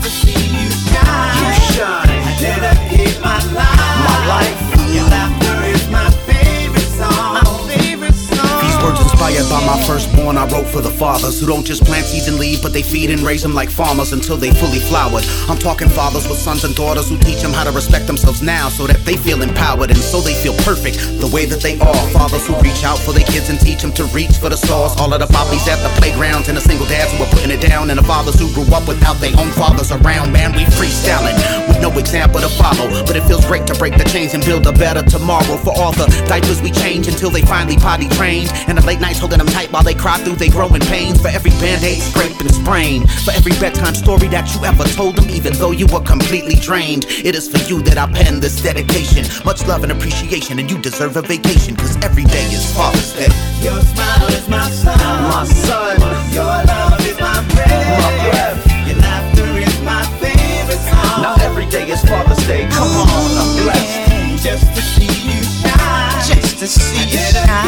my 9.68 9.76
firstborn, 9.84 10.38
I 10.38 10.48
wrote 10.48 10.64
for 10.64 10.80
the 10.80 10.88
fathers 10.88 11.40
who 11.40 11.46
don't 11.46 11.64
just 11.64 11.84
plant 11.84 12.06
seeds 12.06 12.26
and 12.26 12.38
leave, 12.38 12.62
but 12.62 12.72
they 12.72 12.80
feed 12.80 13.10
and 13.10 13.20
raise 13.20 13.42
them 13.42 13.52
like 13.52 13.68
farmers 13.68 14.12
until 14.12 14.38
they 14.38 14.50
fully 14.50 14.80
flowered. 14.80 15.24
I'm 15.44 15.58
talking 15.58 15.90
fathers 15.90 16.26
with 16.26 16.38
sons 16.38 16.64
and 16.64 16.74
daughters 16.74 17.10
who 17.10 17.18
teach 17.18 17.42
them 17.42 17.52
how 17.52 17.64
to 17.64 17.72
respect 17.72 18.06
themselves 18.06 18.40
now 18.40 18.70
so 18.70 18.86
that 18.86 19.04
they 19.04 19.16
feel 19.16 19.42
empowered 19.42 19.90
and 19.90 19.98
so 20.00 20.20
they 20.20 20.32
feel 20.32 20.56
perfect 20.64 20.96
the 21.20 21.28
way 21.28 21.44
that 21.44 21.60
they 21.60 21.76
are. 21.80 22.02
Fathers 22.16 22.46
who 22.46 22.56
reach 22.64 22.82
out 22.82 22.96
for 22.96 23.12
their 23.12 23.28
kids 23.28 23.50
and 23.50 23.60
teach 23.60 23.82
them 23.82 23.92
to 23.92 24.04
reach 24.16 24.40
for 24.40 24.48
the 24.48 24.56
stars. 24.56 24.96
All 24.96 25.12
of 25.12 25.20
the 25.20 25.28
poppies 25.28 25.68
at 25.68 25.76
the 25.84 25.92
playgrounds 26.00 26.48
and 26.48 26.56
the 26.56 26.64
single 26.64 26.86
dads 26.86 27.12
who 27.12 27.24
are 27.24 27.32
putting 27.36 27.52
it 27.52 27.60
down, 27.60 27.90
and 27.90 27.98
the 27.98 28.08
fathers 28.08 28.40
who 28.40 28.48
grew 28.56 28.64
up 28.72 28.88
without 28.88 29.20
their 29.20 29.36
own 29.36 29.52
fathers 29.52 29.92
around. 29.92 30.32
Man, 30.32 30.56
we 30.56 30.64
freestyling 30.80 31.36
with 31.68 31.76
no 31.84 31.92
example 31.98 32.40
to 32.40 32.48
follow, 32.56 32.88
but 33.04 33.16
it 33.16 33.24
feels 33.28 33.44
great 33.44 33.66
to 33.66 33.74
break 33.76 33.98
the 34.00 34.08
chains 34.08 34.32
and 34.32 34.42
build 34.44 34.66
a 34.66 34.72
better 34.72 35.02
tomorrow 35.04 35.60
for 35.60 35.76
all 35.76 35.92
the 35.92 36.08
diapers 36.26 36.62
we 36.62 36.70
change 36.70 37.06
until 37.06 37.28
they 37.28 37.42
finally 37.42 37.76
potty 37.76 38.08
trained, 38.16 38.48
and 38.64 38.78
the 38.78 38.84
late 38.88 39.00
nights 39.00 39.20
holding 39.20 39.38
them 39.38 39.48
tight 39.58 39.72
while 39.72 39.82
they 39.82 39.94
cry 39.94 40.16
through 40.18 40.36
their 40.36 40.50
growing 40.50 40.80
pains. 40.82 41.20
For 41.20 41.28
every 41.28 41.50
band-aid, 41.62 42.00
scrape 42.02 42.38
and 42.40 42.54
sprain, 42.54 43.06
for 43.24 43.32
every 43.32 43.52
bedtime 43.52 43.94
story 43.94 44.28
that 44.28 44.46
you 44.54 44.64
ever 44.64 44.84
told 44.84 45.16
them, 45.16 45.28
even 45.30 45.52
though 45.54 45.72
you 45.72 45.86
were 45.86 46.00
completely 46.00 46.54
drained. 46.54 47.04
It 47.08 47.34
is 47.34 47.48
for 47.48 47.58
you 47.68 47.82
that 47.82 47.98
I 47.98 48.06
pen 48.12 48.40
this 48.40 48.62
dedication. 48.62 49.24
Much 49.44 49.66
love 49.66 49.82
and 49.82 49.92
appreciation, 49.92 50.58
and 50.58 50.70
you 50.70 50.78
deserve 50.78 51.16
a 51.16 51.22
vacation, 51.22 51.76
cause 51.76 51.96
every 52.02 52.24
day 52.24 52.46
is 52.56 52.64
Father's 52.74 53.12
Day. 53.14 53.32
Your 53.62 53.80
smile 53.80 54.28
is 54.38 54.48
my 54.48 54.68
sun. 54.70 54.98
My 55.32 55.44
son, 55.44 55.98
Your 56.32 56.44
love 56.44 57.00
is 57.06 57.18
my 57.18 57.38
prayer. 57.54 57.98
My 58.02 58.12
breath. 58.30 58.60
Your 58.86 58.98
laughter 58.98 59.48
is 59.66 59.76
my 59.82 60.02
favorite 60.22 60.82
song. 60.90 61.22
now 61.22 61.34
every 61.40 61.66
day 61.66 61.90
is 61.90 62.02
Father's 62.04 62.44
Day. 62.46 62.68
Come 62.70 62.88
on, 63.02 63.08
I'm 63.40 63.50
blessed. 63.64 64.44
Just 64.44 64.66
to 64.76 64.82
see 64.82 65.10
you 65.26 65.42
shine. 65.42 66.22
Just 66.30 66.58
to 66.60 66.66
see 66.66 67.10
you 67.10 67.18
I 67.50 67.67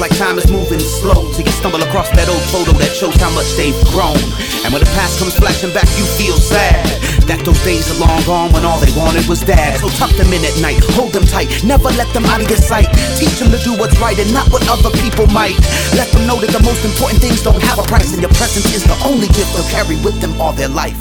like 0.00 0.16
time 0.16 0.38
is 0.38 0.48
moving 0.50 0.80
slow 0.80 1.28
till 1.36 1.44
you 1.44 1.52
stumble 1.52 1.82
across 1.84 2.08
that 2.16 2.24
old 2.24 2.40
photo 2.48 2.72
that 2.80 2.88
shows 2.96 3.12
how 3.20 3.28
much 3.36 3.52
they've 3.60 3.76
grown. 3.92 4.16
And 4.64 4.72
when 4.72 4.80
the 4.80 4.88
past 4.96 5.20
comes 5.20 5.36
flashing 5.36 5.76
back, 5.76 5.84
you 6.00 6.08
feel 6.16 6.40
sad 6.40 6.80
that 7.28 7.44
those 7.44 7.60
days 7.60 7.84
are 7.92 8.00
long 8.00 8.16
gone 8.24 8.48
when 8.56 8.64
all 8.64 8.80
they 8.80 8.88
wanted 8.96 9.28
was 9.28 9.44
dad. 9.44 9.76
So 9.76 9.92
tuck 10.00 10.08
them 10.16 10.32
in 10.32 10.40
at 10.40 10.56
night, 10.64 10.80
hold 10.96 11.12
them 11.12 11.28
tight, 11.28 11.52
never 11.68 11.92
let 12.00 12.08
them 12.16 12.24
out 12.32 12.40
of 12.40 12.48
your 12.48 12.58
sight. 12.58 12.88
Teach 13.20 13.36
them 13.36 13.52
to 13.52 13.60
do 13.60 13.76
what's 13.76 13.92
right 14.00 14.16
and 14.16 14.32
not 14.32 14.48
what 14.48 14.64
other 14.72 14.88
people 15.04 15.28
might. 15.36 15.60
Let 15.92 16.08
them 16.16 16.24
know 16.24 16.40
that 16.40 16.48
the 16.48 16.64
most 16.64 16.80
important 16.80 17.20
things 17.20 17.44
don't 17.44 17.60
have 17.60 17.76
a 17.76 17.84
price, 17.84 18.16
and 18.16 18.24
your 18.24 18.32
presence 18.40 18.72
is 18.72 18.82
the 18.88 18.96
only 19.04 19.28
gift 19.36 19.52
they'll 19.52 19.68
carry 19.68 20.00
with 20.00 20.16
them 20.24 20.32
all 20.40 20.56
their 20.56 20.72
life. 20.72 20.96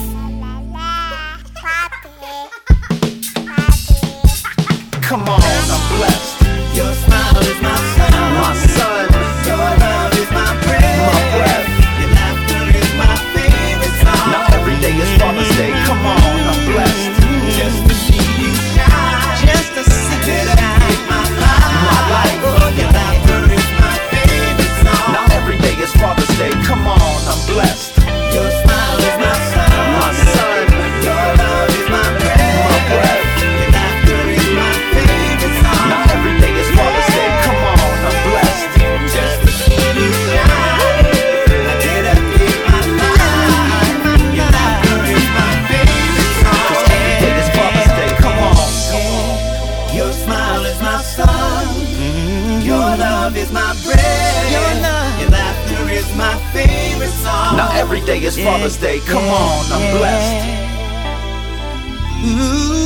Come 5.08 5.24
on, 5.24 5.40
I'm 5.40 5.84
blessed. 5.96 6.76
Your 6.76 6.92
smile 7.08 7.40
is 7.48 7.62
my. 7.64 7.89
Today 58.20 58.28
is 58.28 58.38
Father's 58.44 58.76
Day. 58.76 59.00
Come 59.00 59.24
on, 59.24 59.72
I'm 59.72 59.98
blessed. 59.98 60.46
Ooh, 62.26 62.79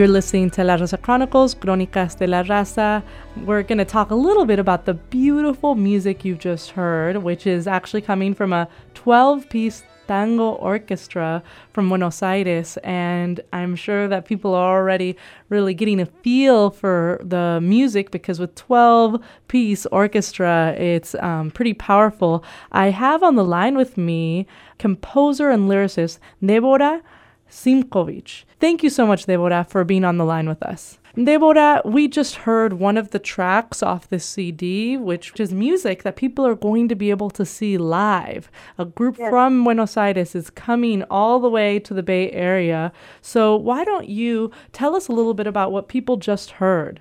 You're 0.00 0.08
listening 0.08 0.48
to 0.52 0.64
La 0.64 0.78
Raza 0.78 0.96
Chronicles, 0.96 1.54
Crónicas 1.54 2.16
de 2.16 2.26
la 2.26 2.42
Raza. 2.42 3.02
We're 3.44 3.62
going 3.62 3.76
to 3.76 3.84
talk 3.84 4.10
a 4.10 4.14
little 4.14 4.46
bit 4.46 4.58
about 4.58 4.86
the 4.86 4.94
beautiful 4.94 5.74
music 5.74 6.24
you've 6.24 6.38
just 6.38 6.70
heard, 6.70 7.18
which 7.18 7.46
is 7.46 7.66
actually 7.66 8.00
coming 8.00 8.32
from 8.32 8.54
a 8.54 8.66
12 8.94 9.50
piece 9.50 9.82
tango 10.08 10.52
orchestra 10.52 11.42
from 11.74 11.90
Buenos 11.90 12.22
Aires. 12.22 12.78
And 12.82 13.42
I'm 13.52 13.76
sure 13.76 14.08
that 14.08 14.24
people 14.24 14.54
are 14.54 14.78
already 14.78 15.18
really 15.50 15.74
getting 15.74 16.00
a 16.00 16.06
feel 16.06 16.70
for 16.70 17.20
the 17.22 17.60
music 17.62 18.10
because 18.10 18.40
with 18.40 18.54
12 18.54 19.22
piece 19.48 19.84
orchestra, 19.84 20.74
it's 20.78 21.14
um, 21.16 21.50
pretty 21.50 21.74
powerful. 21.74 22.42
I 22.72 22.88
have 22.88 23.22
on 23.22 23.34
the 23.36 23.44
line 23.44 23.76
with 23.76 23.98
me 23.98 24.46
composer 24.78 25.50
and 25.50 25.68
lyricist 25.68 26.20
Deborah 26.42 27.02
Simkovic. 27.50 28.44
Thank 28.58 28.82
you 28.82 28.90
so 28.90 29.06
much, 29.06 29.26
Deborah, 29.26 29.66
for 29.68 29.84
being 29.84 30.04
on 30.04 30.16
the 30.18 30.24
line 30.24 30.48
with 30.48 30.62
us. 30.62 30.98
Deborah, 31.22 31.82
we 31.84 32.06
just 32.06 32.36
heard 32.36 32.74
one 32.74 32.96
of 32.96 33.10
the 33.10 33.18
tracks 33.18 33.82
off 33.82 34.08
this 34.08 34.24
CD, 34.24 34.96
which 34.96 35.32
is 35.40 35.52
music 35.52 36.04
that 36.04 36.14
people 36.14 36.46
are 36.46 36.54
going 36.54 36.88
to 36.88 36.94
be 36.94 37.10
able 37.10 37.30
to 37.30 37.44
see 37.44 37.76
live. 37.76 38.50
A 38.78 38.84
group 38.84 39.16
Yes. 39.18 39.28
from 39.30 39.64
Buenos 39.64 39.96
Aires 39.96 40.34
is 40.36 40.50
coming 40.50 41.02
all 41.10 41.40
the 41.40 41.50
way 41.50 41.80
to 41.80 41.92
the 41.92 42.02
Bay 42.04 42.30
Area. 42.30 42.92
So, 43.20 43.56
why 43.56 43.84
don't 43.84 44.08
you 44.08 44.52
tell 44.72 44.94
us 44.94 45.08
a 45.08 45.12
little 45.12 45.34
bit 45.34 45.48
about 45.48 45.72
what 45.72 45.88
people 45.88 46.16
just 46.16 46.52
heard? 46.52 47.00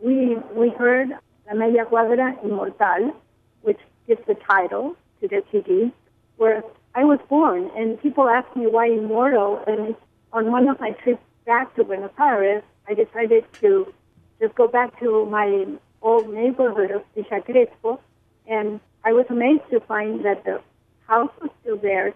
We 0.00 0.36
we 0.56 0.70
heard 0.70 1.10
La 1.46 1.54
Media 1.54 1.84
Cuadra 1.84 2.42
Inmortal, 2.42 3.12
which 3.60 3.78
gives 4.06 4.22
the 4.26 4.36
title 4.50 4.96
to 5.20 5.28
the 5.28 5.42
CD, 5.52 5.92
where 6.38 6.62
I 6.94 7.04
was 7.04 7.18
born. 7.28 7.70
And 7.76 8.00
people 8.00 8.28
ask 8.28 8.54
me 8.56 8.66
why 8.66 8.86
immortal. 8.86 9.62
And 9.66 9.94
on 10.32 10.50
one 10.50 10.68
of 10.68 10.80
my 10.80 10.90
trips 10.90 11.22
back 11.46 11.74
to 11.76 11.84
Buenos 11.84 12.10
Aires, 12.18 12.62
I 12.88 12.94
decided 12.94 13.44
to 13.60 13.92
just 14.40 14.54
go 14.54 14.66
back 14.68 14.98
to 15.00 15.26
my 15.26 15.66
old 16.02 16.32
neighborhood 16.32 16.90
of 16.90 17.02
Villa 17.14 17.42
Crespo. 17.42 18.00
And 18.46 18.80
I 19.04 19.12
was 19.12 19.26
amazed 19.28 19.62
to 19.70 19.80
find 19.80 20.24
that 20.24 20.44
the 20.44 20.60
house 21.06 21.30
was 21.40 21.50
still 21.60 21.76
there. 21.76 22.14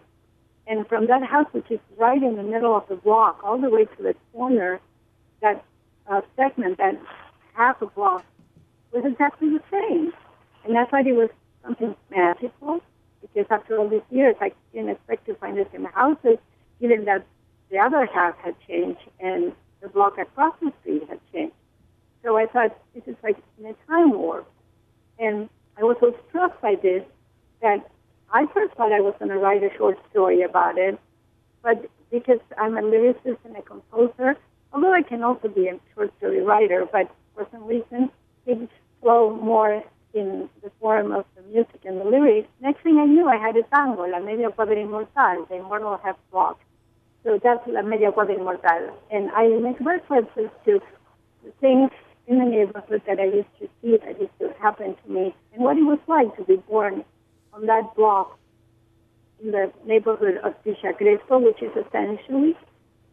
And 0.66 0.86
from 0.88 1.06
that 1.06 1.22
house, 1.22 1.46
which 1.52 1.70
is 1.70 1.80
right 1.98 2.22
in 2.22 2.36
the 2.36 2.42
middle 2.42 2.74
of 2.74 2.88
the 2.88 2.96
block, 2.96 3.40
all 3.44 3.60
the 3.60 3.68
way 3.68 3.84
to 3.84 4.02
the 4.02 4.14
corner, 4.32 4.80
that 5.42 5.62
uh, 6.10 6.22
segment, 6.36 6.78
that 6.78 6.98
half 7.52 7.80
a 7.82 7.86
block, 7.86 8.24
was 8.92 9.04
exactly 9.04 9.50
the 9.50 9.62
same. 9.70 10.12
And 10.64 10.78
I 10.78 10.86
thought 10.86 11.06
it 11.06 11.12
was 11.12 11.28
something 11.62 11.94
magical 12.10 12.80
because 13.32 13.46
after 13.50 13.78
all 13.78 13.88
these 13.88 14.02
years, 14.10 14.36
I 14.40 14.52
didn't 14.72 14.90
expect 14.90 15.26
to 15.26 15.34
find 15.36 15.56
the 15.56 15.66
same 15.72 15.84
houses, 15.84 16.38
given 16.80 17.04
that 17.06 17.24
the 17.70 17.78
other 17.78 18.06
half 18.06 18.36
had 18.38 18.54
changed 18.66 19.00
and 19.20 19.52
the 19.80 19.88
block 19.88 20.18
across 20.18 20.54
the 20.60 20.72
street 20.80 21.02
had 21.08 21.20
changed. 21.32 21.54
So 22.22 22.36
I 22.36 22.46
thought 22.46 22.76
this 22.94 23.02
is 23.06 23.16
like 23.22 23.36
in 23.58 23.66
a 23.66 23.74
time 23.86 24.12
warp. 24.12 24.50
And 25.18 25.48
I 25.78 25.82
was 25.82 25.96
so 26.00 26.14
struck 26.28 26.60
by 26.60 26.74
this 26.76 27.02
that 27.62 27.88
I 28.32 28.46
first 28.52 28.74
thought 28.74 28.92
I 28.92 29.00
was 29.00 29.14
going 29.18 29.30
to 29.30 29.38
write 29.38 29.62
a 29.62 29.70
short 29.76 29.98
story 30.10 30.42
about 30.42 30.76
it, 30.76 30.98
but 31.62 31.88
because 32.10 32.40
I'm 32.58 32.76
a 32.76 32.82
lyricist 32.82 33.38
and 33.44 33.56
a 33.56 33.62
composer, 33.62 34.36
although 34.72 34.92
I 34.92 35.02
can 35.02 35.22
also 35.22 35.48
be 35.48 35.68
a 35.68 35.78
short 35.94 36.12
story 36.18 36.40
writer, 36.42 36.86
but 36.90 37.10
for 37.34 37.46
some 37.52 37.64
reason 37.64 38.10
things 38.44 38.68
flow 39.00 39.30
more 39.34 39.82
in 40.14 40.48
the 40.62 40.70
form 40.80 41.12
of 41.12 41.24
the 41.36 41.42
music 41.42 41.80
and 41.84 42.00
the 42.00 42.04
lyrics. 42.04 42.48
Next 42.64 42.82
thing 42.82 42.98
I 42.98 43.04
knew, 43.04 43.28
I 43.28 43.36
had 43.36 43.54
a 43.58 43.62
tango, 43.64 44.06
La 44.06 44.20
Media 44.20 44.48
Cuadra 44.48 44.74
Inmortal, 44.74 45.46
the 45.50 45.56
immortal 45.56 46.00
half 46.02 46.16
block. 46.32 46.58
So 47.22 47.38
that's 47.44 47.60
La 47.66 47.82
Media 47.82 48.10
Cuadra 48.10 48.38
Inmortal. 48.38 48.90
And 49.10 49.30
I 49.32 49.48
make 49.48 49.78
references 49.80 50.48
to 50.64 50.80
the 51.44 51.50
things 51.60 51.90
in 52.26 52.38
the 52.38 52.46
neighborhood 52.46 53.02
that 53.06 53.20
I 53.20 53.24
used 53.24 53.54
to 53.60 53.68
see 53.82 53.98
that 53.98 54.18
used 54.18 54.38
to 54.38 54.54
happen 54.58 54.96
to 55.04 55.12
me 55.12 55.34
and 55.52 55.62
what 55.62 55.76
it 55.76 55.82
was 55.82 55.98
like 56.06 56.34
to 56.38 56.44
be 56.44 56.56
born 56.56 57.04
on 57.52 57.66
that 57.66 57.94
block 57.94 58.38
in 59.42 59.50
the 59.50 59.70
neighborhood 59.84 60.38
of 60.38 60.54
Villa 60.64 60.94
Crespo, 60.94 61.40
which 61.40 61.60
is 61.60 61.72
essentially 61.76 62.56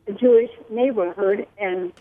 a 0.07 0.13
Jewish 0.13 0.51
neighborhood, 0.69 1.45
and 1.57 1.91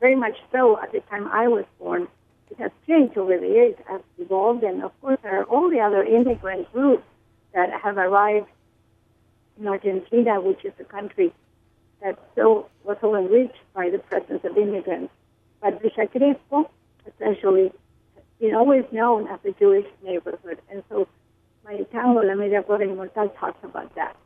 very 0.00 0.16
much 0.16 0.36
so 0.52 0.78
at 0.78 0.92
the 0.92 1.00
time 1.08 1.28
I 1.28 1.48
was 1.48 1.64
born. 1.78 2.08
It 2.50 2.58
has 2.58 2.70
changed 2.86 3.16
over 3.16 3.38
the 3.38 3.46
years, 3.46 3.76
has 3.86 4.00
evolved, 4.18 4.64
and 4.64 4.82
of 4.82 4.98
course 5.00 5.18
there 5.22 5.40
are 5.40 5.44
all 5.44 5.70
the 5.70 5.80
other 5.80 6.02
immigrant 6.02 6.72
groups 6.72 7.04
that 7.54 7.72
have 7.72 7.96
arrived 7.96 8.48
in 9.58 9.68
Argentina, 9.68 10.40
which 10.40 10.64
is 10.64 10.72
a 10.80 10.84
country 10.84 11.32
that 12.02 12.18
so 12.34 12.66
was 12.84 12.96
so 13.00 13.14
enriched 13.14 13.62
by 13.74 13.90
the 13.90 13.98
presence 13.98 14.44
of 14.44 14.56
immigrants. 14.56 15.12
But 15.60 15.80
Villa 15.80 16.08
Crespo, 16.08 16.70
essentially, 17.06 17.72
is 18.40 18.54
always 18.54 18.84
known 18.90 19.28
as 19.28 19.38
a 19.44 19.52
Jewish 19.52 19.86
neighborhood, 20.02 20.58
and 20.70 20.82
so 20.88 21.06
my 21.64 21.76
tango 21.92 22.22
La 22.22 22.34
Media 22.34 22.62
Cuadra 22.62 22.86
Inmortal 22.86 23.36
talks 23.38 23.62
about 23.62 23.94
that. 23.94 24.16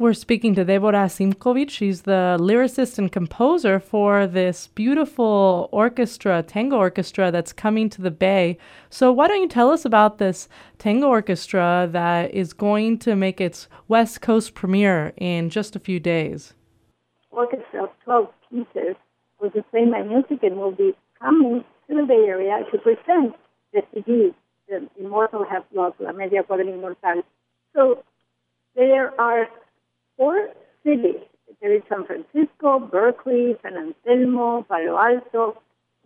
We're 0.00 0.14
speaking 0.14 0.54
to 0.54 0.64
Deborah 0.64 1.10
Simkovic. 1.10 1.68
She's 1.68 2.00
the 2.00 2.38
lyricist 2.40 2.96
and 2.96 3.12
composer 3.12 3.78
for 3.78 4.26
this 4.26 4.68
beautiful 4.68 5.68
orchestra, 5.72 6.42
tango 6.42 6.78
orchestra, 6.78 7.30
that's 7.30 7.52
coming 7.52 7.90
to 7.90 8.00
the 8.00 8.10
Bay. 8.10 8.56
So, 8.88 9.12
why 9.12 9.28
don't 9.28 9.42
you 9.42 9.48
tell 9.48 9.70
us 9.70 9.84
about 9.84 10.16
this 10.16 10.48
tango 10.78 11.08
orchestra 11.08 11.86
that 11.92 12.32
is 12.32 12.54
going 12.54 12.98
to 13.00 13.14
make 13.14 13.42
its 13.42 13.68
West 13.88 14.22
Coast 14.22 14.54
premiere 14.54 15.12
in 15.18 15.50
just 15.50 15.76
a 15.76 15.78
few 15.78 16.00
days? 16.00 16.54
orchestra 17.30 17.84
of 17.84 17.90
12 18.04 18.28
pieces 18.48 18.96
will 19.38 19.50
playing 19.70 19.90
my 19.90 20.02
music 20.02 20.42
and 20.42 20.56
will 20.56 20.72
be 20.72 20.94
coming 21.20 21.62
to 21.88 21.94
the 21.94 22.06
Bay 22.06 22.24
Area 22.26 22.60
to 22.72 22.78
present 22.78 23.36
the 23.74 23.82
CD, 23.92 24.32
the 24.66 24.88
Immortal 24.98 25.44
Half 25.44 25.64
Block, 25.74 25.96
La 26.00 26.12
Media 26.12 26.42
Cuadra 26.42 26.64
Inmortal. 26.64 27.22
So 27.74 28.02
there 28.74 29.12
are 29.20 29.46
four 30.20 30.50
cities. 30.84 31.24
There 31.62 31.74
is 31.74 31.82
San 31.88 32.04
Francisco, 32.04 32.78
Berkeley, 32.78 33.56
San 33.62 33.72
Anselmo, 33.76 34.66
Palo 34.68 34.98
Alto. 34.98 35.56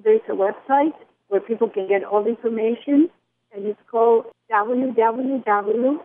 There 0.02 0.14
is 0.14 0.22
a 0.28 0.32
website 0.32 0.94
where 1.28 1.40
people 1.40 1.68
can 1.68 1.86
get 1.88 2.04
all 2.04 2.22
the 2.22 2.30
information, 2.30 3.10
and 3.52 3.66
it's 3.66 3.80
called 3.90 4.26
www. 4.50 5.98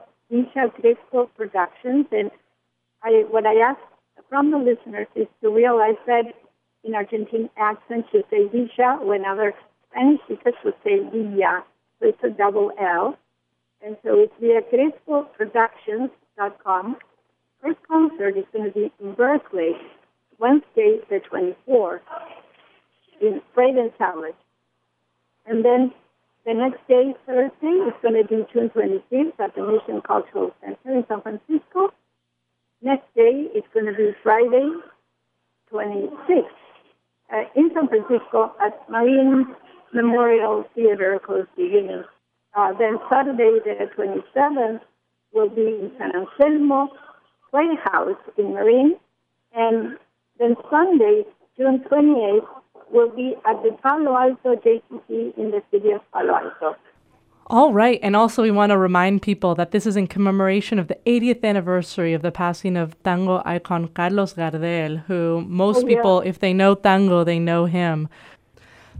Crespo 0.53 1.25
Productions. 1.37 2.05
And 2.11 2.29
I, 3.03 3.25
what 3.29 3.45
I 3.45 3.59
ask 3.59 3.79
from 4.27 4.49
the 4.51 4.57
listeners 4.57 5.07
is 5.15 5.27
to 5.41 5.49
realize 5.49 5.95
that 6.07 6.33
in 6.83 6.95
Argentine 6.95 7.49
accent 7.57 8.05
you 8.11 8.23
say 8.31 8.47
Villa, 8.47 8.99
when 9.03 9.23
other 9.25 9.53
Spanish 9.91 10.19
speakers 10.25 10.55
would 10.65 10.75
say 10.83 10.99
Villa. 11.11 11.63
So 11.99 12.07
it's 12.07 12.23
a 12.23 12.29
double 12.29 12.71
L. 12.79 13.17
And 13.85 13.97
so 14.03 14.19
it's 14.19 14.33
VillaCrespoProductions.com. 14.41 16.97
First 17.61 17.79
concert 17.87 18.37
is 18.37 18.45
going 18.53 18.65
to 18.65 18.71
be 18.71 18.91
in 19.01 19.13
Berkeley, 19.13 19.71
Wednesday 20.37 20.99
the 21.09 21.19
24th, 21.19 21.99
in 23.21 23.41
and 23.57 23.91
Salvage. 23.97 24.33
And 25.45 25.65
then 25.65 25.93
the 26.45 26.53
next 26.53 26.87
day, 26.87 27.13
Thursday, 27.25 27.67
is 27.67 27.93
going 28.01 28.15
to 28.15 28.23
be 28.23 28.45
June 28.53 28.69
25th 28.69 29.39
at 29.39 29.55
the 29.55 29.61
Mission 29.61 30.01
Cultural 30.01 30.53
Center 30.61 30.97
in 30.97 31.05
San 31.07 31.21
Francisco. 31.21 31.93
Next 32.81 33.13
day, 33.13 33.49
it's 33.53 33.67
going 33.73 33.87
to 33.87 33.93
be 33.93 34.15
Friday, 34.23 34.71
26th, 35.71 36.45
uh, 37.33 37.43
in 37.55 37.71
San 37.73 37.89
Francisco 37.89 38.53
at 38.65 38.89
Marine 38.89 39.53
Memorial 39.93 40.65
Theater, 40.75 41.19
close 41.23 41.45
beginning. 41.57 42.03
Uh, 42.55 42.73
then 42.79 42.99
Saturday, 43.09 43.59
the 43.65 43.89
27th, 43.97 44.79
will 45.33 45.49
be 45.49 45.61
in 45.61 45.91
San 45.97 46.11
Anselmo. 46.15 46.89
Playhouse 47.51 48.17
in 48.37 48.53
Marin. 48.53 48.95
And 49.53 49.97
then 50.37 50.55
Sunday, 50.69 51.25
June 51.57 51.83
28th, 51.89 52.47
will 52.91 53.09
be 53.09 53.35
at 53.45 53.61
the 53.63 53.71
Palo 53.83 54.15
Alto 54.15 54.55
JCC 54.55 55.37
in 55.37 55.51
the 55.51 55.61
city 55.71 55.91
of 55.91 56.01
Palo 56.11 56.33
Alto. 56.35 56.75
All 57.47 57.73
right. 57.73 57.99
And 58.03 58.15
also, 58.15 58.43
we 58.43 58.51
want 58.51 58.69
to 58.71 58.77
remind 58.77 59.23
people 59.23 59.55
that 59.55 59.71
this 59.71 59.87
is 59.87 59.95
in 59.97 60.05
commemoration 60.05 60.77
of 60.77 60.87
the 60.87 60.97
80th 61.07 61.43
anniversary 61.43 62.13
of 62.13 62.21
the 62.21 62.31
passing 62.31 62.77
of 62.77 63.01
tango 63.03 63.41
icon 63.43 63.87
Carlos 63.87 64.33
Gardel, 64.33 65.03
who 65.07 65.41
most 65.47 65.77
Oh, 65.77 65.87
yeah. 65.87 65.95
people, 65.95 66.21
if 66.21 66.37
they 66.39 66.53
know 66.53 66.75
tango, 66.75 67.23
they 67.23 67.39
know 67.39 67.65
him. 67.65 68.07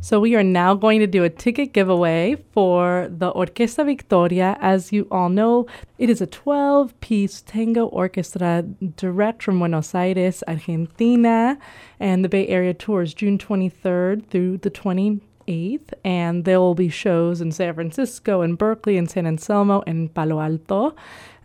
So, 0.02 0.22
we 0.22 0.34
are 0.36 0.44
now 0.44 0.76
going 0.76 1.02
to 1.02 1.08
do 1.08 1.26
a 1.26 1.30
ticket 1.30 1.74
giveaway 1.74 2.38
for 2.54 3.10
the 3.12 3.34
Orquesta 3.34 3.86
Victoria. 3.86 4.58
As 4.62 4.94
you 4.94 5.10
all 5.12 5.28
know, 5.28 5.68
it 5.98 6.10
is 6.10 6.22
a 6.22 6.26
12 6.26 6.98
piece 7.02 7.42
tango 7.42 7.86
orchestra 7.88 8.64
direct 8.96 9.44
from 9.44 9.60
Buenos 9.60 9.94
Aires, 9.94 10.42
Argentina. 10.48 11.60
And 12.00 12.24
the 12.24 12.30
Bay 12.30 12.48
Area 12.48 12.74
tours 12.74 13.14
June 13.14 13.38
23rd 13.38 14.26
through 14.28 14.60
the 14.60 14.72
28th. 14.72 15.92
And 16.06 16.46
there 16.46 16.62
will 16.62 16.76
be 16.76 16.88
shows 16.88 17.42
in 17.42 17.52
San 17.52 17.74
Francisco 17.74 18.40
and 18.40 18.58
Berkeley 18.58 18.98
and 18.98 19.12
San 19.12 19.28
Anselmo 19.28 19.84
and 19.86 20.14
Palo 20.14 20.40
Alto. 20.40 20.96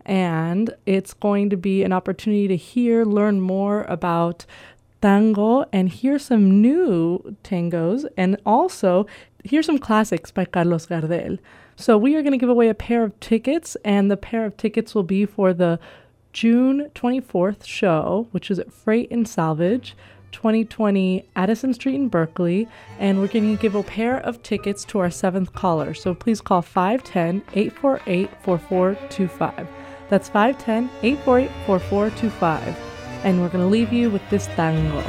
And 0.05 0.73
it's 0.85 1.13
going 1.13 1.49
to 1.49 1.57
be 1.57 1.83
an 1.83 1.91
opportunity 1.91 2.47
to 2.47 2.55
hear, 2.55 3.03
learn 3.03 3.41
more 3.41 3.83
about 3.83 4.45
tango 5.05 5.63
and 5.71 5.87
hear 5.87 6.17
some 6.17 6.59
new 6.61 7.37
tangos 7.43 8.07
and 8.17 8.35
also 8.43 9.05
hear 9.43 9.61
some 9.61 9.77
classics 9.77 10.31
by 10.31 10.43
Carlos 10.45 10.87
Gardel. 10.87 11.37
So 11.75 11.95
we 11.95 12.15
are 12.15 12.23
going 12.23 12.31
to 12.31 12.39
give 12.39 12.49
away 12.49 12.69
a 12.69 12.73
pair 12.73 13.03
of 13.03 13.19
tickets 13.19 13.77
and 13.85 14.09
the 14.09 14.17
pair 14.17 14.45
of 14.45 14.57
tickets 14.57 14.95
will 14.95 15.03
be 15.03 15.27
for 15.27 15.53
the 15.53 15.79
June 16.33 16.89
24th 16.95 17.65
show, 17.65 18.27
which 18.31 18.49
is 18.49 18.57
at 18.57 18.73
Freight 18.73 19.11
and 19.11 19.27
Salvage, 19.27 19.95
2020 20.31 21.29
Addison 21.35 21.75
Street 21.75 21.93
in 21.93 22.09
Berkeley, 22.09 22.67
and 22.97 23.19
we're 23.19 23.27
going 23.27 23.55
to 23.55 23.61
give 23.61 23.75
a 23.75 23.83
pair 23.83 24.17
of 24.17 24.41
tickets 24.41 24.83
to 24.85 24.97
our 24.97 25.11
seventh 25.11 25.53
caller. 25.53 25.93
So 25.93 26.15
please 26.15 26.41
call 26.41 26.63
510 26.63 27.43
848 27.53 28.31
4425. 28.41 29.67
That's 30.09 30.29
510 30.29 30.89
848 31.03 31.51
4425. 31.67 32.94
And 33.23 33.41
we're 33.41 33.49
going 33.49 33.63
to 33.63 33.69
leave 33.69 33.91
you 33.91 34.09
with 34.09 34.21
this 34.29 34.47
tango. 34.55 35.03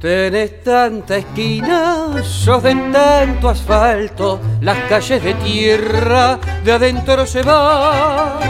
Tenés 0.00 0.62
tanta 0.64 1.18
esquina, 1.18 2.22
sos 2.22 2.62
de 2.62 2.74
tanto 2.90 3.50
asfalto, 3.50 4.40
las 4.62 4.78
calles 4.88 5.22
de 5.22 5.34
tierra 5.34 6.38
de 6.64 6.72
adentro 6.72 7.26
se 7.26 7.42
van. 7.42 8.40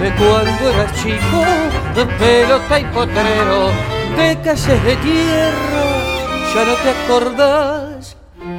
De 0.00 0.14
cuando 0.14 0.70
eras 0.70 0.94
chico, 1.02 1.42
pelota 2.16 2.78
y 2.78 2.84
potrero, 2.84 3.70
de 4.16 4.38
calles 4.42 4.84
de 4.84 4.96
tierra, 4.96 5.84
ya 6.54 6.64
no 6.64 6.74
te 6.74 6.90
acordás. 6.90 8.16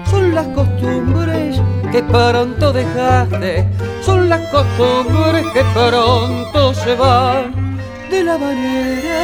Son 0.10 0.36
las 0.36 0.48
costumbres 0.48 1.62
que 1.92 2.04
pronto 2.04 2.72
dejaste, 2.72 3.68
son 4.06 4.30
las 4.30 4.42
costumbres 4.50 5.46
que 5.54 5.64
pronto 5.74 6.74
se 6.74 6.96
van. 6.96 7.80
De 8.10 8.24
la 8.24 8.38
manera 8.38 9.20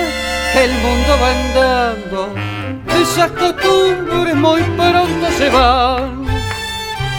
que 0.54 0.64
el 0.64 0.72
mundo 0.72 1.12
va 1.22 1.30
andando, 1.32 2.30
esas 3.02 3.32
costumbres 3.32 4.36
muy 4.36 4.62
pronto 4.62 5.28
se 5.38 5.50
van. 5.50 6.26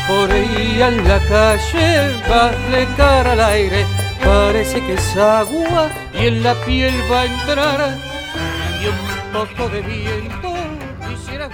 Por 0.08 0.30
ahí 0.30 0.80
en 0.80 1.08
la 1.08 1.18
calle 1.18 2.12
vas 2.28 2.54
de 2.70 2.86
cara 2.96 3.32
al 3.32 3.40
aire, 3.40 3.84
parece 4.24 4.80
que 4.86 4.94
es 4.94 5.16
agua 5.16 5.90
y 6.14 6.26
en 6.28 6.42
la 6.44 6.54
piel 6.64 6.94
va 7.10 7.22
a 7.22 7.26
entrar. 7.26 8.15
De 9.36 9.82
viento 9.82 10.48
quisiera. 11.06 11.50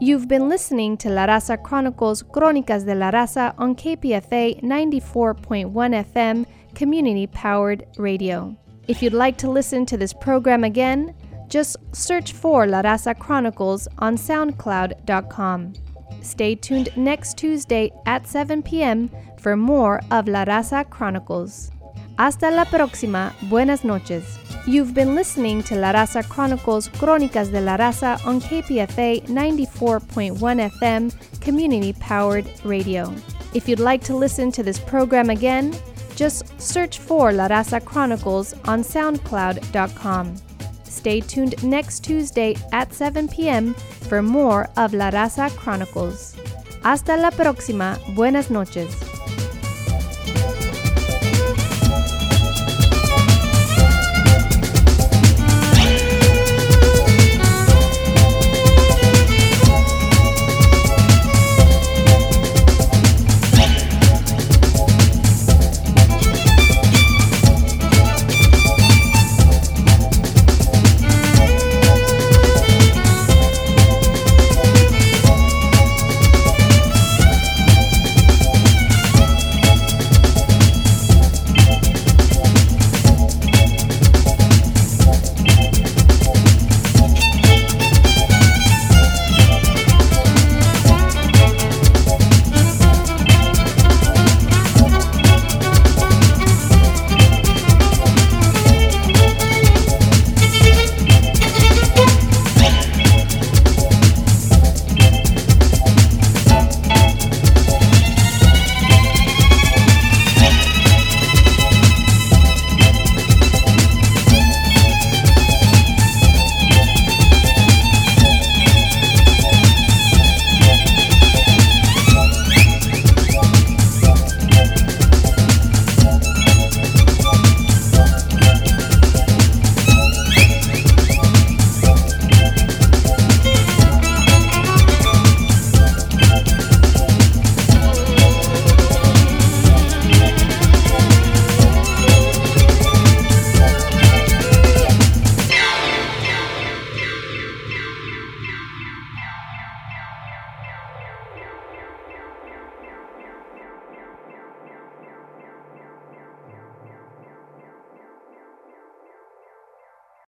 You've 0.00 0.28
been 0.28 0.48
listening 0.48 0.96
to 0.96 1.10
La 1.10 1.26
Raza 1.26 1.62
Chronicles 1.62 2.22
Crónicas 2.22 2.86
de 2.86 2.94
la 2.94 3.10
Raza 3.10 3.54
on 3.58 3.74
KPFA 3.74 4.62
94.1 4.62 5.70
FM, 5.70 6.46
community 6.74 7.26
powered 7.26 7.84
radio. 7.98 8.56
If 8.88 9.02
you'd 9.02 9.12
like 9.12 9.36
to 9.38 9.50
listen 9.50 9.84
to 9.86 9.98
this 9.98 10.14
program 10.14 10.64
again, 10.64 11.14
just 11.48 11.76
search 11.92 12.32
for 12.32 12.66
La 12.66 12.80
Raza 12.80 13.14
Chronicles 13.14 13.88
on 13.98 14.16
SoundCloud.com. 14.16 15.74
Stay 16.22 16.54
tuned 16.54 16.88
next 16.96 17.36
Tuesday 17.36 17.92
at 18.06 18.26
7 18.26 18.62
p.m. 18.62 19.10
for 19.46 19.56
more 19.56 20.00
of 20.10 20.26
La 20.26 20.44
Raza 20.44 20.84
Chronicles. 20.90 21.70
Hasta 22.18 22.50
la 22.50 22.64
próxima. 22.64 23.32
Buenas 23.42 23.84
noches. 23.84 24.40
You've 24.66 24.92
been 24.92 25.14
listening 25.14 25.62
to 25.68 25.76
La 25.76 25.92
Raza 25.92 26.28
Chronicles 26.28 26.88
Crónicas 26.88 27.52
de 27.52 27.60
la 27.60 27.76
Raza 27.76 28.18
on 28.26 28.40
KPFA 28.40 29.24
94.1 29.28 30.36
FM, 30.80 31.40
community 31.40 31.92
powered 31.92 32.44
radio. 32.64 33.14
If 33.54 33.68
you'd 33.68 33.78
like 33.78 34.02
to 34.06 34.16
listen 34.16 34.50
to 34.50 34.64
this 34.64 34.80
program 34.80 35.30
again, 35.30 35.72
just 36.16 36.60
search 36.60 36.98
for 36.98 37.32
La 37.32 37.46
Raza 37.46 37.80
Chronicles 37.84 38.52
on 38.64 38.82
SoundCloud.com. 38.82 40.34
Stay 40.82 41.20
tuned 41.20 41.62
next 41.62 42.00
Tuesday 42.00 42.56
at 42.72 42.92
7 42.92 43.28
p.m. 43.28 43.74
for 44.08 44.22
more 44.22 44.68
of 44.76 44.92
La 44.92 45.12
Raza 45.12 45.50
Chronicles. 45.50 46.34
Hasta 46.82 47.16
la 47.16 47.30
próxima. 47.30 47.96
Buenas 48.16 48.50
noches. 48.50 49.05